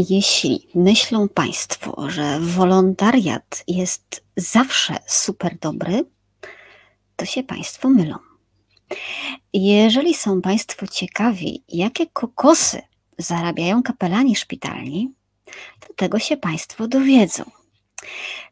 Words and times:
Jeśli 0.00 0.68
myślą 0.74 1.28
Państwo, 1.28 2.10
że 2.10 2.40
wolontariat 2.40 3.64
jest 3.68 4.24
zawsze 4.36 4.96
super 5.06 5.58
dobry, 5.58 6.04
to 7.16 7.24
się 7.24 7.42
Państwo 7.42 7.88
mylą. 7.88 8.16
Jeżeli 9.52 10.14
są 10.14 10.40
Państwo 10.40 10.86
ciekawi, 10.86 11.64
jakie 11.68 12.06
kokosy 12.06 12.82
zarabiają 13.18 13.82
kapelani 13.82 14.36
szpitalni, 14.36 15.12
to 15.80 15.94
tego 15.94 16.18
się 16.18 16.36
Państwo 16.36 16.88
dowiedzą. 16.88 17.44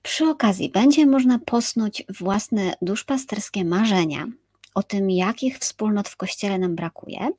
Przy 0.03 0.29
okazji 0.29 0.71
będzie 0.71 1.07
można 1.07 1.39
posnuć 1.39 2.05
własne 2.21 2.75
duszpasterskie 2.83 3.65
marzenia 3.65 4.27
o 4.75 4.83
tym, 4.83 5.11
jakich 5.11 5.59
wspólnot 5.59 6.09
w 6.09 6.17
kościele 6.17 6.59
nam 6.59 6.75
brakuje 6.75 7.31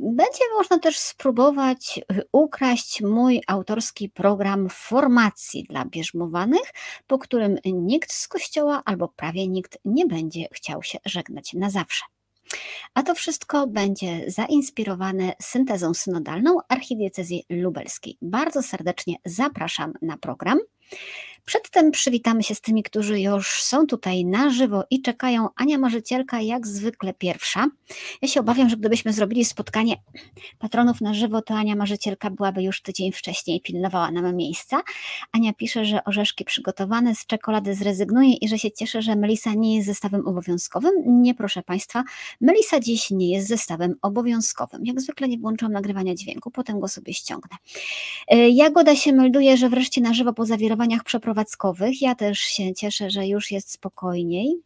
będzie 0.00 0.40
można 0.58 0.78
też 0.78 0.98
spróbować 0.98 2.00
y, 2.12 2.22
ukraść 2.32 3.00
mój 3.00 3.42
autorski 3.46 4.08
program 4.08 4.68
formacji 4.70 5.64
dla 5.64 5.84
bierzmowanych, 5.84 6.72
po 7.06 7.18
którym 7.18 7.58
nikt 7.64 8.12
z 8.12 8.28
kościoła 8.28 8.82
albo 8.84 9.08
prawie 9.08 9.48
nikt 9.48 9.78
nie 9.84 10.06
będzie 10.06 10.46
chciał 10.52 10.82
się 10.82 10.98
żegnać 11.04 11.52
na 11.52 11.70
zawsze. 11.70 12.04
A 12.94 13.02
to 13.02 13.14
wszystko 13.14 13.66
będzie 13.66 14.30
zainspirowane 14.30 15.32
syntezą 15.42 15.94
synodalną 15.94 16.58
archidiecezji 16.68 17.44
lubelskiej. 17.50 18.16
Bardzo 18.22 18.62
serdecznie 18.62 19.16
zapraszam 19.24 19.92
na 20.02 20.16
program. 20.18 20.58
Przedtem 21.44 21.90
przywitamy 21.90 22.42
się 22.42 22.54
z 22.54 22.60
tymi, 22.60 22.82
którzy 22.82 23.20
już 23.20 23.62
są 23.62 23.86
tutaj 23.86 24.24
na 24.24 24.50
żywo 24.50 24.84
i 24.90 25.02
czekają. 25.02 25.48
Ania 25.56 25.78
Marzycielka, 25.78 26.40
jak 26.40 26.66
zwykle 26.66 27.14
pierwsza. 27.14 27.66
Ja 28.22 28.28
się 28.28 28.40
obawiam, 28.40 28.68
że 28.68 28.76
gdybyśmy 28.76 29.12
zrobili 29.12 29.44
spotkanie 29.44 29.96
patronów 30.58 31.00
na 31.00 31.14
żywo, 31.14 31.42
to 31.42 31.54
Ania 31.54 31.76
Marzycielka 31.76 32.30
byłaby 32.30 32.62
już 32.62 32.82
tydzień 32.82 33.12
wcześniej 33.12 33.60
pilnowała 33.60 34.10
nam 34.10 34.36
miejsca. 34.36 34.82
Ania 35.32 35.52
pisze, 35.52 35.84
że 35.84 36.04
orzeszki 36.04 36.44
przygotowane 36.44 37.14
z 37.14 37.26
czekolady 37.26 37.74
zrezygnuje 37.74 38.34
i 38.34 38.48
że 38.48 38.58
się 38.58 38.72
cieszy, 38.72 39.02
że 39.02 39.16
Melisa 39.16 39.54
nie 39.54 39.76
jest 39.76 39.86
zestawem 39.86 40.26
obowiązkowym. 40.26 40.92
Nie, 41.06 41.34
proszę 41.34 41.62
Państwa, 41.62 42.04
Melisa 42.40 42.80
dziś 42.80 43.10
nie 43.10 43.30
jest 43.30 43.48
zestawem 43.48 43.94
obowiązkowym. 44.02 44.86
Jak 44.86 45.00
zwykle 45.00 45.28
nie 45.28 45.38
włączyłam 45.38 45.72
nagrywania 45.72 46.14
dźwięku, 46.14 46.50
potem 46.50 46.80
go 46.80 46.88
sobie 46.88 47.14
ściągnę. 47.14 47.56
E, 48.28 48.48
Jagoda 48.48 48.96
się 48.96 49.12
melduje, 49.12 49.56
że 49.56 49.68
wreszcie 49.68 50.00
na 50.00 50.14
żywo 50.14 50.32
po 50.32 50.46
zawirowaniach 50.46 51.04
przeprowadzenia 51.04 51.31
prowadzkowych. 51.32 52.02
Ja 52.02 52.14
też 52.14 52.38
się 52.38 52.74
cieszę, 52.74 53.10
że 53.10 53.26
już 53.26 53.50
jest 53.50 53.72
spokojniej. 53.72 54.62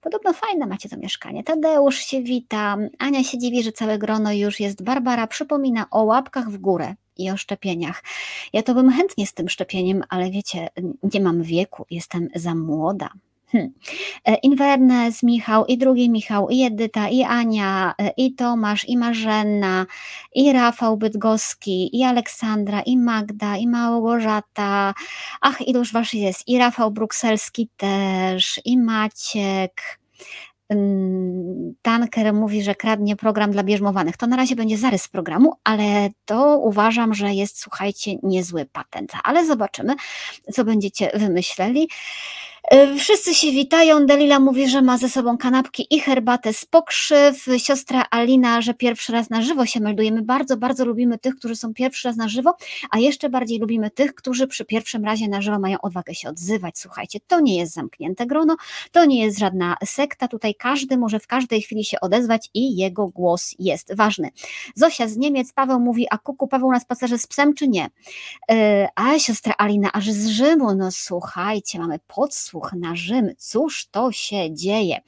Podobno 0.00 0.32
fajne 0.32 0.66
macie 0.66 0.88
to 0.88 0.96
mieszkanie. 0.96 1.44
Tadeusz 1.44 1.96
się 1.96 2.22
wita. 2.22 2.76
Ania 2.98 3.24
się 3.24 3.38
dziwi, 3.38 3.62
że 3.62 3.72
całe 3.72 3.98
grono 3.98 4.32
już 4.32 4.60
jest. 4.60 4.82
Barbara 4.82 5.26
przypomina 5.26 5.86
o 5.90 6.02
łapkach 6.04 6.50
w 6.50 6.58
górę 6.58 6.94
i 7.16 7.30
o 7.30 7.36
szczepieniach. 7.36 8.02
Ja 8.52 8.62
to 8.62 8.74
bym 8.74 8.90
chętnie 8.90 9.26
z 9.26 9.34
tym 9.34 9.48
szczepieniem, 9.48 10.02
ale 10.08 10.30
wiecie, 10.30 10.68
nie 11.14 11.20
mam 11.20 11.42
wieku, 11.42 11.86
jestem 11.90 12.28
za 12.34 12.54
młoda. 12.54 13.10
Hmm. 13.52 13.72
E, 14.24 14.34
Invernes, 14.34 15.22
Michał, 15.22 15.66
i 15.66 15.78
drugi 15.78 16.10
Michał, 16.10 16.48
i 16.50 16.62
Edyta, 16.62 17.08
i 17.08 17.22
Ania, 17.22 17.94
e, 17.98 18.10
i 18.16 18.34
Tomasz, 18.34 18.88
i 18.88 18.96
Marzenna, 18.96 19.86
i 20.34 20.52
Rafał 20.52 20.96
Bydgoski, 20.96 21.98
i 21.98 22.04
Aleksandra, 22.04 22.82
i 22.82 22.96
Magda, 22.96 23.56
i 23.56 23.66
Małgorzata. 23.66 24.94
Ach, 25.40 25.68
iluż 25.68 25.92
was 25.92 26.12
jest. 26.12 26.48
I 26.48 26.58
Rafał 26.58 26.90
Brukselski 26.90 27.68
też, 27.76 28.60
i 28.64 28.78
Maciek. 28.78 30.00
Mm, 30.70 31.74
Tanker 31.82 32.34
mówi, 32.34 32.62
że 32.62 32.74
kradnie 32.74 33.16
program 33.16 33.50
dla 33.50 33.62
bierzmowanych. 33.62 34.16
To 34.16 34.26
na 34.26 34.36
razie 34.36 34.56
będzie 34.56 34.78
zarys 34.78 35.08
programu, 35.08 35.54
ale 35.64 36.08
to 36.24 36.58
uważam, 36.58 37.14
że 37.14 37.34
jest, 37.34 37.60
słuchajcie, 37.60 38.12
niezły 38.22 38.66
patent. 38.66 39.12
Ale 39.24 39.46
zobaczymy, 39.46 39.94
co 40.52 40.64
będziecie 40.64 41.10
wymyśleli. 41.14 41.88
E, 42.64 42.96
wszyscy 42.96 43.34
się 43.34 43.50
witają. 43.50 44.06
Delila 44.06 44.40
mówi, 44.40 44.68
że 44.68 44.82
ma 44.82 44.98
ze 44.98 45.08
sobą 45.08 45.38
kanapki 45.38 45.86
i 45.90 46.00
herbatę 46.00 46.52
z 46.52 46.64
pokrzyw. 46.64 47.46
Siostra 47.58 48.04
Alina, 48.10 48.60
że 48.60 48.74
pierwszy 48.74 49.12
raz 49.12 49.30
na 49.30 49.42
żywo 49.42 49.66
się 49.66 49.80
meldujemy. 49.80 50.22
Bardzo, 50.22 50.56
bardzo 50.56 50.84
lubimy 50.84 51.18
tych, 51.18 51.36
którzy 51.36 51.56
są 51.56 51.74
pierwszy 51.74 52.08
raz 52.08 52.16
na 52.16 52.28
żywo, 52.28 52.56
a 52.90 52.98
jeszcze 52.98 53.28
bardziej 53.28 53.58
lubimy 53.58 53.90
tych, 53.90 54.14
którzy 54.14 54.46
przy 54.46 54.64
pierwszym 54.64 55.04
razie 55.04 55.28
na 55.28 55.42
żywo 55.42 55.58
mają 55.58 55.80
odwagę 55.80 56.14
się 56.14 56.28
odzywać. 56.28 56.78
Słuchajcie, 56.78 57.18
to 57.26 57.40
nie 57.40 57.58
jest 57.58 57.72
zamknięte 57.72 58.26
grono, 58.26 58.56
to 58.92 59.04
nie 59.04 59.24
jest 59.24 59.38
żadna 59.38 59.76
sekta. 59.84 60.28
Tutaj 60.28 60.54
każdy 60.54 60.96
może 60.96 61.20
w 61.20 61.26
każdej 61.26 61.62
chwili 61.62 61.84
się 61.84 62.00
odezwać 62.00 62.50
i 62.54 62.76
jego 62.76 63.08
głos 63.08 63.54
jest 63.58 63.96
ważny. 63.96 64.30
Zosia 64.74 65.08
z 65.08 65.16
Niemiec, 65.16 65.52
Paweł 65.52 65.80
mówi, 65.80 66.06
a 66.10 66.18
kuku 66.18 66.48
Paweł 66.48 66.72
na 66.72 66.80
spacerze 66.80 67.18
z 67.18 67.26
psem 67.26 67.54
czy 67.54 67.68
nie? 67.68 67.90
E, 68.50 68.88
a 68.94 69.18
siostra 69.18 69.54
Alina, 69.58 69.92
aż 69.92 70.10
z 70.10 70.26
Rzymu, 70.26 70.74
no 70.74 70.90
słuchajcie, 70.90 71.78
mamy 71.78 71.98
podsłuch 72.06 72.49
na 72.76 72.96
Rzym. 72.96 73.30
Cóż 73.38 73.86
to 73.90 74.12
się 74.12 74.54
dzieje? 74.54 75.00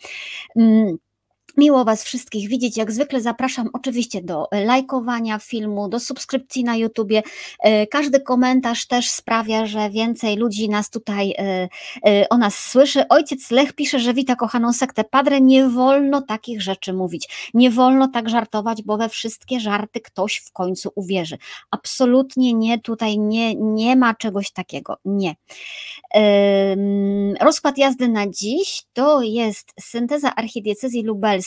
Miło 1.56 1.84
Was 1.84 2.04
wszystkich 2.04 2.48
widzieć. 2.48 2.76
Jak 2.76 2.92
zwykle 2.92 3.20
zapraszam 3.20 3.70
oczywiście 3.72 4.22
do 4.22 4.48
lajkowania 4.52 5.38
filmu, 5.38 5.88
do 5.88 6.00
subskrypcji 6.00 6.64
na 6.64 6.76
YouTubie. 6.76 7.22
E, 7.60 7.86
każdy 7.86 8.20
komentarz 8.20 8.86
też 8.86 9.10
sprawia, 9.10 9.66
że 9.66 9.90
więcej 9.90 10.36
ludzi 10.36 10.68
nas 10.68 10.90
tutaj 10.90 11.34
e, 11.38 11.68
e, 12.06 12.28
o 12.28 12.38
nas 12.38 12.58
słyszy. 12.58 13.08
Ojciec 13.08 13.50
Lech 13.50 13.72
pisze, 13.72 14.00
że 14.00 14.14
wita 14.14 14.36
kochaną 14.36 14.72
sektę 14.72 15.04
Padre. 15.04 15.40
Nie 15.40 15.68
wolno 15.68 16.22
takich 16.22 16.62
rzeczy 16.62 16.92
mówić. 16.92 17.50
Nie 17.54 17.70
wolno 17.70 18.08
tak 18.08 18.28
żartować, 18.28 18.82
bo 18.82 18.96
we 18.96 19.08
wszystkie 19.08 19.60
żarty 19.60 20.00
ktoś 20.00 20.36
w 20.36 20.52
końcu 20.52 20.92
uwierzy. 20.94 21.38
Absolutnie 21.70 22.54
nie, 22.54 22.80
tutaj 22.80 23.18
nie, 23.18 23.54
nie 23.54 23.96
ma 23.96 24.14
czegoś 24.14 24.50
takiego. 24.50 24.96
Nie. 25.04 25.34
Rozkład 27.40 27.78
jazdy 27.78 28.08
na 28.08 28.26
dziś 28.26 28.82
to 28.92 29.22
jest 29.22 29.72
synteza 29.80 30.34
archidiecezji 30.34 31.02
lubelskiej 31.02 31.41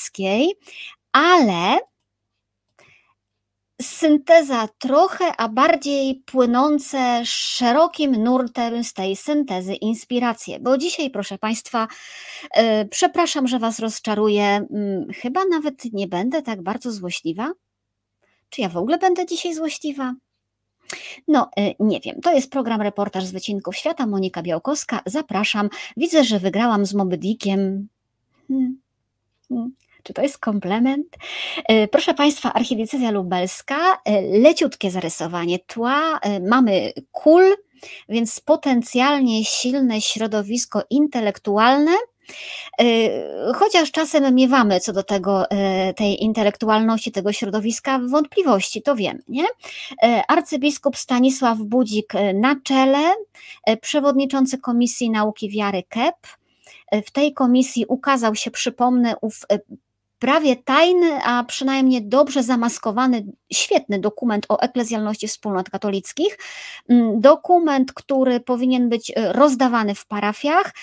ale 1.12 1.80
synteza 3.82 4.68
trochę, 4.80 5.36
a 5.38 5.50
bardziej 5.50 6.24
płynące 6.26 7.22
szerokim 7.26 8.24
nurtem 8.24 8.84
z 8.84 8.94
tej 8.94 9.16
syntezy 9.16 9.74
inspiracje. 9.74 10.60
Bo 10.60 10.78
dzisiaj, 10.78 11.10
proszę 11.10 11.38
Państwa, 11.38 11.88
yy, 12.56 12.64
przepraszam, 12.92 13.48
że 13.48 13.60
Was 13.60 13.80
rozczaruję, 13.80 14.68
yy, 14.70 15.14
chyba 15.14 15.46
nawet 15.46 15.94
nie 15.94 16.08
będę 16.08 16.42
tak 16.42 16.62
bardzo 16.62 16.92
złośliwa. 16.92 17.52
Czy 18.50 18.62
ja 18.62 18.70
w 18.70 18.78
ogóle 18.78 18.98
będę 18.98 19.26
dzisiaj 19.26 19.54
złośliwa? 19.54 20.14
No, 21.28 21.50
yy, 21.58 21.76
nie 21.80 22.00
wiem. 22.00 22.22
To 22.22 22.34
jest 22.34 22.52
program 22.52 22.82
Reportaż 22.82 23.26
z 23.26 23.32
Wycinków 23.32 23.76
Świata. 23.76 24.08
Monika 24.08 24.42
Białkowska. 24.42 25.02
Zapraszam. 25.06 25.70
Widzę, 25.98 26.24
że 26.24 26.40
wygrałam 26.40 26.86
z 26.86 26.94
Moby 26.94 27.18
Dickiem. 27.18 27.88
Hmm. 28.48 28.82
Hmm. 29.50 29.72
Czy 30.06 30.14
to 30.14 30.22
jest 30.22 30.38
komplement? 30.38 31.08
E, 31.68 31.88
proszę 31.88 32.14
Państwa, 32.14 32.54
archidiecezja 32.54 33.12
lubelska, 33.12 33.78
e, 34.06 34.22
leciutkie 34.22 34.92
zarysowanie 34.92 35.60
tła, 35.60 36.20
e, 36.22 36.40
mamy 36.40 36.94
kul, 37.12 37.44
więc 38.10 38.40
potencjalnie 38.40 39.46
silne 39.46 40.02
środowisko 40.02 40.82
intelektualne, 40.90 41.92
Chociaż 43.56 43.92
czasem 43.92 44.36
miewamy 44.36 44.80
co 44.80 44.94
do 44.94 45.04
tego, 45.04 45.46
tej 45.96 46.24
intelektualności, 46.24 47.12
tego 47.12 47.34
środowiska 47.34 48.00
wątpliwości, 48.10 48.82
to 48.82 48.96
wiem, 48.96 49.20
nie? 49.28 49.46
Arcybiskup 50.28 50.98
Stanisław 50.98 51.58
Budzik 51.58 52.14
na 52.34 52.56
czele, 52.64 53.14
przewodniczący 53.82 54.58
Komisji 54.58 55.10
Nauki 55.10 55.50
Wiary 55.50 55.84
KEP. 55.90 56.16
W 57.06 57.12
tej 57.12 57.34
komisji 57.34 57.86
ukazał 57.88 58.36
się, 58.36 58.52
przypomnę, 58.52 59.16
ów 59.22 59.46
prawie 60.26 60.56
tajny, 60.56 61.24
a 61.24 61.44
przynajmniej 61.44 62.08
dobrze 62.08 62.44
zamaskowany, 62.44 63.26
świetny 63.54 64.00
dokument 64.00 64.46
o 64.50 64.60
eklezjalności 64.60 65.28
wspólnot 65.28 65.70
katolickich. 65.70 66.38
Mm, 66.90 67.22
dokument, 67.22 67.94
który 67.94 68.40
powinien 68.40 68.90
być 68.90 69.12
e, 69.16 69.34
rozdawany 69.34 69.96
w 69.96 70.06
parafiach, 70.06 70.74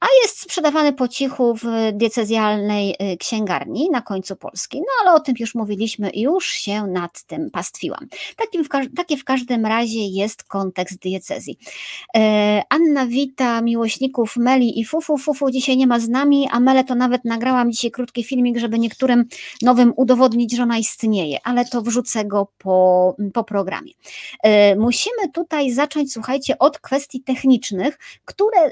a 0.00 0.06
jest 0.22 0.40
sprzedawany 0.40 0.92
po 0.92 1.08
cichu 1.08 1.54
w 1.54 1.64
diecezjalnej 1.92 2.96
y, 3.12 3.16
księgarni 3.16 3.90
na 3.90 4.02
końcu 4.02 4.36
Polski. 4.36 4.80
No 4.80 4.86
ale 5.02 5.12
o 5.16 5.20
tym 5.20 5.34
już 5.38 5.54
mówiliśmy 5.54 6.10
i 6.10 6.20
już 6.20 6.46
się 6.46 6.86
nad 6.86 7.22
tym 7.22 7.50
pastwiłam. 7.50 8.06
Takim 8.36 8.64
w, 8.64 8.68
taki 8.96 9.16
w 9.16 9.24
każdym 9.24 9.66
razie 9.66 10.00
jest 10.00 10.44
kontekst 10.44 10.98
diecezji. 10.98 11.58
E, 12.16 12.62
Anna 12.68 13.06
wita 13.06 13.62
miłośników 13.62 14.36
Meli 14.36 14.80
i 14.80 14.84
Fufu. 14.84 15.18
Fufu 15.18 15.50
dzisiaj 15.50 15.76
nie 15.76 15.86
ma 15.86 16.00
z 16.00 16.08
nami, 16.08 16.48
a 16.50 16.60
Mele 16.60 16.84
to 16.84 16.94
nawet 16.94 17.24
nagrałam 17.24 17.72
dzisiaj 17.72 17.90
krótki 17.90 18.24
filmik, 18.24 18.58
żeby 18.58 18.78
niektórym 18.78 19.24
nowym 19.62 19.92
udowodnić, 19.96 20.56
że 20.56 20.62
ona 20.62 20.78
istnieje, 20.78 21.38
ale 21.44 21.64
to 21.64 21.82
wrzucę 21.82 22.24
go 22.24 22.52
po, 22.58 23.16
po 23.34 23.44
programie. 23.44 23.92
E, 24.42 24.76
musimy 24.76 25.28
tutaj 25.34 25.70
zacząć, 25.70 26.12
słuchajcie, 26.12 26.58
od 26.58 26.78
kwestii 26.78 27.20
technicznych, 27.20 27.98
które 28.24 28.70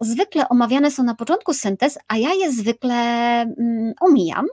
zwykle 0.00 0.48
omawiane 0.48 0.90
są 0.90 1.02
na 1.02 1.14
początku 1.14 1.54
syntez, 1.54 1.98
a 2.08 2.16
ja 2.16 2.34
je 2.34 2.52
zwykle 2.52 2.94
mm, 3.40 3.94
omijam. 4.00 4.46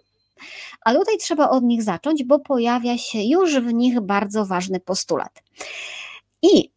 A 0.86 0.94
tutaj 0.94 1.18
trzeba 1.18 1.50
od 1.50 1.64
nich 1.64 1.84
zacząć, 1.84 2.24
bo 2.24 2.40
pojawia 2.40 2.98
się 2.98 3.20
już 3.24 3.56
w 3.56 3.74
nich 3.74 4.00
bardzo 4.00 4.46
ważny 4.46 4.80
postulat. 4.80 5.44
I 6.42 6.72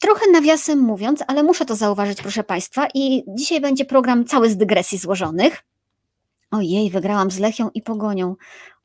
Trochę 0.00 0.30
nawiasem 0.32 0.78
mówiąc, 0.78 1.24
ale 1.26 1.42
muszę 1.42 1.64
to 1.64 1.76
zauważyć, 1.76 2.22
proszę 2.22 2.44
Państwa, 2.44 2.88
i 2.94 3.24
dzisiaj 3.28 3.60
będzie 3.60 3.84
program 3.84 4.24
cały 4.24 4.50
z 4.50 4.56
dygresji 4.56 4.98
złożonych. 4.98 5.64
Ojej, 6.50 6.90
wygrałam 6.90 7.30
z 7.30 7.38
Lechią 7.38 7.70
i 7.74 7.82
Pogonią. 7.82 8.36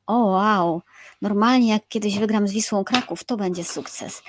O 0.06 0.18
wow, 0.18 0.82
normalnie 1.22 1.68
jak 1.68 1.88
kiedyś 1.88 2.18
wygram 2.18 2.48
z 2.48 2.52
Wisłą 2.52 2.84
Kraków, 2.84 3.24
to 3.24 3.36
będzie 3.36 3.64
sukces. 3.64 4.22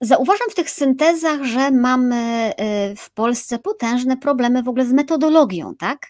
Zauważam 0.00 0.50
w 0.50 0.54
tych 0.54 0.70
syntezach, 0.70 1.44
że 1.44 1.70
mamy 1.70 2.52
y, 2.92 2.96
w 2.96 3.10
Polsce 3.10 3.58
potężne 3.58 4.16
problemy 4.16 4.62
w 4.62 4.68
ogóle 4.68 4.86
z 4.86 4.92
metodologią, 4.92 5.74
tak? 5.74 6.06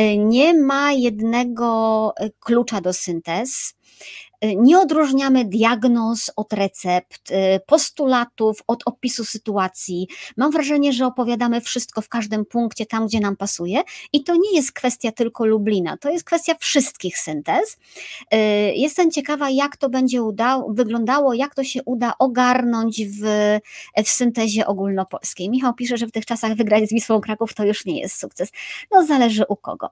Y, 0.00 0.18
nie 0.18 0.54
ma 0.54 0.92
jednego 0.92 2.12
y, 2.20 2.32
klucza 2.40 2.80
do 2.80 2.92
syntez. 2.92 3.74
Y, 4.44 4.56
nie 4.56 4.78
odróżniamy 4.78 5.44
diagnoz 5.44 6.30
od 6.36 6.52
recept, 6.52 7.30
y, 7.30 7.34
postulatów 7.66 8.62
od 8.66 8.82
opisu 8.86 9.24
sytuacji. 9.24 10.08
Mam 10.36 10.50
wrażenie, 10.50 10.92
że 10.92 11.06
opowiadamy 11.06 11.60
wszystko 11.60 12.00
w 12.00 12.08
każdym 12.08 12.44
punkcie, 12.44 12.86
tam 12.86 13.06
gdzie 13.06 13.20
nam 13.20 13.36
pasuje, 13.36 13.82
i 14.12 14.24
to 14.24 14.34
nie 14.36 14.56
jest 14.56 14.72
kwestia 14.72 15.12
tylko 15.12 15.46
Lublina, 15.46 15.96
to 15.96 16.10
jest 16.10 16.24
kwestia 16.24 16.54
wszystkich 16.60 17.18
syntez. 17.18 17.76
Y, 18.34 18.36
jestem 18.74 19.10
ciekawa, 19.10 19.50
jak 19.50 19.76
to 19.76 19.88
będzie 19.88 20.20
wyglądało, 20.68 21.34
jak 21.34 21.54
to 21.54 21.64
się 21.64 21.82
uda 21.84 22.12
ogarnąć 22.18 23.02
w, 23.06 23.22
w 24.04 24.08
syntezie 24.08 24.66
ogólnopolskiej. 24.66 25.50
Michał 25.50 25.74
pisze, 25.74 25.96
że 25.96 26.06
w 26.06 26.12
tych 26.12 26.26
czasach 26.26 26.54
wygrać 26.54 26.88
z 26.88 26.92
Wisłą 26.92 27.20
Kraków 27.20 27.54
to 27.54 27.64
już 27.64 27.86
nie 27.86 28.00
jest 28.00 28.20
sukces. 28.20 28.52
No, 28.90 29.06
zależy 29.06 29.44
u 29.48 29.56
kogo. 29.56 29.90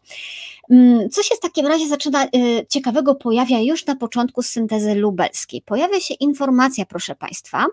Mm, 0.71 1.11
co 1.11 1.23
się 1.23 1.35
w 1.35 1.41
takim 1.41 1.67
razie 1.67 1.89
zaczyna 1.89 2.27
ciekawego 2.69 3.15
pojawia 3.15 3.61
już 3.61 3.87
na 3.87 3.97
początku 3.97 4.42
syntezy 4.43 4.95
lubelskiej. 4.95 5.63
Pojawia 5.63 6.01
się 6.01 6.15
informacja, 6.15 6.87
proszę 6.87 7.15
Państwa, 7.15 7.67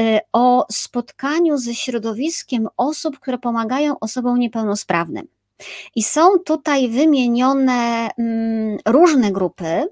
y, 0.00 0.18
o 0.32 0.66
spotkaniu 0.72 1.58
ze 1.58 1.74
środowiskiem 1.74 2.68
osób, 2.76 3.18
które 3.18 3.38
pomagają 3.38 3.98
osobom 3.98 4.38
niepełnosprawnym. 4.38 5.28
I 5.94 6.02
są 6.02 6.38
tutaj 6.38 6.88
wymienione 6.88 8.08
mm, 8.18 8.78
różne 8.86 9.32
grupy, 9.32 9.88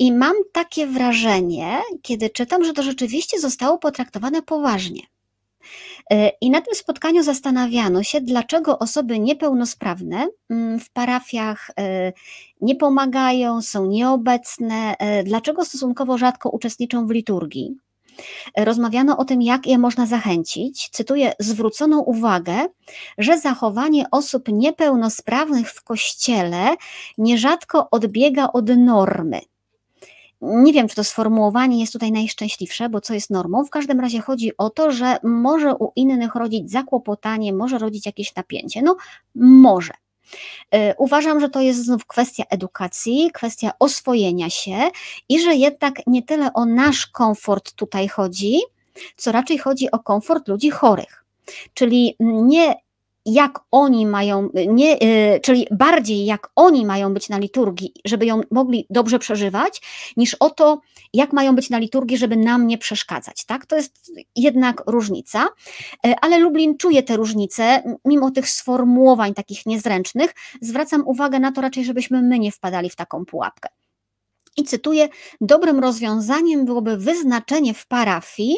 i 0.00 0.12
mam 0.12 0.34
takie 0.52 0.86
wrażenie, 0.86 1.80
kiedy 2.02 2.30
czytam, 2.30 2.64
że 2.64 2.72
to 2.72 2.82
rzeczywiście 2.82 3.40
zostało 3.40 3.78
potraktowane 3.78 4.42
poważnie. 4.42 5.02
E, 6.10 6.32
I 6.40 6.50
na 6.50 6.60
tym 6.60 6.74
spotkaniu 6.74 7.22
zastanawiano 7.22 8.02
się, 8.02 8.20
dlaczego 8.20 8.78
osoby 8.78 9.18
niepełnosprawne 9.18 10.28
mm, 10.50 10.80
w 10.80 10.90
parafiach 10.90 11.70
e, 11.78 12.12
nie 12.60 12.76
pomagają, 12.76 13.62
są 13.62 13.86
nieobecne, 13.86 14.94
e, 14.98 15.22
dlaczego 15.22 15.64
stosunkowo 15.64 16.18
rzadko 16.18 16.50
uczestniczą 16.50 17.06
w 17.06 17.10
liturgii. 17.10 17.76
Rozmawiano 18.56 19.16
o 19.16 19.24
tym, 19.24 19.42
jak 19.42 19.66
je 19.66 19.78
można 19.78 20.06
zachęcić. 20.06 20.88
Cytuję: 20.92 21.32
Zwrócono 21.38 22.00
uwagę, 22.00 22.66
że 23.18 23.38
zachowanie 23.38 24.04
osób 24.10 24.48
niepełnosprawnych 24.48 25.72
w 25.72 25.84
kościele 25.84 26.76
nierzadko 27.18 27.90
odbiega 27.90 28.48
od 28.52 28.68
normy. 28.76 29.40
Nie 30.40 30.72
wiem, 30.72 30.88
czy 30.88 30.96
to 30.96 31.04
sformułowanie 31.04 31.80
jest 31.80 31.92
tutaj 31.92 32.12
najszczęśliwsze, 32.12 32.88
bo 32.88 33.00
co 33.00 33.14
jest 33.14 33.30
normą. 33.30 33.64
W 33.64 33.70
każdym 33.70 34.00
razie 34.00 34.20
chodzi 34.20 34.56
o 34.56 34.70
to, 34.70 34.92
że 34.92 35.16
może 35.22 35.74
u 35.74 35.92
innych 35.96 36.34
rodzić 36.34 36.70
zakłopotanie, 36.70 37.52
może 37.52 37.78
rodzić 37.78 38.06
jakieś 38.06 38.34
napięcie. 38.34 38.82
No, 38.82 38.96
może. 39.34 39.92
E, 40.70 40.94
uważam, 40.96 41.40
że 41.40 41.48
to 41.48 41.60
jest 41.60 41.84
znów 41.84 42.06
kwestia 42.06 42.44
edukacji, 42.50 43.30
kwestia 43.34 43.70
oswojenia 43.78 44.50
się 44.50 44.90
i 45.28 45.40
że 45.40 45.54
jednak 45.54 46.06
nie 46.06 46.22
tyle 46.22 46.52
o 46.52 46.64
nasz 46.64 47.06
komfort 47.06 47.72
tutaj 47.72 48.08
chodzi, 48.08 48.60
co 49.16 49.32
raczej 49.32 49.58
chodzi 49.58 49.90
o 49.90 49.98
komfort 49.98 50.48
ludzi 50.48 50.70
chorych. 50.70 51.24
Czyli 51.74 52.16
nie 52.20 52.74
jak 53.26 53.58
oni 53.70 54.06
mają, 54.06 54.48
nie, 54.68 55.02
y, 55.02 55.40
czyli 55.40 55.66
bardziej 55.70 56.24
jak 56.24 56.50
oni 56.56 56.86
mają 56.86 57.14
być 57.14 57.28
na 57.28 57.38
liturgii, 57.38 57.92
żeby 58.04 58.26
ją 58.26 58.40
mogli 58.50 58.86
dobrze 58.90 59.18
przeżywać, 59.18 59.82
niż 60.16 60.34
o 60.34 60.50
to, 60.50 60.80
jak 61.12 61.32
mają 61.32 61.54
być 61.54 61.70
na 61.70 61.78
liturgii, 61.78 62.18
żeby 62.18 62.36
nam 62.36 62.66
nie 62.66 62.78
przeszkadzać. 62.78 63.44
Tak? 63.44 63.66
To 63.66 63.76
jest 63.76 64.12
jednak 64.36 64.82
różnica, 64.86 65.48
y, 66.06 66.14
ale 66.20 66.38
Lublin 66.38 66.76
czuje 66.76 67.02
te 67.02 67.16
różnice, 67.16 67.82
mimo 68.04 68.30
tych 68.30 68.48
sformułowań 68.48 69.34
takich 69.34 69.66
niezręcznych. 69.66 70.34
Zwracam 70.60 71.02
uwagę 71.06 71.38
na 71.38 71.52
to 71.52 71.60
raczej, 71.60 71.84
żebyśmy 71.84 72.22
my 72.22 72.38
nie 72.38 72.52
wpadali 72.52 72.90
w 72.90 72.96
taką 72.96 73.24
pułapkę. 73.24 73.68
I 74.56 74.64
cytuję: 74.64 75.08
Dobrym 75.40 75.80
rozwiązaniem 75.80 76.64
byłoby 76.64 76.96
wyznaczenie 76.96 77.74
w 77.74 77.86
parafii 77.86 78.56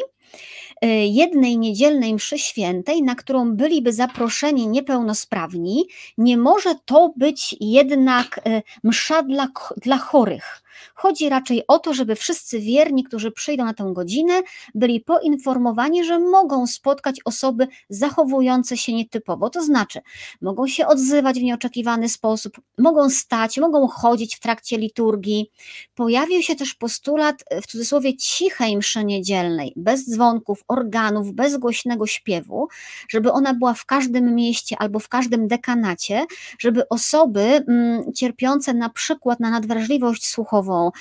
jednej 1.05 1.57
niedzielnej 1.57 2.13
mszy 2.13 2.39
świętej, 2.39 3.03
na 3.03 3.15
którą 3.15 3.55
byliby 3.55 3.93
zaproszeni 3.93 4.67
niepełnosprawni, 4.67 5.85
nie 6.17 6.37
może 6.37 6.75
to 6.85 7.13
być 7.17 7.55
jednak 7.59 8.39
e, 8.45 8.61
msza 8.83 9.23
dla, 9.23 9.47
dla 9.77 9.97
chorych. 9.97 10.63
Chodzi 10.95 11.29
raczej 11.29 11.63
o 11.67 11.79
to, 11.79 11.93
żeby 11.93 12.15
wszyscy 12.15 12.59
wierni, 12.59 13.03
którzy 13.03 13.31
przyjdą 13.31 13.65
na 13.65 13.73
tę 13.73 13.91
godzinę, 13.93 14.41
byli 14.75 15.01
poinformowani, 15.01 16.03
że 16.03 16.19
mogą 16.19 16.67
spotkać 16.67 17.19
osoby 17.25 17.67
zachowujące 17.89 18.77
się 18.77 18.93
nietypowo. 18.93 19.49
To 19.49 19.63
znaczy, 19.63 19.99
mogą 20.41 20.67
się 20.67 20.87
odzywać 20.87 21.39
w 21.39 21.43
nieoczekiwany 21.43 22.09
sposób, 22.09 22.61
mogą 22.77 23.09
stać, 23.09 23.57
mogą 23.57 23.87
chodzić 23.87 24.35
w 24.35 24.39
trakcie 24.39 24.77
liturgii. 24.77 25.51
Pojawił 25.95 26.41
się 26.41 26.55
też 26.55 26.73
postulat 26.73 27.43
w 27.61 27.67
cudzysłowie 27.67 28.17
cichej 28.17 28.77
mszy 28.77 29.05
niedzielnej, 29.05 29.73
bez 29.75 30.09
dzwonków, 30.09 30.63
organów, 30.67 31.33
bez 31.33 31.57
głośnego 31.57 32.07
śpiewu, 32.07 32.67
żeby 33.09 33.31
ona 33.31 33.53
była 33.53 33.73
w 33.73 33.85
każdym 33.85 34.35
mieście 34.35 34.75
albo 34.79 34.99
w 34.99 35.09
każdym 35.09 35.47
dekanacie, 35.47 36.25
żeby 36.59 36.89
osoby 36.89 37.41
mm, 37.41 38.13
cierpiące 38.13 38.73
na 38.73 38.89
przykład 38.89 39.39
na 39.39 39.49
nadwrażliwość 39.49 40.27
słuchową, 40.27 40.83
E, 40.83 40.91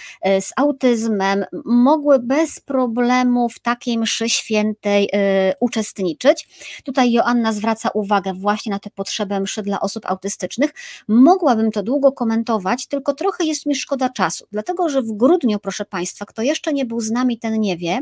z 0.40 0.52
autyzmem 0.56 1.44
mogły 1.64 2.18
bez 2.18 2.60
problemu 2.60 3.48
w 3.48 3.58
takiej 3.58 3.98
mszy 3.98 4.28
świętej 4.28 5.08
e, 5.12 5.54
uczestniczyć. 5.60 6.48
Tutaj 6.84 7.12
Joanna 7.12 7.52
zwraca 7.52 7.90
uwagę 7.94 8.32
właśnie 8.34 8.70
na 8.70 8.78
tę 8.78 8.90
potrzebę 8.90 9.40
mszy 9.40 9.62
dla 9.62 9.80
osób 9.80 10.06
autystycznych. 10.06 10.74
Mogłabym 11.08 11.70
to 11.70 11.82
długo 11.82 12.12
komentować, 12.12 12.86
tylko 12.86 13.14
trochę 13.14 13.44
jest 13.44 13.66
mi 13.66 13.74
szkoda 13.74 14.08
czasu, 14.08 14.46
dlatego 14.52 14.88
że 14.88 15.02
w 15.02 15.12
grudniu, 15.12 15.58
proszę 15.58 15.84
Państwa, 15.84 16.24
kto 16.24 16.42
jeszcze 16.42 16.72
nie 16.72 16.84
był 16.84 17.00
z 17.00 17.10
nami, 17.10 17.38
ten 17.38 17.60
nie 17.60 17.76
wie, 17.76 18.00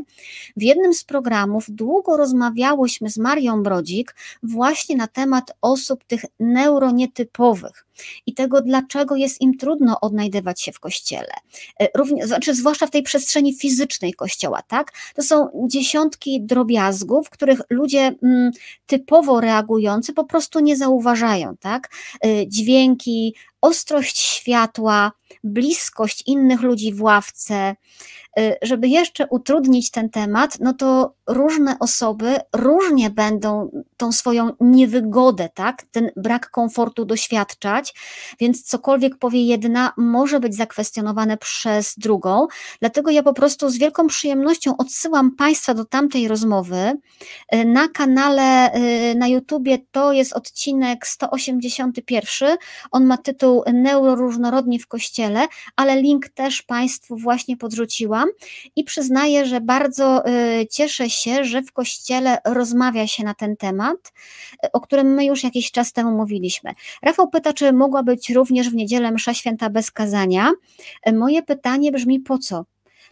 w 0.57 0.61
jednym 0.61 0.93
z 0.93 1.03
programów 1.03 1.65
długo 1.69 2.17
rozmawiałyśmy 2.17 3.09
z 3.09 3.17
Marią 3.17 3.63
Brodzik 3.63 4.15
właśnie 4.43 4.95
na 4.95 5.07
temat 5.07 5.51
osób 5.61 6.03
tych 6.03 6.25
neuronietypowych 6.39 7.85
i 8.25 8.33
tego, 8.33 8.61
dlaczego 8.61 9.15
jest 9.15 9.41
im 9.41 9.57
trudno 9.57 9.99
odnajdywać 10.01 10.61
się 10.61 10.71
w 10.71 10.79
kościele. 10.79 11.33
E, 11.79 11.87
również, 11.97 12.27
znaczy, 12.27 12.55
zwłaszcza 12.55 12.87
w 12.87 12.91
tej 12.91 13.03
przestrzeni 13.03 13.55
fizycznej 13.55 14.13
kościoła, 14.13 14.61
tak? 14.67 14.91
To 15.15 15.23
są 15.23 15.67
dziesiątki 15.67 16.41
drobiazgów, 16.41 17.29
których 17.29 17.61
ludzie 17.69 18.15
mm, 18.23 18.51
typowo 18.85 19.41
reagujący 19.41 20.13
po 20.13 20.23
prostu 20.23 20.59
nie 20.59 20.77
zauważają, 20.77 21.55
tak? 21.59 21.89
E, 22.25 22.47
dźwięki, 22.47 23.35
ostrość 23.61 24.19
światła, 24.19 25.11
bliskość 25.43 26.23
innych 26.27 26.61
ludzi 26.61 26.93
w 26.93 27.01
ławce, 27.01 27.75
Y, 28.39 28.55
żeby 28.61 28.87
jeszcze 28.87 29.27
utrudnić 29.27 29.91
ten 29.91 30.09
temat, 30.09 30.57
no 30.59 30.73
to 30.73 31.13
różne 31.27 31.79
osoby 31.79 32.39
różnie 32.55 33.09
będą 33.09 33.71
tą 33.97 34.11
swoją 34.11 34.49
niewygodę, 34.59 35.49
tak, 35.53 35.83
ten 35.91 36.11
brak 36.15 36.49
komfortu 36.49 37.05
doświadczać, 37.05 37.93
więc 38.39 38.63
cokolwiek 38.63 39.17
powie 39.17 39.45
jedna, 39.45 39.93
może 39.97 40.39
być 40.39 40.55
zakwestionowane 40.55 41.37
przez 41.37 41.93
drugą. 41.97 42.47
Dlatego 42.79 43.11
ja 43.11 43.23
po 43.23 43.33
prostu 43.33 43.69
z 43.69 43.77
wielką 43.77 44.07
przyjemnością 44.07 44.77
odsyłam 44.77 45.35
Państwa 45.35 45.73
do 45.73 45.85
tamtej 45.85 46.27
rozmowy. 46.27 46.93
Y, 47.55 47.65
na 47.65 47.87
kanale 47.87 48.75
y, 48.75 49.15
na 49.15 49.27
YouTubie 49.27 49.77
to 49.91 50.13
jest 50.13 50.33
odcinek 50.33 51.07
181. 51.07 52.57
On 52.91 53.05
ma 53.05 53.17
tytuł 53.17 53.50
Neuroróżnorodni 53.73 54.79
w 54.79 54.87
Kościele, 54.87 55.47
ale 55.75 56.01
link 56.01 56.29
też 56.29 56.61
Państwu 56.61 57.17
właśnie 57.17 57.57
podrzuciłam 57.57 58.29
i 58.75 58.83
przyznaję, 58.83 59.45
że 59.45 59.61
bardzo 59.61 60.27
y, 60.27 60.67
cieszę 60.67 61.09
się, 61.09 61.43
że 61.43 61.61
w 61.61 61.71
kościele 61.71 62.37
rozmawia 62.45 63.07
się 63.07 63.23
na 63.23 63.33
ten 63.33 63.57
temat, 63.57 64.13
y, 64.65 64.71
o 64.71 64.81
którym 64.81 65.13
my 65.13 65.25
już 65.25 65.43
jakiś 65.43 65.71
czas 65.71 65.93
temu 65.93 66.11
mówiliśmy. 66.11 66.71
Rafał 67.03 67.29
pyta, 67.29 67.53
czy 67.53 67.73
mogła 67.73 68.03
być 68.03 68.29
również 68.29 68.69
w 68.69 68.75
niedzielę 68.75 69.11
msza 69.11 69.33
święta 69.33 69.69
bez 69.69 69.91
kazania. 69.91 70.51
Y, 71.07 71.13
moje 71.13 71.43
pytanie 71.43 71.91
brzmi 71.91 72.19
po 72.19 72.37
co? 72.37 72.65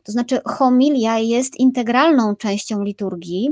To 0.03 0.11
znaczy, 0.11 0.41
homilia 0.45 1.19
jest 1.19 1.59
integralną 1.59 2.35
częścią 2.35 2.83
liturgii 2.83 3.49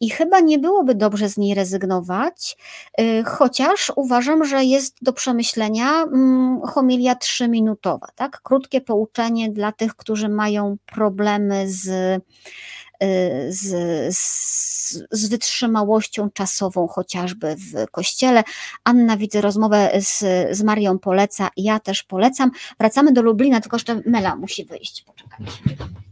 i 0.00 0.10
chyba 0.10 0.40
nie 0.40 0.58
byłoby 0.58 0.94
dobrze 0.94 1.28
z 1.28 1.36
niej 1.36 1.54
rezygnować, 1.54 2.56
y, 3.00 3.24
chociaż 3.24 3.92
uważam, 3.96 4.44
że 4.44 4.64
jest 4.64 4.96
do 5.02 5.12
przemyślenia 5.12 6.02
mm, 6.02 6.60
homilia 6.60 7.14
trzyminutowa, 7.14 8.06
tak? 8.14 8.40
Krótkie 8.42 8.80
pouczenie 8.80 9.50
dla 9.50 9.72
tych, 9.72 9.96
którzy 9.96 10.28
mają 10.28 10.76
problemy 10.86 11.68
z, 11.68 11.88
y, 11.88 13.52
z, 13.52 14.16
z, 14.16 15.06
z 15.10 15.28
wytrzymałością 15.28 16.30
czasową, 16.30 16.88
chociażby 16.88 17.56
w 17.56 17.90
kościele. 17.90 18.44
Anna, 18.84 19.16
widzę 19.16 19.40
rozmowę 19.40 19.90
z, 20.00 20.18
z 20.56 20.62
Marią 20.62 20.98
poleca, 20.98 21.48
ja 21.56 21.80
też 21.80 22.02
polecam. 22.02 22.50
Wracamy 22.78 23.12
do 23.12 23.22
Lublina, 23.22 23.60
tylko 23.60 23.76
jeszcze 23.76 24.02
Mela 24.06 24.36
musi 24.36 24.64
wyjść. 24.64 25.02
Poczekajcie. 25.02 25.52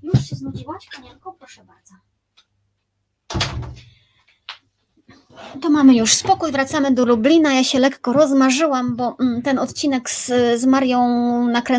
Już 0.02 0.25
się 0.25 0.37
znudziłaś, 0.37 0.88
Kanienko? 0.88 1.33
Proszę 1.33 1.64
bardzo. 1.64 2.06
To 5.62 5.71
mamy 5.71 5.95
już 5.95 6.12
spokój, 6.14 6.52
wracamy 6.52 6.90
do 6.90 7.04
Lublina. 7.04 7.54
Ja 7.54 7.64
się 7.64 7.78
lekko 7.78 8.12
rozmarzyłam, 8.12 8.97
bo 8.97 9.16
mm, 9.21 9.42
ten 9.42 9.59
odcinek 9.59 10.11
z, 10.11 10.26
z 10.61 10.66
Marią 10.66 11.09
nakrę... 11.49 11.78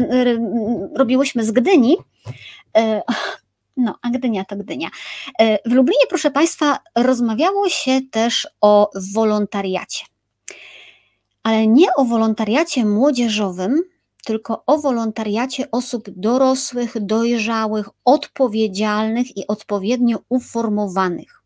robiłyśmy 0.95 1.43
z 1.43 1.51
Gdyni. 1.51 1.97
E, 2.77 3.01
no, 3.77 3.95
a 4.01 4.09
Gdynia 4.09 4.45
to 4.45 4.55
Gdynia. 4.55 4.89
E, 5.39 5.69
w 5.69 5.73
Lublinie, 5.73 6.05
proszę 6.09 6.31
Państwa, 6.31 6.79
rozmawiało 6.95 7.69
się 7.69 8.01
też 8.11 8.47
o 8.61 8.89
wolontariacie. 9.13 10.05
Ale 11.43 11.67
nie 11.67 11.95
o 11.95 12.05
wolontariacie 12.05 12.85
młodzieżowym, 12.85 13.83
tylko 14.25 14.63
o 14.65 14.77
wolontariacie 14.77 15.71
osób 15.71 16.09
dorosłych, 16.09 16.93
dojrzałych, 17.01 17.89
odpowiedzialnych 18.05 19.37
i 19.37 19.47
odpowiednio 19.47 20.17
uformowanych. 20.29 21.36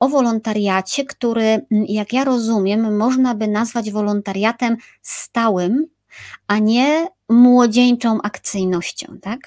O 0.00 0.08
wolontariacie, 0.08 1.04
który, 1.04 1.66
jak 1.70 2.12
ja 2.12 2.24
rozumiem, 2.24 2.96
można 2.96 3.34
by 3.34 3.48
nazwać 3.48 3.90
wolontariatem 3.90 4.76
stałym, 5.02 5.86
a 6.46 6.58
nie 6.58 7.08
młodzieńczą 7.28 8.18
akcyjnością, 8.22 9.18
tak? 9.22 9.38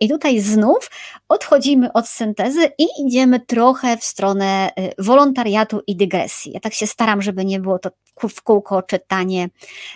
I 0.00 0.08
tutaj 0.08 0.40
znów 0.40 0.90
odchodzimy 1.28 1.92
od 1.92 2.08
syntezy 2.08 2.68
i 2.78 2.86
idziemy 3.06 3.40
trochę 3.40 3.96
w 3.96 4.04
stronę 4.04 4.70
y, 4.78 5.02
wolontariatu 5.02 5.80
i 5.86 5.96
dygresji. 5.96 6.52
Ja 6.52 6.60
tak 6.60 6.74
się 6.74 6.86
staram, 6.86 7.22
żeby 7.22 7.44
nie 7.44 7.60
było 7.60 7.78
to 7.78 7.90
w 8.28 8.42
kółko 8.42 8.82
czytanie, 8.82 9.48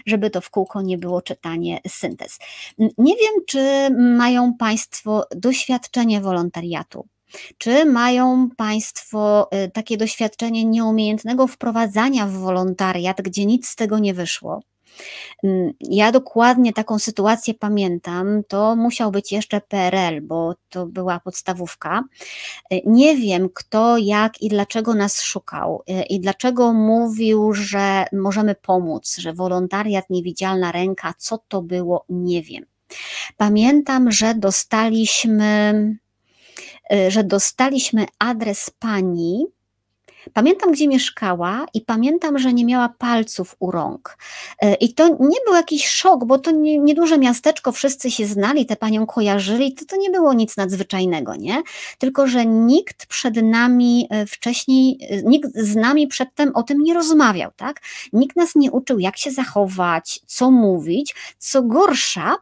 żeby 0.07 0.31
to 0.31 0.41
w 0.41 0.51
kółko 0.51 0.83
nie 0.83 0.99
było 0.99 1.23
czytanie 1.23 1.81
syntez. 1.89 2.39
Nie 2.79 3.17
wiem, 3.17 3.35
czy 3.47 3.91
mają 3.99 4.55
Państwo 4.55 5.27
doświadczenie 5.37 6.21
wolontariatu. 6.21 7.09
Czy 7.59 7.85
mają 7.85 8.49
Państwo 8.57 9.49
y, 9.67 9.71
takie 9.71 9.97
doświadczenie 9.97 10.65
nieumiejętnego 10.65 11.47
wprowadzania 11.47 12.27
w 12.27 12.33
wolontariat, 12.33 13.23
gdzie 13.23 13.47
nic 13.47 13.69
z 13.69 13.77
tego 13.77 13.99
nie 13.99 14.15
wyszło? 14.15 14.63
Mm, 15.45 15.73
ja 15.81 16.13
dokładnie 16.13 16.73
taką 16.73 16.99
sytuację 16.99 17.55
pamiętam. 17.55 18.43
To 18.49 18.77
musiał 18.77 19.11
być 19.11 19.33
jeszcze 19.33 19.61
PRL, 19.61 20.23
bo 20.23 20.55
to 20.69 20.87
była 20.87 21.21
podstawówka. 21.21 22.05
Y, 22.73 22.81
nie 22.87 23.17
wiem, 23.17 23.49
kto, 23.55 23.99
jak 23.99 24.43
i 24.43 24.49
dlaczego 24.49 24.95
nas 24.95 25.23
szukał 25.23 25.83
y, 25.91 26.03
i 26.03 26.21
dlaczego 26.21 26.73
mówił, 26.73 27.55
że 27.55 28.05
możemy 28.13 28.55
pomóc, 28.55 29.17
że 29.17 29.33
wolontariat, 29.33 30.11
niewidzialna 30.11 30.73
ręka, 30.73 31.15
co 31.19 31.39
to 31.49 31.63
było, 31.63 32.05
nie 32.09 32.43
wiem. 32.43 32.65
Pamiętam, 33.37 34.13
że 34.13 34.35
dostaliśmy, 34.35 35.97
że 37.09 37.25
dostaliśmy 37.25 38.07
adres 38.19 38.71
pani, 38.79 39.47
Pamiętam, 40.33 40.73
gdzie 40.73 40.89
mieszkała 40.89 41.67
i 41.75 41.81
pamiętam, 41.81 42.39
że 42.39 42.53
nie 42.53 42.65
miała 42.65 42.89
palców 42.89 43.57
u 43.59 43.71
rąk. 43.71 44.19
E, 44.63 44.75
I 44.75 44.95
to 44.95 45.09
nie 45.09 45.39
był 45.47 45.55
jakiś 45.55 45.89
szok, 45.89 46.25
bo 46.25 46.39
to 46.39 46.51
nie, 46.51 46.79
nieduże 46.79 47.19
miasteczko, 47.19 47.73
wszyscy 47.73 48.11
się 48.11 48.27
znali, 48.27 48.67
tę 48.67 48.77
panią 48.77 49.07
kojarzyli, 49.07 49.75
to, 49.75 49.85
to 49.85 49.97
nie 49.97 50.11
było 50.11 50.33
nic 50.33 50.57
nadzwyczajnego, 50.57 51.37
nie? 51.37 51.63
Tylko, 51.99 52.27
że 52.27 52.47
nikt 52.47 53.07
przed 53.07 53.43
nami 53.43 54.07
e, 54.11 54.27
wcześniej, 54.27 54.99
nikt 55.25 55.51
z 55.55 55.77
nami 55.77 56.07
przedtem 56.07 56.51
o 56.55 56.63
tym 56.63 56.83
nie 56.83 56.95
rozmawiał, 56.95 57.51
tak? 57.57 57.81
Nikt 58.13 58.37
nas 58.37 58.55
nie 58.55 58.71
uczył, 58.71 58.99
jak 58.99 59.17
się 59.17 59.31
zachować, 59.31 60.21
co 60.27 60.51
mówić. 60.51 61.15
Co 61.39 61.63
gorsza, 61.63 62.37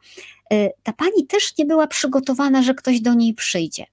ta 0.82 0.92
pani 0.92 1.26
też 1.26 1.58
nie 1.58 1.64
była 1.64 1.86
przygotowana, 1.86 2.62
że 2.62 2.74
ktoś 2.74 3.00
do 3.00 3.14
niej 3.14 3.34
przyjdzie. 3.34 3.86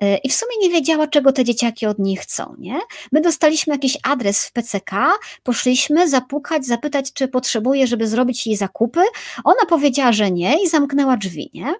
E, 0.00 0.16
i 0.16 0.28
w 0.28 0.34
sumie 0.34 0.52
nie 0.60 0.70
wiedziała, 0.70 1.06
czego 1.06 1.32
te 1.32 1.44
dzieciaki 1.44 1.86
od 1.86 1.98
niej 1.98 2.16
chcą. 2.16 2.54
Nie? 2.58 2.80
My 3.12 3.20
dostaliśmy 3.20 3.74
jakiś 3.74 3.98
adres 4.02 4.46
w 4.46 4.52
PCK, 4.52 5.10
poszliśmy 5.42 6.08
zapukać, 6.08 6.66
zapytać, 6.66 7.12
czy 7.12 7.28
potrzebuje, 7.28 7.86
żeby 7.86 8.06
zrobić 8.06 8.46
jej 8.46 8.56
zakupy. 8.56 9.00
Ona 9.44 9.66
powiedziała, 9.68 10.12
że 10.12 10.30
nie 10.30 10.62
i 10.64 10.68
zamknęła 10.68 11.16
drzwi. 11.16 11.50
Nie? 11.54 11.74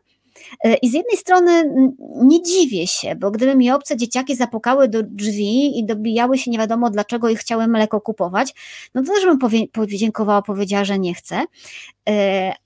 E, 0.65 0.75
I 0.75 0.91
z 0.91 0.93
jednej 0.93 1.17
strony 1.17 1.75
nie 2.23 2.43
dziwię 2.43 2.87
się, 2.87 3.17
bo 3.17 3.31
gdyby 3.31 3.55
mi 3.55 3.71
obce 3.71 3.97
dzieciaki 3.97 4.37
zapukały 4.37 4.89
do 4.89 5.03
drzwi 5.03 5.79
i 5.79 5.85
dobijały 5.85 6.39
się 6.39 6.51
nie 6.51 6.59
wiadomo 6.59 6.91
dlaczego 6.91 7.29
i 7.29 7.37
chciały 7.37 7.67
mleko 7.67 8.01
kupować, 8.01 8.55
no 8.95 9.03
to 9.03 9.13
też 9.13 9.25
bym 9.25 9.69
podziękowała, 9.73 10.43
powiedziała, 10.43 10.85
że 10.85 10.99
nie 10.99 11.15
chcę. 11.15 11.45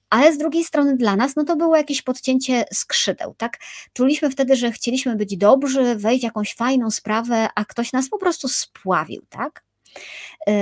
E, 0.07 0.17
ale 0.17 0.33
z 0.33 0.39
drugiej 0.39 0.65
strony 0.65 0.97
dla 0.97 1.17
nas, 1.17 1.37
no 1.37 1.45
to 1.45 1.57
było 1.57 1.77
jakieś 1.77 2.03
podcięcie 2.03 2.65
skrzydeł, 2.73 3.35
tak? 3.35 3.59
Czuliśmy 3.93 4.31
wtedy, 4.31 4.57
że 4.57 4.73
chcieliśmy 4.73 5.17
być 5.17 5.37
dobrzy, 5.37 5.97
wejść 5.97 6.21
w 6.21 6.25
jakąś 6.25 6.55
fajną 6.55 6.91
sprawę, 6.91 7.49
a 7.55 7.65
ktoś 7.65 7.93
nas 7.93 8.09
po 8.09 8.19
prostu 8.19 8.49
spławił, 8.49 9.23
tak? 9.29 9.65
Yy, 10.47 10.55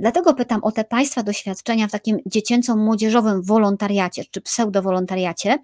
dlatego 0.00 0.34
pytam 0.34 0.64
o 0.64 0.72
te 0.72 0.84
Państwa 0.84 1.22
doświadczenia 1.22 1.88
w 1.88 1.90
takim 1.90 2.18
dziecięco-młodzieżowym 2.26 3.42
wolontariacie 3.42 4.24
czy 4.30 4.40
pseudowolontariacie. 4.40 5.58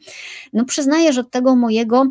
No 0.53 0.65
przyznaję, 0.65 1.13
że 1.13 1.21
od 1.21 1.31
tego 1.31 1.57
mojego 1.57 2.07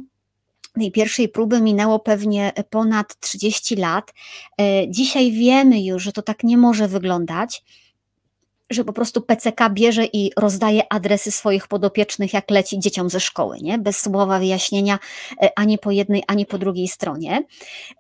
tej 0.74 0.92
pierwszej 0.92 1.30
próby 1.30 1.62
minęło 1.62 2.00
pewnie 2.00 2.52
ponad 2.70 3.20
30 3.20 3.76
lat. 3.76 4.14
Yy, 4.60 4.66
dzisiaj 4.90 5.32
wiemy 5.32 5.84
już, 5.84 6.04
że 6.04 6.12
to 6.12 6.22
tak 6.22 6.44
nie 6.44 6.58
może 6.58 6.88
wyglądać 6.88 7.64
że 8.74 8.84
po 8.84 8.94
prostu 8.94 9.22
PCK 9.22 9.70
bierze 9.70 10.06
i 10.06 10.32
rozdaje 10.38 10.94
adresy 10.94 11.32
swoich 11.32 11.68
podopiecznych, 11.68 12.34
jak 12.34 12.52
leci 12.52 12.80
dzieciom 12.80 13.10
ze 13.10 13.20
szkoły, 13.20 13.58
nie? 13.62 13.78
bez 13.78 14.00
słowa 14.00 14.40
wyjaśnienia 14.40 15.00
e, 15.42 15.50
ani 15.56 15.78
po 15.78 15.92
jednej, 15.92 16.24
ani 16.28 16.46
po 16.46 16.58
drugiej 16.58 16.88
stronie. 16.88 17.44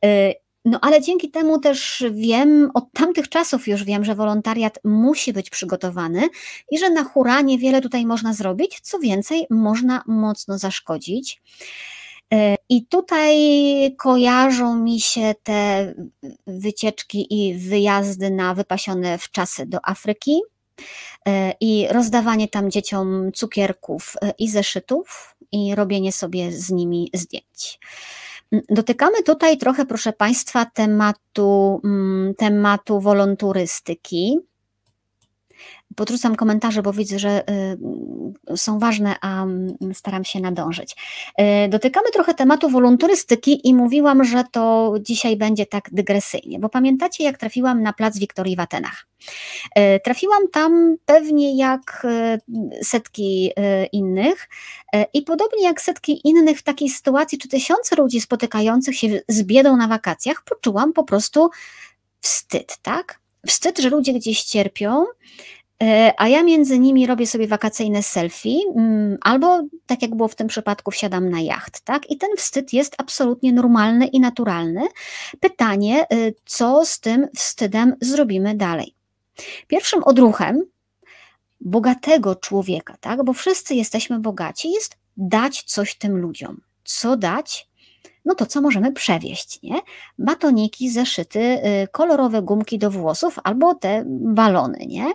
E, 0.05 0.33
no 0.65 0.79
ale 0.81 1.01
dzięki 1.01 1.31
temu 1.31 1.59
też 1.59 2.03
wiem, 2.11 2.71
od 2.73 2.91
tamtych 2.93 3.29
czasów 3.29 3.67
już 3.67 3.83
wiem, 3.83 4.05
że 4.05 4.15
wolontariat 4.15 4.79
musi 4.83 5.33
być 5.33 5.49
przygotowany 5.49 6.29
i 6.71 6.79
że 6.79 6.89
na 6.89 7.03
hura 7.03 7.41
niewiele 7.41 7.81
tutaj 7.81 8.05
można 8.05 8.33
zrobić, 8.33 8.79
co 8.81 8.99
więcej, 8.99 9.45
można 9.49 10.03
mocno 10.07 10.57
zaszkodzić. 10.57 11.41
E, 12.33 12.55
I 12.69 12.85
tutaj 12.85 13.35
kojarzą 13.97 14.75
mi 14.75 14.99
się 14.99 15.35
te 15.43 15.93
wycieczki 16.47 17.27
i 17.29 17.55
wyjazdy 17.55 18.31
na 18.31 18.53
wypasione 18.53 19.17
w 19.17 19.31
czasy 19.31 19.65
do 19.65 19.79
Afryki, 19.83 20.41
i 21.59 21.87
rozdawanie 21.91 22.47
tam 22.47 22.71
dzieciom 22.71 23.31
cukierków 23.31 24.13
e, 24.21 24.33
i 24.39 24.49
zeszytów 24.49 25.35
i 25.51 25.75
robienie 25.75 26.11
sobie 26.11 26.51
z 26.51 26.71
nimi 26.71 27.09
zdjęć. 27.13 27.79
Mm, 28.51 28.63
dotykamy 28.69 29.23
tutaj 29.23 29.57
trochę, 29.57 29.85
proszę 29.85 30.13
Państwa, 30.13 30.65
tematu, 30.65 31.81
mm, 31.83 32.33
tematu 32.35 32.99
wolonturystyki. 32.99 34.39
Podrzucam 35.95 36.35
komentarze, 36.35 36.81
bo 36.81 36.93
widzę, 36.93 37.19
że 37.19 37.43
y, 38.51 38.57
są 38.57 38.79
ważne, 38.79 39.15
a 39.21 39.43
mm, 39.43 39.75
staram 39.93 40.25
się 40.25 40.39
nadążyć. 40.39 40.95
Y, 41.65 41.69
dotykamy 41.69 42.09
trochę 42.13 42.33
tematu 42.33 42.69
wolonturystyki 42.69 43.67
i 43.67 43.73
mówiłam, 43.73 44.23
że 44.23 44.43
to 44.51 44.93
dzisiaj 45.01 45.37
będzie 45.37 45.65
tak 45.65 45.89
dygresyjnie, 45.91 46.59
bo 46.59 46.69
pamiętacie, 46.69 47.23
jak 47.23 47.37
trafiłam 47.37 47.83
na 47.83 47.93
plac 47.93 48.17
Wiktorii 48.17 48.55
w 48.55 48.59
Atenach? 48.59 49.07
Y, 49.77 49.99
trafiłam 50.03 50.47
tam 50.51 50.95
pewnie 51.05 51.57
jak 51.57 52.07
setki 52.81 53.51
innych 53.91 54.49
i 55.13 55.21
podobnie 55.21 55.63
jak 55.63 55.81
setki 55.81 56.27
innych 56.27 56.59
w 56.59 56.63
takiej 56.63 56.89
sytuacji, 56.89 57.37
czy 57.37 57.47
tysiące 57.47 57.95
ludzi 57.95 58.21
spotykających 58.21 58.97
się 58.97 59.07
z 59.27 59.43
biedą 59.43 59.77
na 59.77 59.87
wakacjach, 59.87 60.43
poczułam 60.43 60.93
po 60.93 61.03
prostu 61.03 61.49
wstyd, 62.21 62.77
tak? 62.81 63.22
Wstyd, 63.47 63.79
że 63.79 63.89
ludzie 63.89 64.13
gdzieś 64.13 64.43
cierpią, 64.43 65.05
E, 65.83 66.13
a 66.17 66.27
ja 66.27 66.43
między 66.43 66.79
nimi 66.79 67.07
robię 67.07 67.27
sobie 67.27 67.47
wakacyjne 67.47 68.03
selfie, 68.03 68.59
mm, 68.75 69.17
albo 69.21 69.61
tak 69.85 70.01
jak 70.01 70.15
było 70.15 70.27
w 70.27 70.35
tym 70.35 70.47
przypadku, 70.47 70.91
wsiadam 70.91 71.29
na 71.29 71.41
jacht, 71.41 71.81
tak? 71.81 72.11
I 72.11 72.17
ten 72.17 72.29
wstyd 72.37 72.73
jest 72.73 72.95
absolutnie 72.97 73.53
normalny 73.53 74.07
i 74.07 74.19
naturalny. 74.19 74.81
Pytanie, 75.39 76.05
y, 76.13 76.35
co 76.45 76.85
z 76.85 76.99
tym 76.99 77.27
wstydem 77.35 77.95
zrobimy 78.01 78.55
dalej? 78.55 78.95
Pierwszym 79.67 80.03
odruchem 80.03 80.65
bogatego 81.61 82.35
człowieka, 82.35 82.97
tak? 82.99 83.23
Bo 83.23 83.33
wszyscy 83.33 83.75
jesteśmy 83.75 84.19
bogaci, 84.19 84.71
jest 84.71 84.97
dać 85.17 85.63
coś 85.63 85.95
tym 85.95 86.17
ludziom. 86.17 86.61
Co 86.83 87.17
dać? 87.17 87.69
No 88.25 88.35
to 88.35 88.45
co 88.45 88.61
możemy 88.61 88.91
przewieźć, 88.91 89.61
nie? 89.63 89.79
Batoniki, 90.17 90.89
zeszyty, 90.89 91.39
y, 91.39 91.87
kolorowe 91.91 92.41
gumki 92.41 92.79
do 92.79 92.91
włosów 92.91 93.39
albo 93.43 93.75
te 93.75 94.03
balony, 94.07 94.85
nie? 94.87 95.13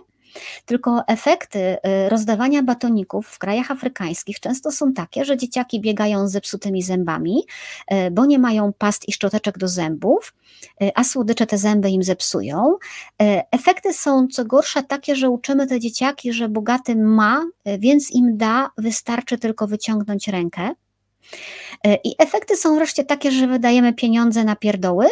Tylko 0.65 1.03
efekty 1.07 1.59
y, 1.59 2.09
rozdawania 2.09 2.63
batoników 2.63 3.27
w 3.27 3.39
krajach 3.39 3.71
afrykańskich 3.71 4.39
często 4.39 4.71
są 4.71 4.93
takie, 4.93 5.25
że 5.25 5.37
dzieciaki 5.37 5.81
biegają 5.81 6.27
z 6.27 6.31
zepsutymi 6.31 6.81
zębami, 6.83 7.43
y, 7.91 8.11
bo 8.11 8.25
nie 8.25 8.39
mają 8.39 8.73
past 8.73 9.09
i 9.09 9.13
szczoteczek 9.13 9.57
do 9.57 9.67
zębów, 9.67 10.33
a 10.95 11.03
słodycze 11.03 11.45
te 11.45 11.57
zęby 11.57 11.89
im 11.89 12.03
zepsują. 12.03 12.77
Efekty 13.51 13.93
są 13.93 14.27
co 14.27 14.45
gorsza 14.45 14.81
takie, 14.83 15.15
że 15.15 15.29
uczymy 15.29 15.67
te 15.67 15.79
dzieciaki, 15.79 16.33
że 16.33 16.49
bogaty 16.49 16.95
ma, 16.95 17.45
więc 17.79 18.11
im 18.11 18.37
da, 18.37 18.71
wystarczy 18.77 19.37
tylko 19.37 19.67
wyciągnąć 19.67 20.27
rękę. 20.27 20.71
I 22.03 22.15
efekty 22.19 22.57
są 22.57 22.75
wreszcie 22.75 23.03
takie, 23.03 23.31
że 23.31 23.47
wydajemy 23.47 23.93
pieniądze 23.93 24.43
na 24.43 24.55
pierdoły, 24.55 25.07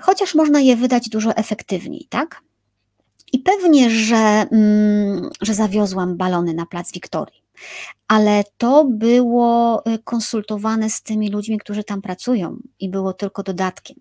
chociaż 0.00 0.34
można 0.34 0.60
je 0.60 0.76
wydać 0.76 1.08
dużo 1.08 1.36
efektywniej, 1.36 2.06
tak? 2.10 2.42
I 3.32 3.38
pewnie, 3.38 3.90
że, 3.90 4.46
mm, 4.50 5.30
że 5.40 5.54
zawiozłam 5.54 6.16
balony 6.16 6.54
na 6.54 6.66
plac 6.66 6.92
Wiktorii, 6.92 7.42
ale 8.08 8.44
to 8.58 8.84
było 8.84 9.82
y, 9.86 9.98
konsultowane 9.98 10.90
z 10.90 11.02
tymi 11.02 11.30
ludźmi, 11.30 11.58
którzy 11.58 11.84
tam 11.84 12.02
pracują 12.02 12.56
i 12.80 12.88
było 12.88 13.12
tylko 13.12 13.42
dodatkiem. 13.42 13.96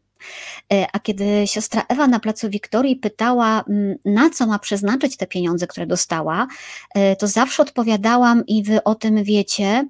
E, 0.74 0.86
a 0.94 1.00
kiedy 1.00 1.48
siostra 1.48 1.84
Ewa 1.90 2.08
na 2.08 2.20
placu 2.20 2.50
Wiktorii 2.50 2.96
pytała, 2.96 3.64
mm, 3.70 3.96
na 4.06 4.30
co 4.30 4.48
ma 4.48 4.60
przeznaczyć 4.60 5.18
te 5.18 5.28
pieniądze, 5.28 5.68
które 5.68 5.88
dostała, 5.88 6.48
e, 6.96 7.16
to 7.16 7.28
zawsze 7.28 7.64
odpowiadałam, 7.64 8.46
i 8.46 8.64
wy 8.64 8.84
o 8.84 8.96
tym 8.96 9.24
wiecie, 9.24 9.88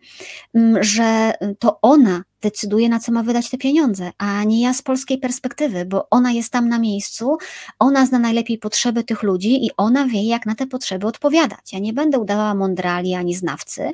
mm, 0.55 0.83
że 0.83 1.33
to 1.59 1.79
ona 1.81 2.23
decyduje, 2.41 2.89
na 2.89 2.99
co 2.99 3.11
ma 3.11 3.23
wydać 3.23 3.49
te 3.49 3.57
pieniądze, 3.57 4.11
a 4.17 4.43
nie 4.43 4.61
ja 4.61 4.73
z 4.73 4.81
polskiej 4.81 5.17
perspektywy, 5.17 5.85
bo 5.85 6.07
ona 6.09 6.31
jest 6.31 6.51
tam 6.51 6.69
na 6.69 6.79
miejscu, 6.79 7.37
ona 7.79 8.05
zna 8.05 8.19
najlepiej 8.19 8.57
potrzeby 8.57 9.03
tych 9.03 9.23
ludzi 9.23 9.65
i 9.65 9.69
ona 9.77 10.05
wie, 10.05 10.27
jak 10.27 10.45
na 10.45 10.55
te 10.55 10.67
potrzeby 10.67 11.07
odpowiadać. 11.07 11.73
Ja 11.73 11.79
nie 11.79 11.93
będę 11.93 12.19
udawała 12.19 12.55
mądrali 12.55 13.13
ani 13.13 13.35
znawcy. 13.35 13.91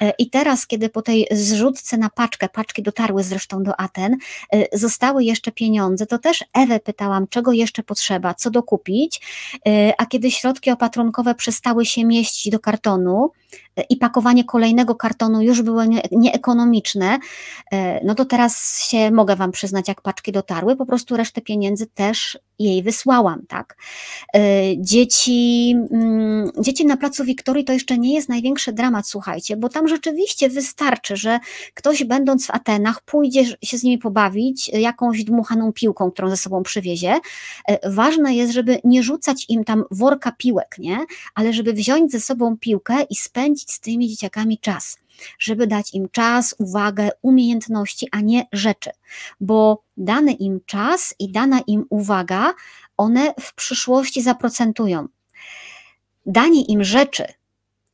E, 0.00 0.12
I 0.18 0.30
teraz, 0.30 0.66
kiedy 0.66 0.88
po 0.88 1.02
tej 1.02 1.26
zrzutce 1.30 1.96
na 1.98 2.10
paczkę, 2.10 2.48
paczki 2.48 2.82
dotarły 2.82 3.22
zresztą 3.22 3.62
do 3.62 3.80
Aten, 3.80 4.16
e, 4.52 4.78
zostały 4.78 5.24
jeszcze 5.24 5.52
pieniądze, 5.52 6.06
to 6.06 6.18
też 6.18 6.44
Ewę 6.54 6.80
pytałam, 6.80 7.26
czego 7.28 7.52
jeszcze 7.52 7.82
potrzeba, 7.82 8.34
co 8.34 8.50
dokupić, 8.50 9.20
e, 9.66 9.92
a 9.98 10.06
kiedy 10.06 10.30
środki 10.30 10.70
opatrunkowe 10.70 11.34
przestały 11.34 11.86
się 11.86 12.04
mieścić 12.04 12.52
do 12.52 12.58
kartonu, 12.58 13.30
i 13.90 13.96
pakowanie 13.96 14.44
kolejnego 14.44 14.94
kartonu 14.94 15.42
już 15.42 15.62
było 15.62 15.84
nie, 15.84 16.02
nieekonomiczne, 16.10 17.18
no 18.04 18.14
to 18.14 18.24
teraz 18.24 18.82
się 18.82 19.10
mogę 19.10 19.36
Wam 19.36 19.52
przyznać, 19.52 19.88
jak 19.88 20.00
paczki 20.00 20.32
dotarły, 20.32 20.76
po 20.76 20.86
prostu 20.86 21.16
resztę 21.16 21.40
pieniędzy 21.40 21.86
też 21.86 22.38
jej 22.58 22.82
wysłałam, 22.82 23.46
tak. 23.48 23.76
E, 24.36 24.40
dzieci, 24.78 25.74
mm, 25.90 26.50
dzieci 26.60 26.86
na 26.86 26.96
placu 26.96 27.24
Wiktorii 27.24 27.64
to 27.64 27.72
jeszcze 27.72 27.98
nie 27.98 28.14
jest 28.14 28.28
największy 28.28 28.72
dramat, 28.72 29.08
słuchajcie, 29.08 29.56
bo 29.56 29.68
tam 29.68 29.88
rzeczywiście 29.88 30.48
wystarczy, 30.48 31.16
że 31.16 31.38
ktoś 31.74 32.04
będąc 32.04 32.46
w 32.46 32.50
Atenach 32.50 33.02
pójdzie 33.02 33.44
się 33.62 33.78
z 33.78 33.82
nimi 33.82 33.98
pobawić 33.98 34.68
jakąś 34.68 35.24
dmuchaną 35.24 35.72
piłką, 35.72 36.10
którą 36.10 36.30
ze 36.30 36.36
sobą 36.36 36.62
przywiezie. 36.62 37.20
E, 37.68 37.90
ważne 37.90 38.34
jest, 38.34 38.52
żeby 38.52 38.80
nie 38.84 39.02
rzucać 39.02 39.46
im 39.48 39.64
tam 39.64 39.84
worka 39.90 40.32
piłek, 40.32 40.76
nie, 40.78 40.98
ale 41.34 41.52
żeby 41.52 41.72
wziąć 41.72 42.12
ze 42.12 42.20
sobą 42.20 42.56
piłkę 42.56 43.02
i 43.10 43.16
spędzić 43.16 43.72
z 43.72 43.80
tymi 43.80 44.08
dzieciakami 44.08 44.58
czas 44.58 44.96
żeby 45.38 45.66
dać 45.66 45.94
im 45.94 46.08
czas, 46.08 46.54
uwagę, 46.58 47.10
umiejętności, 47.22 48.08
a 48.12 48.20
nie 48.20 48.46
rzeczy, 48.52 48.90
bo 49.40 49.82
dany 49.96 50.32
im 50.32 50.60
czas 50.66 51.14
i 51.18 51.32
dana 51.32 51.60
im 51.66 51.86
uwaga, 51.90 52.54
one 52.96 53.34
w 53.40 53.54
przyszłości 53.54 54.22
zaprocentują. 54.22 55.08
Danie 56.26 56.64
im 56.64 56.84
rzeczy 56.84 57.24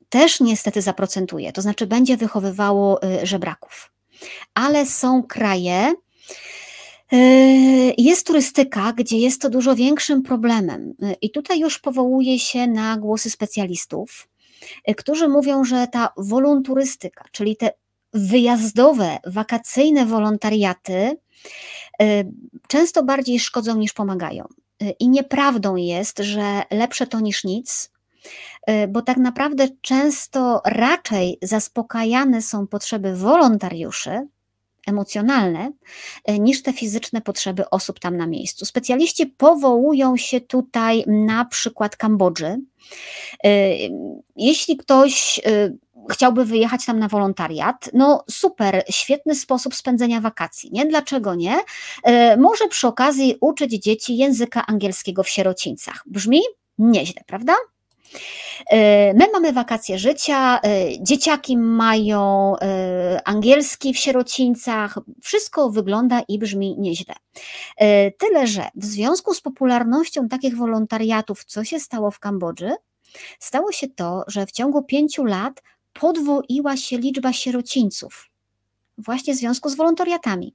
też 0.08 0.40
niestety 0.40 0.82
zaprocentuje, 0.82 1.52
to 1.52 1.62
znaczy 1.62 1.86
będzie 1.86 2.16
wychowywało 2.16 3.02
y, 3.02 3.26
żebraków. 3.26 3.92
Ale 4.54 4.86
są 4.86 5.22
kraje, 5.22 5.94
y, 7.12 7.16
jest 7.98 8.26
turystyka, 8.26 8.92
gdzie 8.92 9.18
jest 9.18 9.42
to 9.42 9.50
dużo 9.50 9.76
większym 9.76 10.22
problemem. 10.22 10.94
Y, 11.02 11.16
I 11.22 11.30
tutaj 11.30 11.61
już 11.61 11.78
powołuje 11.78 12.38
się 12.38 12.66
na 12.66 12.96
głosy 12.96 13.30
specjalistów, 13.30 14.28
którzy 14.96 15.29
mówią, 15.29 15.64
że 15.64 15.87
ta 15.87 16.12
wolonturystyka, 16.16 17.25
czyli 17.33 17.57
te 17.57 17.70
wyjazdowe, 18.12 19.18
wakacyjne 19.27 20.07
wolontariaty, 20.07 21.16
y, 22.03 22.33
często 22.68 23.03
bardziej 23.03 23.40
szkodzą 23.40 23.77
niż 23.77 23.92
pomagają. 23.92 24.44
Y, 24.83 24.90
I 25.01 25.09
nieprawdą 25.09 25.77
jest, 25.77 26.18
że 26.18 26.62
lepsze 26.70 27.07
to 27.07 27.20
niż 27.20 27.44
nic, 27.44 27.90
bo 28.88 29.03
tak 29.03 29.16
naprawdę 29.16 29.68
często 29.81 30.62
raczej 30.64 31.38
zaspokajane 31.42 32.42
są 32.42 32.66
potrzeby 32.66 33.16
wolontariuszy, 33.16 34.29
emocjonalne, 34.87 35.73
niż 36.29 36.62
te 36.62 36.73
fizyczne 36.73 37.21
potrzeby 37.21 37.71
osób 37.71 38.01
tam 38.01 38.16
na 38.16 38.27
miejscu. 38.27 38.66
Specjaliści 38.66 39.27
powołują 39.27 40.16
się 40.16 40.40
tutaj 40.40 41.05
na 41.07 41.45
przykład 41.45 41.97
Kambodży, 41.97 42.61
Y, 43.47 43.90
jeśli 44.37 44.77
ktoś 44.77 45.40
y, 45.47 45.79
chciałby 46.11 46.45
wyjechać 46.45 46.87
tam 46.87 46.99
na 46.99 47.09
wolontariat, 47.09 47.90
no 47.95 48.25
super, 48.31 48.85
świetny 48.90 49.35
sposób 49.35 49.75
spędzenia 49.75 50.21
wakacji, 50.21 50.71
nie? 50.73 50.87
Dlaczego 50.87 51.35
nie? 51.35 51.59
Może 52.38 52.69
przy 52.69 52.87
okazji 52.87 53.37
uczyć 53.40 53.73
dzieci 53.73 54.16
języka 54.16 54.66
angielskiego 54.66 55.23
w 55.23 55.29
sierocińcach. 55.29 56.03
Brzmi 56.07 56.40
nieźle, 56.79 57.23
prawda? 57.27 57.55
My 59.14 59.29
mamy 59.33 59.53
wakacje 59.53 59.99
życia, 59.99 60.61
dzieciaki 61.01 61.57
mają 61.57 62.55
angielski 63.25 63.94
w 63.94 63.99
sierocińcach, 63.99 64.99
wszystko 65.23 65.70
wygląda 65.70 66.23
i 66.29 66.38
brzmi 66.38 66.77
nieźle. 66.79 67.14
Tyle, 68.18 68.46
że 68.46 68.68
w 68.75 68.85
związku 68.85 69.35
z 69.35 69.40
popularnością 69.40 70.29
takich 70.29 70.57
wolontariatów, 70.57 71.44
co 71.44 71.64
się 71.64 71.81
stało 71.81 72.11
w 72.11 72.18
Kambodży, 72.18 72.70
stało 73.38 73.73
się 73.73 73.88
to, 73.88 74.25
że 74.27 74.46
w 74.46 74.53
ciągu 74.53 74.83
pięciu 74.83 75.25
lat 75.25 75.62
podwoiła 75.92 76.77
się 76.77 76.99
liczba 76.99 77.33
sierocińców, 77.33 78.31
właśnie 78.99 79.35
w 79.35 79.37
związku 79.37 79.68
z 79.68 79.75
wolontariatami, 79.75 80.55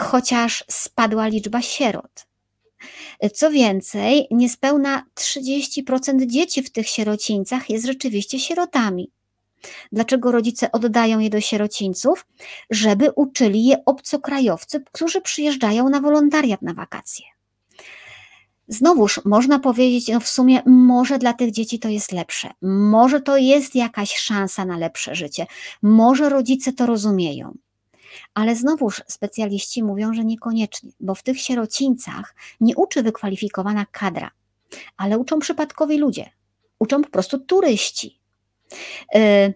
chociaż 0.00 0.64
spadła 0.68 1.26
liczba 1.26 1.62
sierot. 1.62 2.26
Co 3.34 3.50
więcej, 3.50 4.26
niespełna 4.30 5.02
30% 5.14 6.26
dzieci 6.26 6.62
w 6.62 6.70
tych 6.70 6.88
sierocińcach 6.88 7.70
jest 7.70 7.86
rzeczywiście 7.86 8.38
sierotami. 8.38 9.10
Dlaczego 9.92 10.32
rodzice 10.32 10.72
oddają 10.72 11.18
je 11.18 11.30
do 11.30 11.40
sierocińców? 11.40 12.26
Żeby 12.70 13.10
uczyli 13.16 13.64
je 13.64 13.84
obcokrajowcy, 13.84 14.84
którzy 14.92 15.20
przyjeżdżają 15.20 15.88
na 15.88 16.00
wolontariat 16.00 16.62
na 16.62 16.74
wakacje. 16.74 17.26
Znowuż 18.68 19.20
można 19.24 19.58
powiedzieć, 19.58 20.08
no 20.08 20.20
w 20.20 20.28
sumie 20.28 20.62
może 20.66 21.18
dla 21.18 21.32
tych 21.32 21.50
dzieci 21.50 21.78
to 21.78 21.88
jest 21.88 22.12
lepsze, 22.12 22.50
może 22.62 23.20
to 23.20 23.36
jest 23.36 23.74
jakaś 23.74 24.16
szansa 24.16 24.64
na 24.64 24.78
lepsze 24.78 25.14
życie, 25.14 25.46
może 25.82 26.28
rodzice 26.28 26.72
to 26.72 26.86
rozumieją. 26.86 27.58
Ale 28.34 28.56
znowuż 28.56 29.02
specjaliści 29.06 29.82
mówią, 29.82 30.14
że 30.14 30.24
niekoniecznie, 30.24 30.90
bo 31.00 31.14
w 31.14 31.22
tych 31.22 31.40
sierocińcach 31.40 32.34
nie 32.60 32.76
uczy 32.76 33.02
wykwalifikowana 33.02 33.86
kadra, 33.92 34.30
ale 34.96 35.18
uczą 35.18 35.38
przypadkowi 35.38 35.98
ludzie, 35.98 36.30
uczą 36.78 37.02
po 37.02 37.10
prostu 37.10 37.38
turyści. 37.38 38.20
Y, 39.14 39.54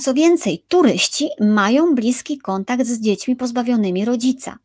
co 0.00 0.14
więcej, 0.14 0.64
turyści 0.68 1.28
mają 1.40 1.94
bliski 1.94 2.38
kontakt 2.38 2.86
z 2.86 3.00
dziećmi 3.00 3.36
pozbawionymi 3.36 4.04
rodzica. 4.04 4.58